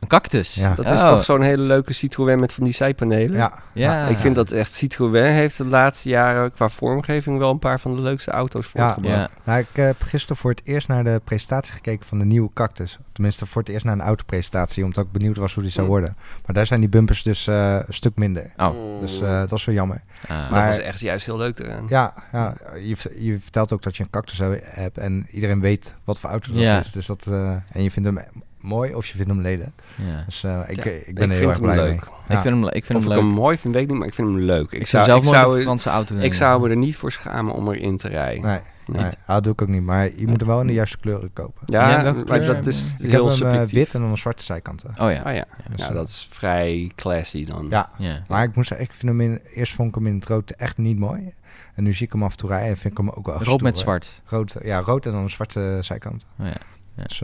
[0.00, 0.54] Een cactus?
[0.54, 0.74] Ja.
[0.74, 3.36] Dat is Oh, toch zo'n hele leuke Citroën met van die zijpanelen?
[3.36, 4.06] Ja, Ja.
[4.06, 7.94] Ik vind dat echt Citroën heeft de laatste jaren qua vormgeving wel een paar van
[7.94, 8.82] de leukste auto's Ja.
[8.88, 9.30] voortgebracht.
[9.34, 9.40] Ja.
[9.44, 12.98] Nou, ik heb gisteren voor het eerst naar de presentatie gekeken van de nieuwe Cactus.
[13.12, 15.94] Tenminste, voor het eerst naar een autopresentatie, omdat ik benieuwd was hoe die zou Hmm.
[15.96, 16.16] worden.
[16.46, 18.50] Maar daar zijn die bumpers dus eh, een stuk minder.
[18.56, 20.02] Oh, Dus eh, dat was wel jammer.
[20.28, 20.40] ah.
[20.40, 21.86] dat maar- was echt juist heel leuk eraan.
[21.88, 25.94] Ja, ja je, je vertelt ook dat je een Cactus he- hebt en iedereen weet
[26.04, 26.80] wat voor auto dat Ja.
[26.80, 26.90] is.
[26.92, 28.18] Dus dat, eh, en je vindt hem
[28.60, 29.70] mooi of je vindt hem lelijk.
[30.06, 30.22] ja.
[30.26, 31.86] Dus eh, ik, Ja, ik ben ik er heel vind erg hem blij leuk.
[32.28, 32.36] mee.
[32.36, 33.26] Ik vind hem, ik vind of hem ik leuk.
[33.28, 34.72] hem mooi vind, weet ik niet, maar ik vind hem leuk.
[34.72, 37.12] Ik, Ik, zou zelf ik, zou, een Franse auto ik zou me er niet voor
[37.12, 38.42] schamen om erin te rijden.
[38.42, 39.02] Nee, Nee.
[39.02, 39.82] nee, dat doe ik ook niet.
[39.82, 41.62] Maar je moet hem wel in de juiste kleuren kopen.
[41.66, 42.94] Ja, maar kleur dat is?
[42.98, 44.88] Ik heel heb hem eh, wit en dan een zwarte zijkanten.
[44.90, 45.20] Oh ja.
[45.22, 47.66] Ah ja, Dus, ja eh, dat is vrij classy dan.
[47.70, 48.22] Ja, ja.
[48.28, 50.78] maar ik zeggen, ik vind hem in, eerst vond ik hem in het rood echt
[50.78, 51.32] niet mooi.
[51.74, 53.42] En nu zie ik hem af en toe rijden en vind ik hem ook wel
[53.42, 54.22] Rood met zwart.
[54.26, 56.26] Rood, ja, rood en dan een zwarte zijkant.
[56.40, 56.52] Oh ja.
[56.96, 57.02] Ja.
[57.02, 57.22] Dus,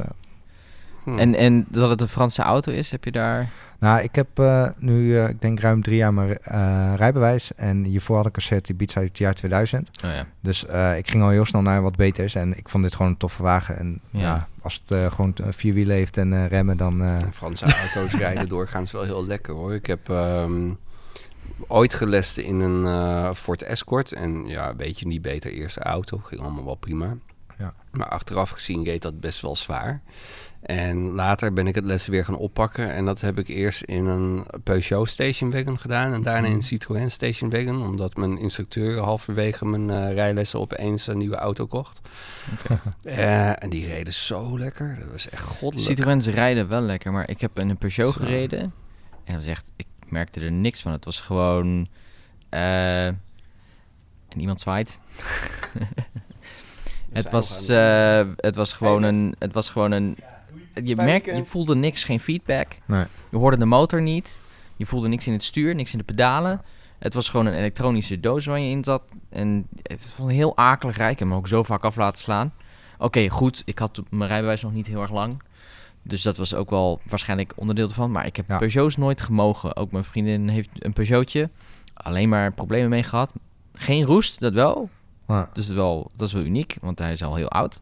[1.05, 1.19] Hm.
[1.19, 3.49] En, en dat het een Franse auto is, heb je daar...
[3.79, 7.55] nou, ik heb eh, nu, eh, ik denk ruim drie jaar mijn eh, rijbewijs.
[7.55, 9.91] En hiervoor had ik een Seat Ibiza uit het jaar 2000.
[10.05, 10.27] Oh ja.
[10.41, 12.35] Dus eh, ik ging al heel snel naar wat beters.
[12.35, 13.79] En ik vond dit gewoon een toffe wagen.
[13.79, 14.21] En Ja.
[14.21, 17.03] ja, als het eh, gewoon vier wielen heeft en eh, remmen, dan...
[17.03, 19.75] eh, Franse auto's rijden doorgaans wel heel lekker hoor.
[19.75, 20.71] Ik heb ehm,
[21.69, 24.13] ooit gelest in een eh, Ford Escort.
[24.13, 26.19] En ja, weet je, niet beter eerste auto.
[26.19, 27.15] Ging allemaal wel prima.
[27.59, 27.73] Ja.
[27.91, 30.01] Maar achteraf gezien reed dat best wel zwaar.
[30.63, 32.93] En later ben ik het lessen weer gaan oppakken.
[32.93, 36.13] En dat heb ik eerst in een Peugeot Station Wagon gedaan.
[36.13, 37.83] En daarna in een Citroën Station Wagon.
[37.83, 42.01] Omdat mijn instructeur halverwege mijn eh, rijlessen opeens een nieuwe auto kocht.
[43.03, 44.97] Eh, en die reden zo lekker.
[45.01, 45.89] Dat was echt goddelijk.
[45.89, 48.21] Citroëns rijden wel lekker, maar ik heb in een Peugeot Zo.
[48.21, 48.61] gereden.
[48.61, 48.73] En
[49.25, 50.93] dat was echt, ik merkte er niks van.
[50.93, 51.87] Het was gewoon...
[52.49, 53.21] eh, en
[54.37, 54.99] iemand zwaait.
[57.13, 59.35] het, was, eh, het was gewoon een...
[59.39, 60.17] Het was gewoon een
[60.85, 62.67] je, merkte, je voelde niks, geen feedback.
[62.87, 63.05] Nee.
[63.31, 64.41] Je hoorde de motor niet.
[64.77, 66.63] Je voelde niks in het stuur, niks in de pedalen.
[66.99, 69.03] Het was gewoon een elektronische doos waar je in zat.
[69.29, 71.13] En het was heel akelig rijk.
[71.13, 72.53] Ik heb hem ook zo vaak af laten slaan.
[72.99, 73.63] Oké, goed.
[73.65, 75.43] Ik had mijn rijbewijs nog niet heel erg lang.
[76.03, 78.11] Dus dat was ook wel waarschijnlijk onderdeel ervan.
[78.11, 78.59] Maar ik heb Ja.
[78.59, 79.77] Peugeots nooit gemogen.
[79.77, 81.51] Ook mijn vriendin heeft een Peugeotje.
[81.95, 83.33] Alleen maar problemen mee gehad.
[83.75, 84.91] Geen roest, dat wel.
[85.53, 87.81] Dus dat wel, dat is wel uniek, want hij is al heel oud.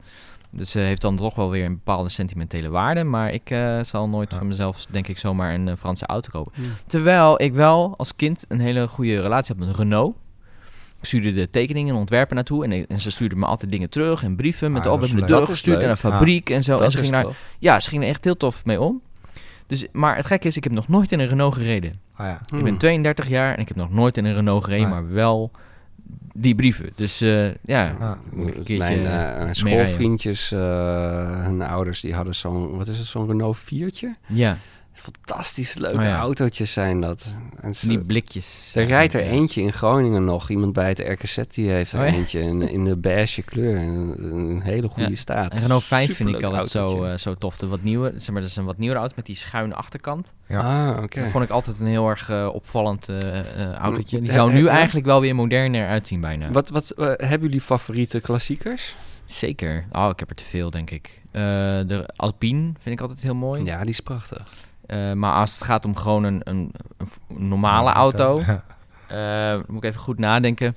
[0.53, 3.05] Dus hij heeft dan toch wel weer een bepaalde sentimentele waarde.
[3.05, 4.39] Maar ik eh, zal nooit Ja.
[4.39, 6.53] van mezelf, denk ik, zomaar een eh, Franse auto kopen.
[6.55, 6.71] Hmm.
[6.87, 10.17] Terwijl ik wel als kind een hele goede relatie had met Renault.
[11.01, 12.65] Ik stuurde de tekeningen en ontwerpen naartoe.
[12.65, 15.25] En, en ze stuurden me altijd dingen terug en brieven met Ah, de op de
[15.27, 16.77] deur gestuurd naar een fabriek en zo.
[16.79, 17.27] En ze ging daar,
[17.59, 19.01] ja, ze gingen er echt heel tof mee om.
[19.67, 22.01] Dus, maar het gekke is, ik heb nog nooit in een Renault gereden.
[22.15, 22.41] ah ja.
[22.59, 25.01] Ik ben 32 jaar en ik heb nog nooit in een Renault gereden, Nee.
[25.01, 25.51] maar wel
[26.35, 26.91] die brieven.
[26.95, 28.13] Dus eh, ja, Ah,
[28.79, 30.59] Mijn eh, schoolvriendjes, eh,
[31.45, 34.07] hun ouders, die hadden zo'n, wat is het, zo'n Renault 4'tje?
[34.27, 34.59] Ja,
[35.03, 36.19] Fantastisch leuke Oh ja.
[36.19, 37.37] autootjes zijn dat.
[37.61, 38.73] En ze- die blikjes.
[38.75, 39.31] er rijdt er Ja.
[39.31, 40.51] eentje in Groningen nog.
[40.51, 42.13] Iemand bij het RKZ die heeft er Oh ja.
[42.15, 43.77] eentje in, in de beige kleur.
[43.77, 45.17] In een, een hele goede Ja.
[45.17, 45.55] staat.
[45.55, 47.57] En Renault 5 vind ik altijd zo, eh, zo tof.
[47.57, 50.35] De wat nieuwe, zeg maar, dat is een wat nieuwere auto met die schuine achterkant.
[50.49, 50.91] Ja.
[50.91, 51.21] Ah, oké.
[51.21, 54.17] Dat vond ik altijd een heel erg eh, opvallend eh, eh, autootje.
[54.17, 56.51] Die Heb- zou nu eigenlijk wel weer moderner uitzien bijna.
[56.51, 58.95] Wat, wat hebben jullie favoriete klassiekers?
[59.25, 59.85] Zeker.
[59.93, 61.21] Oh, ik heb er te veel, denk ik.
[61.31, 61.43] Eh,
[61.87, 63.65] de Alpine vind ik altijd heel mooi.
[63.65, 64.47] Ja, die is prachtig.
[64.91, 66.73] Eh, maar als het gaat om gewoon een, een,
[67.29, 68.65] een normale auto, Ja.
[69.57, 70.75] eh, moet ik even goed nadenken.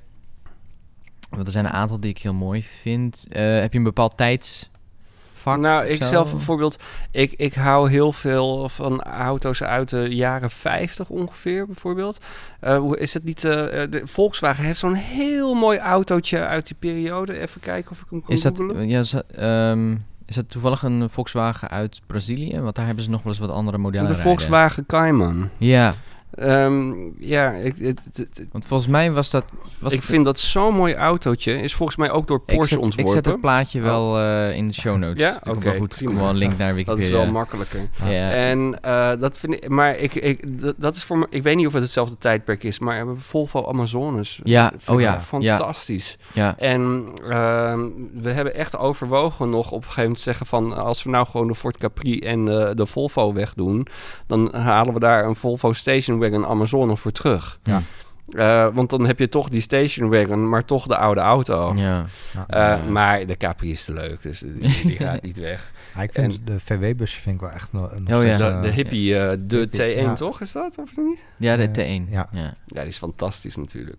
[1.30, 3.26] Want er zijn een aantal die ik heel mooi vind.
[3.30, 5.58] Eh, heb je een bepaald tijdsvak?
[5.58, 6.08] nou, ik zo?
[6.08, 12.18] zelf bijvoorbeeld, ik, ik hou heel veel van auto's uit de jaren 50 ongeveer, bijvoorbeeld.
[12.60, 13.40] Hoe is het niet?
[13.40, 17.38] de Volkswagen heeft zo'n heel mooi autootje uit die periode.
[17.40, 19.96] Even kijken of ik hem kan Is dat, ja, ehm,
[20.26, 22.60] is dat toevallig een Volkswagen uit Brazilië?
[22.60, 24.16] Want daar hebben ze nog wel eens wat andere modellen de.
[24.16, 25.50] Volkswagen Cayman.
[25.58, 25.94] Ja,
[26.36, 29.44] Ehm, ja, ik, het, het- het- want volgens mij was dat...
[29.78, 31.52] Was ik het- vind dat zo'n mooi autootje.
[31.60, 33.12] Is volgens mij ook door ik Porsche zet, ik ontworpen.
[33.12, 35.22] zet het plaatje wel eh, in de show notes.
[35.22, 35.30] Ja?
[35.32, 35.88] Dat komt Oké, wel goed.
[35.88, 36.06] Prima.
[36.10, 37.04] komt wel een link naar dat Wikipedia.
[37.06, 37.80] is wel makkelijker.
[38.04, 38.30] Ja.
[38.30, 41.56] En eh, dat vind ik, maar ik, ik, dat, dat is voor me, ik weet
[41.56, 44.40] niet of het hetzelfde tijdperk is, maar we hebben Volvo Amazones.
[44.44, 46.18] Ja, vind oh ik ja, Fantastisch.
[46.32, 46.58] ja.
[46.58, 47.80] En ehm,
[48.14, 51.26] we hebben echt overwogen nog op een gegeven moment te zeggen van, als we nou
[51.26, 53.86] gewoon de Ford Capri en de, de Volvo wegdoen,
[54.26, 57.58] dan halen we daar een Volvo Station Wagon Amazone voor terug.
[57.62, 57.82] Ja.
[58.28, 61.72] Eh, want dan heb je toch die Station Wagon, maar toch de oude auto.
[61.76, 62.04] ja.
[62.34, 62.44] Ja.
[62.48, 62.90] Eh, Ja.
[62.90, 65.72] Maar de Capri is te leuk, dus die, die gaat niet weg.
[65.94, 68.36] Ja, ik vind de VW-busje vind ik wel echt nog, nog Oh, ja.
[68.36, 70.14] De, eh, de hippie, eh, de hippie, T1 ja.
[70.14, 70.78] toch, is dat?
[70.78, 71.24] Of niet?
[71.36, 72.10] ja, de Eh, T1.
[72.10, 72.28] Ja.
[72.32, 72.38] ja.
[72.40, 72.54] Ja.
[72.66, 73.98] Ja, die is fantastisch natuurlijk.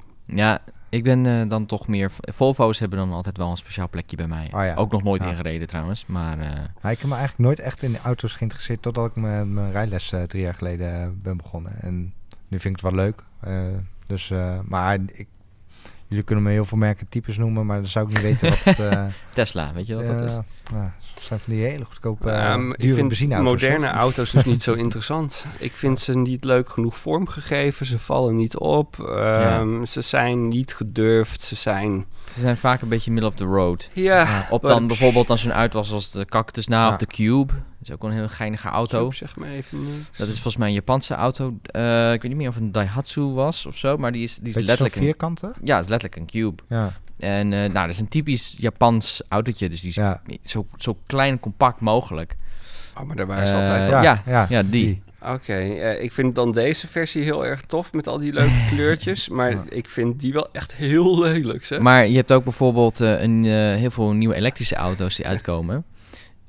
[0.90, 2.12] Ik ben eh, dan toch meer...
[2.20, 4.46] Volvo's hebben dan altijd wel een speciaal plekje bij mij.
[4.46, 4.76] Oh ja.
[4.76, 5.30] Ook nog nooit Ja.
[5.30, 6.40] ingereden trouwens, maar...
[6.40, 9.72] eh, ik heb me eigenlijk nooit echt in de auto's geïnteresseerd totdat ik mijn, mijn
[9.72, 11.72] rijles eh, drie jaar geleden ben begonnen.
[11.82, 12.14] En
[12.48, 13.24] nu vind ik het wel leuk.
[14.08, 14.34] Dus,
[14.66, 15.28] maar ik,
[16.08, 18.64] jullie kunnen me heel veel merken types noemen, maar dan zou ik niet weten wat
[18.64, 19.04] het eh,
[19.34, 20.32] Tesla, weet je wat dat is?
[20.72, 20.84] nou,
[21.16, 23.52] het zijn van die hele goedkope, uh, Ehm, ik vind benzineauto's.
[23.52, 23.96] moderne toch?
[23.96, 25.46] auto's dus niet zo interessant.
[25.58, 27.86] Ik vind ze niet leuk genoeg vormgegeven.
[27.86, 29.00] Ze vallen niet op.
[29.00, 31.42] Ehm, Ze zijn niet gedurfd.
[31.42, 32.06] Ze zijn...
[32.34, 33.90] Ze zijn vaak een beetje middle of the road.
[33.94, 36.92] Ja, Op dan bijvoorbeeld als zo'n uitwas als de Cactus na Ja.
[36.92, 37.54] of de Cube.
[37.88, 39.04] Dat is ook wel een heel geinige auto.
[39.04, 40.18] Cube, Zeg me even niks.
[40.18, 41.58] Dat is volgens mij een Japanse auto.
[41.64, 44.36] Eh, ik weet niet meer of het een Daihatsu was of zo, maar die is,
[44.36, 45.04] die is Beetje letterlijk zo'n
[45.42, 46.64] een, ja, het is letterlijk een Cube.
[46.70, 50.22] Ja, En eh, nou, dat is een typisch Japans autootje, dus die is ja.
[50.44, 52.36] zo, zo klein en compact mogelijk.
[52.98, 53.92] Oh, maar daar waren ze Eh, altijd al.
[53.92, 55.04] Ja, ja, ja, ja, die.
[55.22, 59.30] Oké, eh, ik vind dan deze versie heel erg tof met al die leuke kleurtjes.
[59.30, 59.64] Maar Ja.
[59.70, 61.80] ik vind die wel echt heel lelijk, zeg.
[61.80, 65.86] Maar je hebt ook bijvoorbeeld eh, een, eh, heel veel nieuwe elektrische auto's die uitkomen.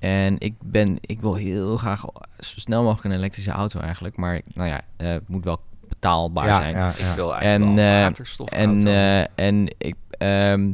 [0.07, 2.05] En ik, ben, ik wil heel graag
[2.39, 4.17] zo snel mogelijk een elektrische auto eigenlijk.
[4.17, 6.75] Maar nou ja, eh, het moet wel betaalbaar ja, zijn.
[6.75, 8.57] ja, ik wil eigenlijk En, wel een eh, waterstofauto.
[8.57, 10.73] En, eh, en, ik, ehm,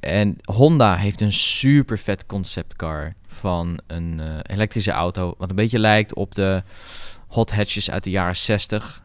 [0.00, 5.34] en Honda heeft een super vet conceptcar van een eh, elektrische auto.
[5.38, 6.62] Wat een beetje lijkt op de
[7.28, 9.02] hot hatches uit de jaren 60,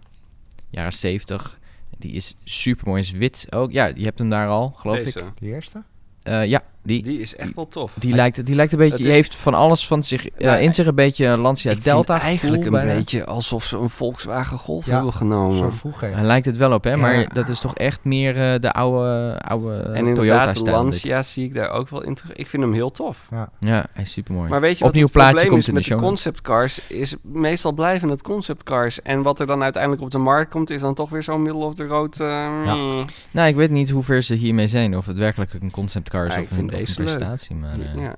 [0.70, 1.60] jaren 70.
[1.98, 3.72] Die is super mooi, is wit ook.
[3.72, 5.32] Ja, je hebt hem daar al, geloof Deze, ik.
[5.40, 5.84] Die eerste?
[6.24, 7.94] Eh, ja, die, die is echt wel tof.
[8.00, 10.74] die, lijkt, die lijkt een beetje, is- heeft van alles van zich, eh, Nou, in
[10.74, 12.94] zich een beetje een Lancia Ik Delta vind eigenlijk een bijna.
[12.94, 15.58] beetje alsof ze een Volkswagen Golf Ja, hebben genomen.
[15.58, 16.08] Zo vroeg, hè?
[16.08, 16.96] Hij lijkt het wel op, hè?
[16.98, 17.28] Maar Ja.
[17.34, 20.76] dat is toch echt meer eh, de oude, oude en inderdaad, de Toyota-stijl.
[20.76, 20.84] dit.
[20.84, 22.34] Lancia zie ik daar ook wel in terug.
[22.36, 23.28] Ik vind hem heel tof.
[23.60, 24.50] Ja, hij is super mooi.
[24.50, 26.02] Maar weet je Opnieuw wat het plaatje probleem komt is in de met de show
[26.04, 26.22] notes.
[26.24, 26.88] conceptcars?
[26.88, 29.02] Is meestal blijven het conceptcars.
[29.02, 31.64] En wat er dan uiteindelijk op de markt komt, is dan toch weer zo'n middle
[31.66, 32.20] of the road.
[32.20, 33.00] eh, mm.
[33.32, 34.98] Nou, ik weet niet hoe ver ze hiermee zijn.
[34.98, 37.56] Of het werkelijk een conceptcar is Ja, of, een, een prestatie.
[37.56, 38.16] Maar eh, ja, ja.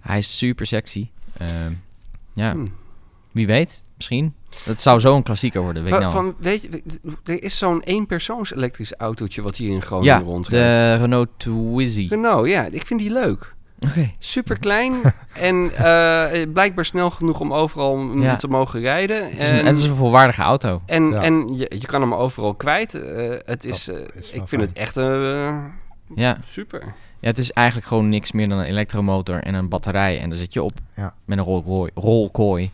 [0.00, 1.08] hij is super sexy.
[1.38, 1.72] Ehm,
[2.32, 2.66] ja, Hm.
[3.32, 3.82] wie weet.
[3.96, 4.34] Misschien.
[4.64, 6.12] Dat zou zo'n klassieker worden, weet nou.
[6.12, 6.82] van, weet je,
[7.24, 10.74] er is zo'n eenpersoons elektrisch autootje wat hier in Groningen ja, rondrijdt.
[10.74, 12.06] de Renault Twizy.
[12.08, 13.52] Renault, ja, ik vind die leuk.
[14.18, 14.92] Super klein
[15.32, 18.36] en eh, blijkbaar snel genoeg om overal Ja.
[18.36, 19.30] te mogen rijden.
[19.30, 20.82] Het, is een, En- het is een volwaardige auto.
[20.86, 21.22] En, Ja.
[21.22, 22.94] en je, je kan hem overal kwijt.
[22.94, 24.60] Eh, het is, eh, ik vind fijn.
[24.60, 25.56] het echt eh,
[26.14, 26.38] Ja.
[26.46, 26.94] super.
[27.24, 30.20] Ja, het is eigenlijk gewoon niks meer dan een elektromotor en een batterij.
[30.20, 31.14] En daar zit je op Ja.
[31.24, 31.90] met een rolkooi.
[31.94, 32.70] rolkooi.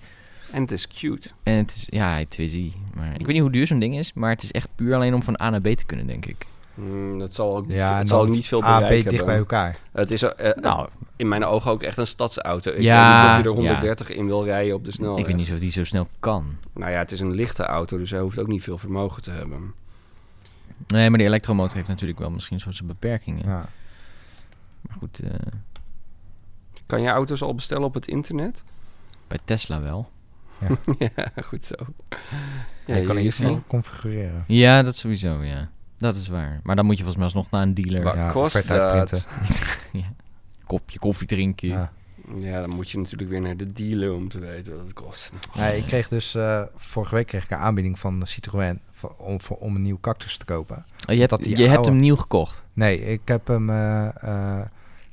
[0.52, 1.28] En het is cute.
[1.42, 2.72] En het is, ja, Twizy.
[2.94, 5.14] Maar ik weet niet hoe duur zo'n ding is, maar het is echt puur alleen
[5.14, 6.46] om van A naar B te kunnen, denk ik.
[6.74, 9.36] Mm, dat zal ook niet, Ja, het zal ook niet veel A, B dicht bij
[9.36, 9.78] elkaar.
[9.92, 12.70] Het is eh, Nou, in mijn ogen ook echt een stadsauto.
[12.72, 13.70] Ik Ja, weet niet of je er ja.
[13.80, 15.18] 130 in wil rijden op de snelweg.
[15.20, 16.56] ik weet niet of die zo snel kan.
[16.74, 19.30] Nou ja, het is een lichte auto, dus hij hoeft ook niet veel vermogen te
[19.30, 19.72] hebben.
[20.86, 23.42] Nee, maar die elektromotor heeft natuurlijk wel misschien zo zijn beperkingen.
[23.48, 23.68] Ja.
[24.88, 25.30] Maar goed, eh,
[26.86, 28.62] Kan je auto's al bestellen op het internet?
[29.28, 30.10] bij Tesla wel.
[30.98, 31.74] ja, goed zo.
[32.86, 34.44] Ja, je kan hier in zie ieder geval configureren.
[34.46, 35.70] Ja, dat sowieso, ja.
[35.98, 36.60] Dat is waar.
[36.62, 38.02] Maar dan moet je volgens mij alsnog naar een dealer.
[38.02, 38.70] Wat Ja, kost dat?
[38.80, 39.28] uitprinten.
[40.66, 41.68] Kopje koffie drinken.
[41.68, 41.92] Ja.
[42.34, 45.32] Ja, dan moet je natuurlijk weer naar de dealer om te weten wat het kost.
[45.54, 48.80] Nee, ik kreeg dus eh, vorige week kreeg ik een aanbieding van Citroën
[49.16, 50.84] om, voor, om een nieuw cactus te kopen.
[51.08, 52.62] Oh, je hebt, je hebt hem nieuw gekocht.
[52.72, 54.66] Nee, ik heb hem eh, eh,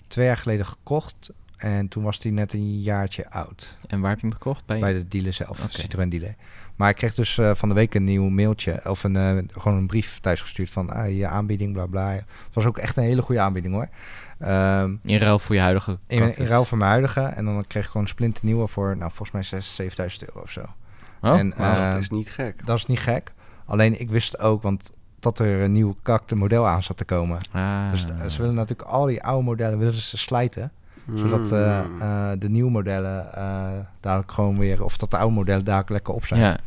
[0.07, 3.77] twee jaar geleden gekocht En toen was die net een jaartje oud.
[3.87, 4.65] En waar heb je hem gekocht?
[4.65, 5.65] Bij, Bij de dealer zelf.
[5.69, 6.35] Citroën dealer.
[6.77, 8.81] Maar ik kreeg dus eh, van de week een nieuw mailtje.
[8.83, 12.11] Of een, eh, gewoon een brief thuisgestuurd van ah, je aanbieding, bla bla.
[12.11, 13.89] Het was ook echt een hele goede aanbieding hoor.
[14.39, 17.21] Ehm, In ruil voor je huidige in, ruil voor mijn huidige.
[17.21, 20.51] En dan kreeg ik gewoon een splinternieuwe voor, nou volgens mij 6, 7000 euro of
[20.51, 20.61] zo.
[21.21, 22.65] Oh, en, Maar eh, dat is niet gek.
[22.65, 23.33] dat is niet gek.
[23.65, 27.37] Alleen ik wist ook, want dat er een nieuw kakte model aan zat te komen.
[27.51, 27.91] ah.
[27.91, 30.71] Dus eh, ze willen natuurlijk al die oude modellen willen ze slijten.
[31.15, 32.01] Zodat eh, Hmm.
[32.01, 33.67] eh, de nieuwe modellen eh,
[33.99, 36.39] dadelijk gewoon weer, of dat de oude modellen dadelijk lekker op zijn.
[36.39, 36.57] Ja,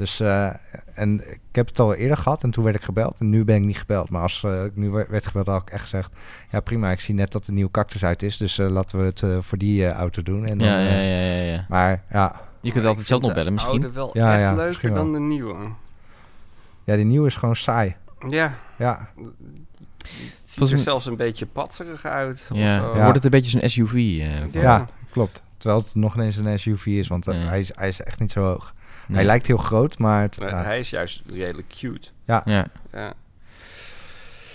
[0.00, 0.50] Dus, eh,
[0.94, 3.16] en ik heb het al eerder gehad en toen werd ik gebeld.
[3.20, 4.10] En nu ben ik niet gebeld.
[4.10, 6.10] Maar als eh, ik nu werd gebeld, had ik echt gezegd...
[6.50, 8.36] Ja, prima, ik zie net dat de nieuwe cactus uit is.
[8.36, 10.46] Dus eh, laten we het eh, voor die auto doen.
[10.46, 11.64] En dan, ja, ja, ja, ja, ja.
[11.68, 13.80] Maar ja, Je kunt altijd zelf nog bellen misschien.
[13.80, 15.54] De wel Ja, echt ja, leuker dan de nieuwe.
[16.84, 17.96] ja, die nieuwe is gewoon saai.
[18.28, 22.48] Ja, Ja, het ziet Volgens er zelfs een beetje patserig uit.
[22.52, 22.94] of Ja, zo.
[22.96, 23.00] Ja.
[23.02, 23.94] wordt het een beetje zo'n SUV.
[23.94, 24.60] eh, Ja.
[24.62, 24.86] ja.
[25.10, 25.42] klopt.
[25.56, 27.38] Terwijl het nog ineens een SUV is, want Nee.
[27.38, 28.74] hij, is, hij is echt niet zo hoog.
[29.10, 29.18] Nee.
[29.18, 30.22] Hij lijkt heel groot, maar...
[30.22, 30.62] Het, Maar ja.
[30.62, 32.08] Hij is juist redelijk cute.
[32.24, 32.66] Ja, Ja.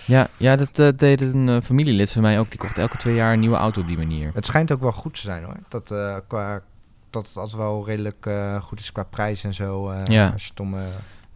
[0.06, 2.49] ja, ja dat eh, deed een eh, familielid van mij ook.
[2.49, 4.32] Die kocht elke twee jaar een nieuwe auto op die manier.
[4.34, 5.56] Het schijnt ook wel goed te zijn hoor.
[5.68, 6.62] Dat, eh, qua,
[7.10, 9.89] dat het altijd wel redelijk eh, goed is qua prijs en zo.
[9.89, 10.30] eh, Ja.
[10.30, 10.76] Als je het om...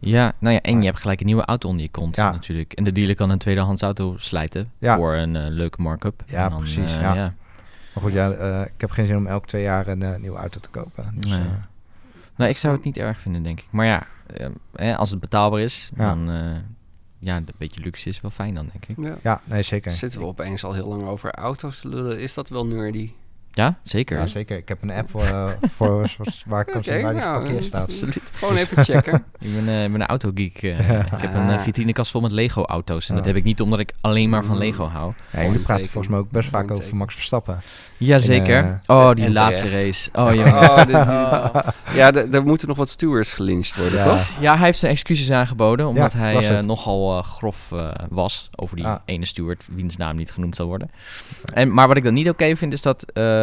[0.02, 2.30] Ja, nou ja, en je hebt gelijk een nieuwe auto onder je kont Ja.
[2.30, 2.72] natuurlijk.
[2.72, 4.96] En de dealer kan een tweedehands auto slijten Ja.
[4.96, 6.22] voor een eh, leuke markup.
[6.26, 7.14] Ja, dan, precies, ja.
[7.94, 10.60] Maar goed, ja, eh, ik heb geen zin om elke twee jaar een nieuwe auto
[10.60, 11.12] te kopen.
[11.16, 11.40] Dus, Nee.
[12.40, 13.66] Nou, ik zou het niet erg vinden, denk ik.
[13.70, 16.14] Maar ja, eh, hè, als het betaalbaar is, Ja.
[16.14, 16.30] dan...
[16.30, 16.56] eh,
[17.18, 19.04] ja, een beetje luxe is wel fijn dan, denk ik.
[19.04, 19.16] Ja.
[19.22, 19.92] ja, nee, zeker.
[19.92, 22.18] Zitten we opeens al heel lang over auto's te lullen?
[22.20, 23.12] Is dat wel nerdy?
[23.52, 24.18] Ja, zeker.
[24.18, 24.56] Ja, zeker.
[24.56, 27.60] Ik heb een app eh, voor zoals- waar ik kan zien waar die nou, geparkeerd
[27.62, 27.82] eh, staat.
[27.82, 28.22] absoluut.
[28.32, 29.14] Gewoon even checken.
[29.40, 30.62] Ik ben, eh, ik ben een autogeek.
[30.62, 30.78] eh.
[30.90, 31.60] ik heb een eh, Ah.
[31.60, 33.08] vitrinekast vol met Lego-auto's.
[33.08, 33.28] En dat Ah.
[33.28, 34.60] heb ik niet omdat ik alleen maar van Mm.
[34.60, 35.12] Lego hou.
[35.32, 36.96] Ja, jullie praten volgens mij ook best vaak over.
[36.96, 37.60] Max Verstappen.
[37.96, 38.56] Jazeker.
[38.56, 39.84] En, oh, die laatste terecht.
[39.84, 40.10] race.
[40.12, 40.68] Oh, jongens.
[40.68, 44.04] Oh, dit- Ja, d- er moeten nog wat stewards gelyncht worden, Ja.
[44.04, 44.28] toch?
[44.40, 48.50] Ja, hij heeft zijn excuses aangeboden, omdat Ja, hij eh, nogal eh, grof eh, was
[48.56, 48.96] over die Ah.
[49.04, 50.90] ene steward, wiens naam niet genoemd zal worden.
[51.54, 53.39] En, maar wat ik dan niet oké vind, is dat eh,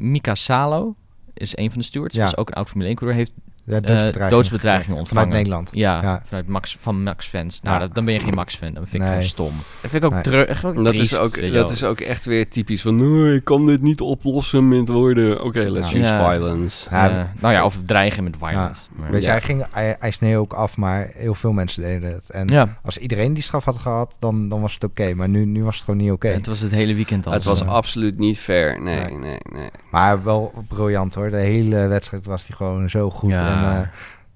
[0.00, 0.94] Mika Salo,
[1.34, 2.22] is een van de stewards, Ja.
[2.22, 3.32] was ook een oud Formule 1-coureur, heeft
[3.68, 5.06] Ja, eh, doodsbedreiging, ontvangen.
[5.24, 5.68] Vanuit Nederland.
[5.72, 6.22] Ja, Ja.
[6.24, 7.60] vanuit Max, van Max-fans.
[7.60, 7.80] Nou, Ja.
[7.86, 8.72] dat, dan ben je geen Max-fan.
[8.74, 9.08] Dat vind ik Nee.
[9.08, 9.52] gewoon stom.
[9.82, 10.48] Dat vind ik ook, Nee.
[10.64, 12.96] ook Dat, triest, is ook, dat is ook echt weer typisch van...
[13.22, 15.42] Nee, ik kan dit niet oplossen met woorden.
[15.44, 15.98] Oké, let's Ja.
[15.98, 16.30] use Ja.
[16.30, 16.88] violence.
[16.90, 18.86] Ja, nou ja, of dreigen met violence.
[18.96, 22.12] Maar, Weet je, hij, ging, hij, hij sneeuwde ook af, maar heel veel mensen deden
[22.12, 22.30] het.
[22.30, 25.14] En ja, als iedereen die straf had gehad, dan, dan was het oké.
[25.14, 26.28] Maar nu, nu was het gewoon niet oké.
[26.28, 27.32] het was het hele weekend al.
[27.32, 28.82] Het was absoluut niet fair.
[28.82, 29.16] Nee, Nee.
[29.18, 29.68] nee, nee.
[29.90, 31.30] Maar wel briljant hoor.
[31.30, 33.30] De hele wedstrijd was hij gewoon zo goed.
[33.30, 33.57] Ja.
[33.64, 33.88] En, eh,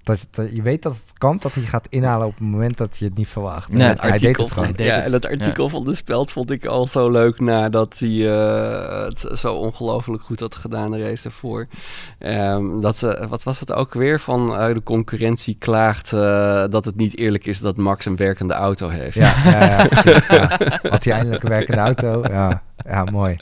[0.03, 2.97] dat, dat, je weet dat het kan, dat hij gaat inhalen op het moment dat
[2.97, 3.69] je het niet verwacht.
[3.69, 4.77] Nee, En het hij deed artikel het van, gewoon.
[4.77, 5.05] deed ja, het.
[5.05, 9.39] en dat artikel van de Speld vond ik al zo leuk nadat hij eh, het
[9.39, 11.67] zo ongelooflijk goed had gedaan de race ervoor.
[12.19, 16.85] Ehm, dat ze, wat was het ook weer van eh, de concurrentie klaagt eh, dat
[16.85, 19.17] het niet eerlijk is dat Max een werkende auto heeft.
[19.17, 20.57] Ja, ja, ja, precies, ja.
[20.89, 22.23] Had hij eindelijk een werkende auto?
[22.29, 23.37] Ja, ja mooi.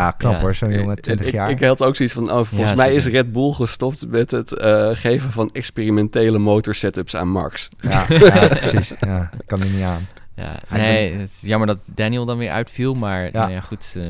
[0.00, 0.40] Ja, knap Ja.
[0.40, 1.50] hoor, zo'n jongen, Ik- 20 ik, jaar.
[1.50, 3.06] Ik, had ook zoiets van, oh, volgens Ja, mij is.
[3.06, 7.68] Red Bull gestopt met het eh, geven van experimentele motorsetups aan Max.
[7.80, 8.92] ja, ja, precies.
[9.00, 10.06] Ja, ik kan er niet aan.
[10.34, 13.30] Ja, nee, het is jammer dat Daniel dan weer uitviel, maar Ja.
[13.32, 14.02] nou ja, goed, eh,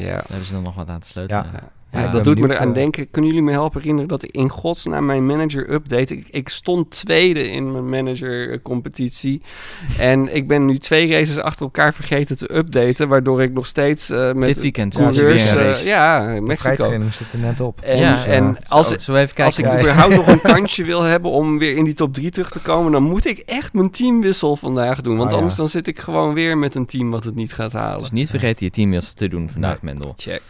[0.00, 0.06] Ja.
[0.14, 1.46] daar hebben ze dan nog wat aan te sleutelen.
[1.52, 1.68] Ja.
[1.92, 3.10] Ja, dat doet me eraan eh, denken.
[3.10, 6.16] Kunnen jullie me helpen herinneren dat ik in godsnaam mijn manager update?
[6.16, 9.42] Ik, ik stond tweede in mijn manager eh, competitie.
[9.98, 13.08] en ik ben nu twee races achter elkaar vergeten te updaten.
[13.08, 15.42] Waardoor ik nog steeds eh, met Dit weekend Ja, coureurs...
[15.44, 15.86] weer een eh, race.
[15.86, 16.74] ja, De Mexico.
[16.74, 17.80] vrijtraining zit er net op.
[17.80, 18.24] En, Ja.
[18.24, 19.78] en Zo, als, Zo, even als ik Ja.
[19.78, 22.92] überhaupt nog een kansje wil hebben om weer in die top 3 terug te komen...
[22.92, 25.16] dan moet ik echt mijn teamwissel vandaag doen.
[25.16, 25.36] Want Oh, ja.
[25.36, 28.00] anders dan zit ik gewoon weer met een team wat het niet gaat halen.
[28.00, 29.94] Dus niet vergeten je teamwissel te doen vandaag, Nee.
[29.94, 30.14] Mendel.
[30.16, 30.42] Check.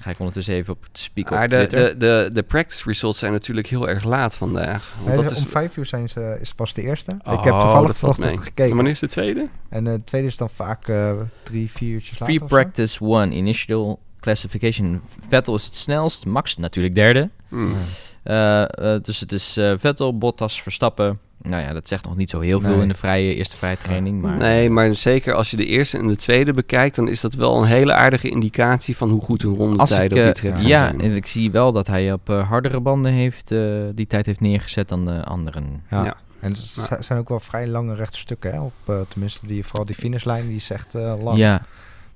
[0.00, 1.88] Ga ik ondertussen even op het speak op de, Twitter.
[1.88, 4.94] de, de, de practice results zijn natuurlijk heel erg laat vandaag.
[4.96, 7.10] Want Nee, dat is Om vijf uur zijn ze, is pas de eerste.
[7.10, 8.38] ik Oh, heb toevallig dat valt vanochtend mee.
[8.38, 8.64] gekeken.
[8.70, 9.48] En wanneer is de tweede?
[9.68, 12.34] En de tweede is dan vaak eh, drie, vier uurtjes later.
[12.36, 15.00] Free practice one, initial classification.
[15.28, 17.30] Vettel is het snelst, Max natuurlijk derde.
[17.48, 17.74] Hmm.
[18.22, 21.18] Eh, eh, dus het is eh, Vettel, Bottas, Verstappen.
[21.48, 22.80] Nou ja, dat zegt nog niet zo heel veel Nee.
[22.82, 24.20] in de vrije, eerste vrije training.
[24.22, 27.34] Maar Nee, maar zeker als je de eerste en de tweede bekijkt, dan is dat
[27.34, 30.66] wel een hele aardige indicatie van hoe goed hun rondetijden op eh, die trip gaan
[30.66, 31.00] ja, zijn.
[31.00, 33.60] en ik zie wel dat hij op eh, hardere banden heeft, eh,
[33.94, 35.82] die tijd heeft neergezet dan de anderen.
[35.90, 36.04] Ja.
[36.04, 36.16] Ja.
[36.40, 37.02] En het Ja.
[37.02, 38.52] zijn ook wel vrij lange rechte stukken.
[38.52, 38.60] Hè?
[38.60, 41.38] Op, eh, tenminste, die, vooral die finishlijn die is echt eh, lang.
[41.38, 41.62] Ja,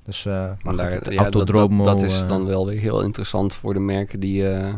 [0.04, 3.54] Dus, eh, maar goed, ja, dat, dat, dat is eh, dan wel weer heel interessant
[3.54, 4.74] voor de merken die, eh,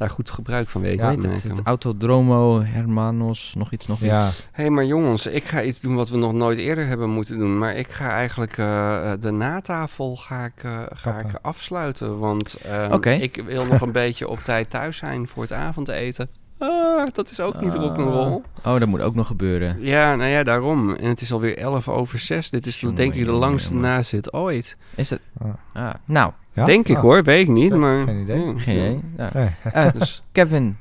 [0.00, 1.16] daar goed gebruik van weten Ja.
[1.16, 4.26] te het, Autodromo, Hermanos, nog iets, nog Ja.
[4.28, 4.44] iets.
[4.52, 7.38] Hé, hey, maar jongens, ik ga iets doen wat we nog nooit eerder hebben moeten
[7.38, 7.58] doen.
[7.58, 12.18] Maar ik ga eigenlijk eh, de natafel ga ik, eh, ga ik afsluiten.
[12.18, 13.10] Want eh, Oké.
[13.10, 16.28] ik wil nog een beetje op tijd thuis zijn voor het avondeten.
[16.58, 17.80] Ah, dat is ook niet Ah.
[17.82, 18.40] rock'n'roll.
[18.64, 19.76] Oh, dat moet ook nog gebeuren.
[19.80, 20.94] Ja, nou ja, daarom.
[20.94, 22.50] En het is alweer 11 over 6.
[22.50, 23.88] Dit is Jongen, denk ik de langste jongen.
[23.90, 24.76] nazit ooit.
[24.94, 25.20] Is het?
[25.38, 25.48] Ah.
[25.72, 26.64] Ah, nou, Ja?
[26.64, 27.02] Denk ik Oh.
[27.02, 27.70] hoor, weet ik niet.
[27.72, 28.44] Ja, maar, geen idee.
[28.44, 28.82] Ja, geen ja.
[28.84, 29.00] idee.
[29.16, 29.30] Ja.
[29.34, 30.76] Nee, Eh, Dus Kevin,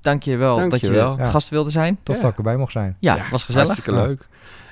[0.00, 1.16] dank je wel dat je wel.
[1.18, 1.26] Ja.
[1.26, 1.98] gast wilde zijn.
[2.02, 2.22] tof Ja.
[2.22, 2.96] dat ik erbij mocht zijn.
[2.98, 3.68] Ja, Ja, was gezellig.
[3.68, 4.06] hartstikke Ja.
[4.06, 4.26] leuk.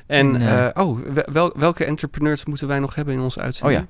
[0.07, 3.41] En, En, eh, eh, oh, wel- wel, welke entrepreneurs moeten wij nog hebben in onze
[3.41, 3.81] uitzending?
[3.81, 3.87] Oh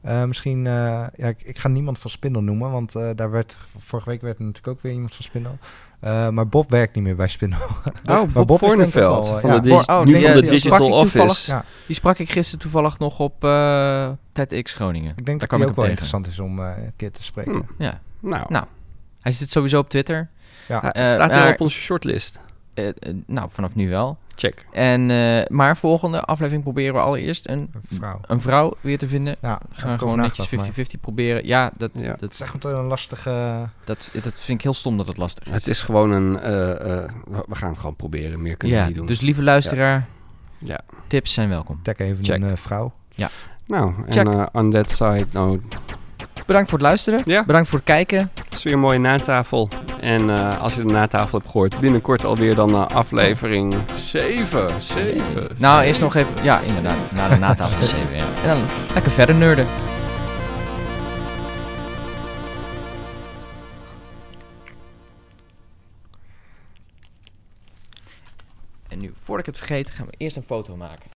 [0.00, 0.72] Eh, misschien, eh,
[1.16, 4.38] ja, ik, ik ga niemand van Spindel noemen, want eh, daar werd, vorige week werd
[4.38, 5.58] er natuurlijk ook weer iemand van Spindel.
[6.00, 7.58] Eh, maar Bob werkt niet meer bij Spindel.
[8.10, 9.58] Oh, Bob, Bob Voorneveld wel, van ja.
[9.58, 11.30] de, Oh, nu die, van de Digital sprak ik toevallig.
[11.30, 11.50] Office.
[11.50, 11.64] Ja.
[11.86, 15.10] Die sprak ik gisteren toevallig nog op uh, TEDx Groningen.
[15.16, 15.90] Ik denk Daar dat ik ook wel tegen.
[15.90, 17.52] interessant is om eh, een keer te spreken.
[17.52, 17.66] Hmm.
[17.78, 18.00] Ja.
[18.20, 18.64] Nou, Nou,
[19.20, 20.28] hij zit sowieso op Twitter.
[20.68, 22.40] Ja, hij eh, staat hij op onze shortlist.
[22.74, 22.88] Eh,
[23.26, 24.18] nou, vanaf nu wel.
[24.36, 24.66] Check.
[24.72, 28.20] En, eh, maar volgende aflevering proberen we allereerst een, een vrouw.
[28.26, 29.36] een vrouw weer te vinden.
[29.40, 31.46] Ja, We gaan gewoon netjes 50-50 proberen.
[31.46, 32.02] Ja, dat, Ja.
[32.08, 33.68] Dat, Het is echt een lastige...
[33.84, 35.52] dat, dat vind ik heel stom dat het lastig is.
[35.52, 36.40] Het is gewoon een...
[36.40, 36.70] eh,
[37.02, 38.42] eh, we, we gaan het gewoon proberen.
[38.42, 39.06] Meer kunnen ja, we niet doen.
[39.06, 40.06] dus lieve luisteraar,
[40.58, 40.80] Ja.
[41.06, 41.80] tips zijn welkom.
[41.82, 42.36] Tag even Check.
[42.42, 42.92] een eh, vrouw.
[43.66, 44.14] Nou, Check.
[44.26, 45.60] en eh, on that side, nou,
[46.46, 47.22] Bedankt voor het luisteren.
[47.24, 47.44] Ja.
[47.44, 48.30] Bedankt voor het kijken.
[48.34, 49.68] het is weer een mooie natafel.
[50.00, 54.82] En eh, als je de natafel hebt gehoord, binnenkort alweer dan eh, aflevering 7.
[54.82, 55.48] 7.
[55.56, 56.42] Nou, eerst nog even...
[56.42, 56.96] Ja, inderdaad.
[57.12, 58.16] Na de natafel 7.
[58.16, 58.24] Ja.
[58.42, 58.58] En dan
[58.94, 59.66] lekker verder nerden.
[68.88, 71.13] En nu, voordat ik het vergeet, gaan we eerst een foto maken.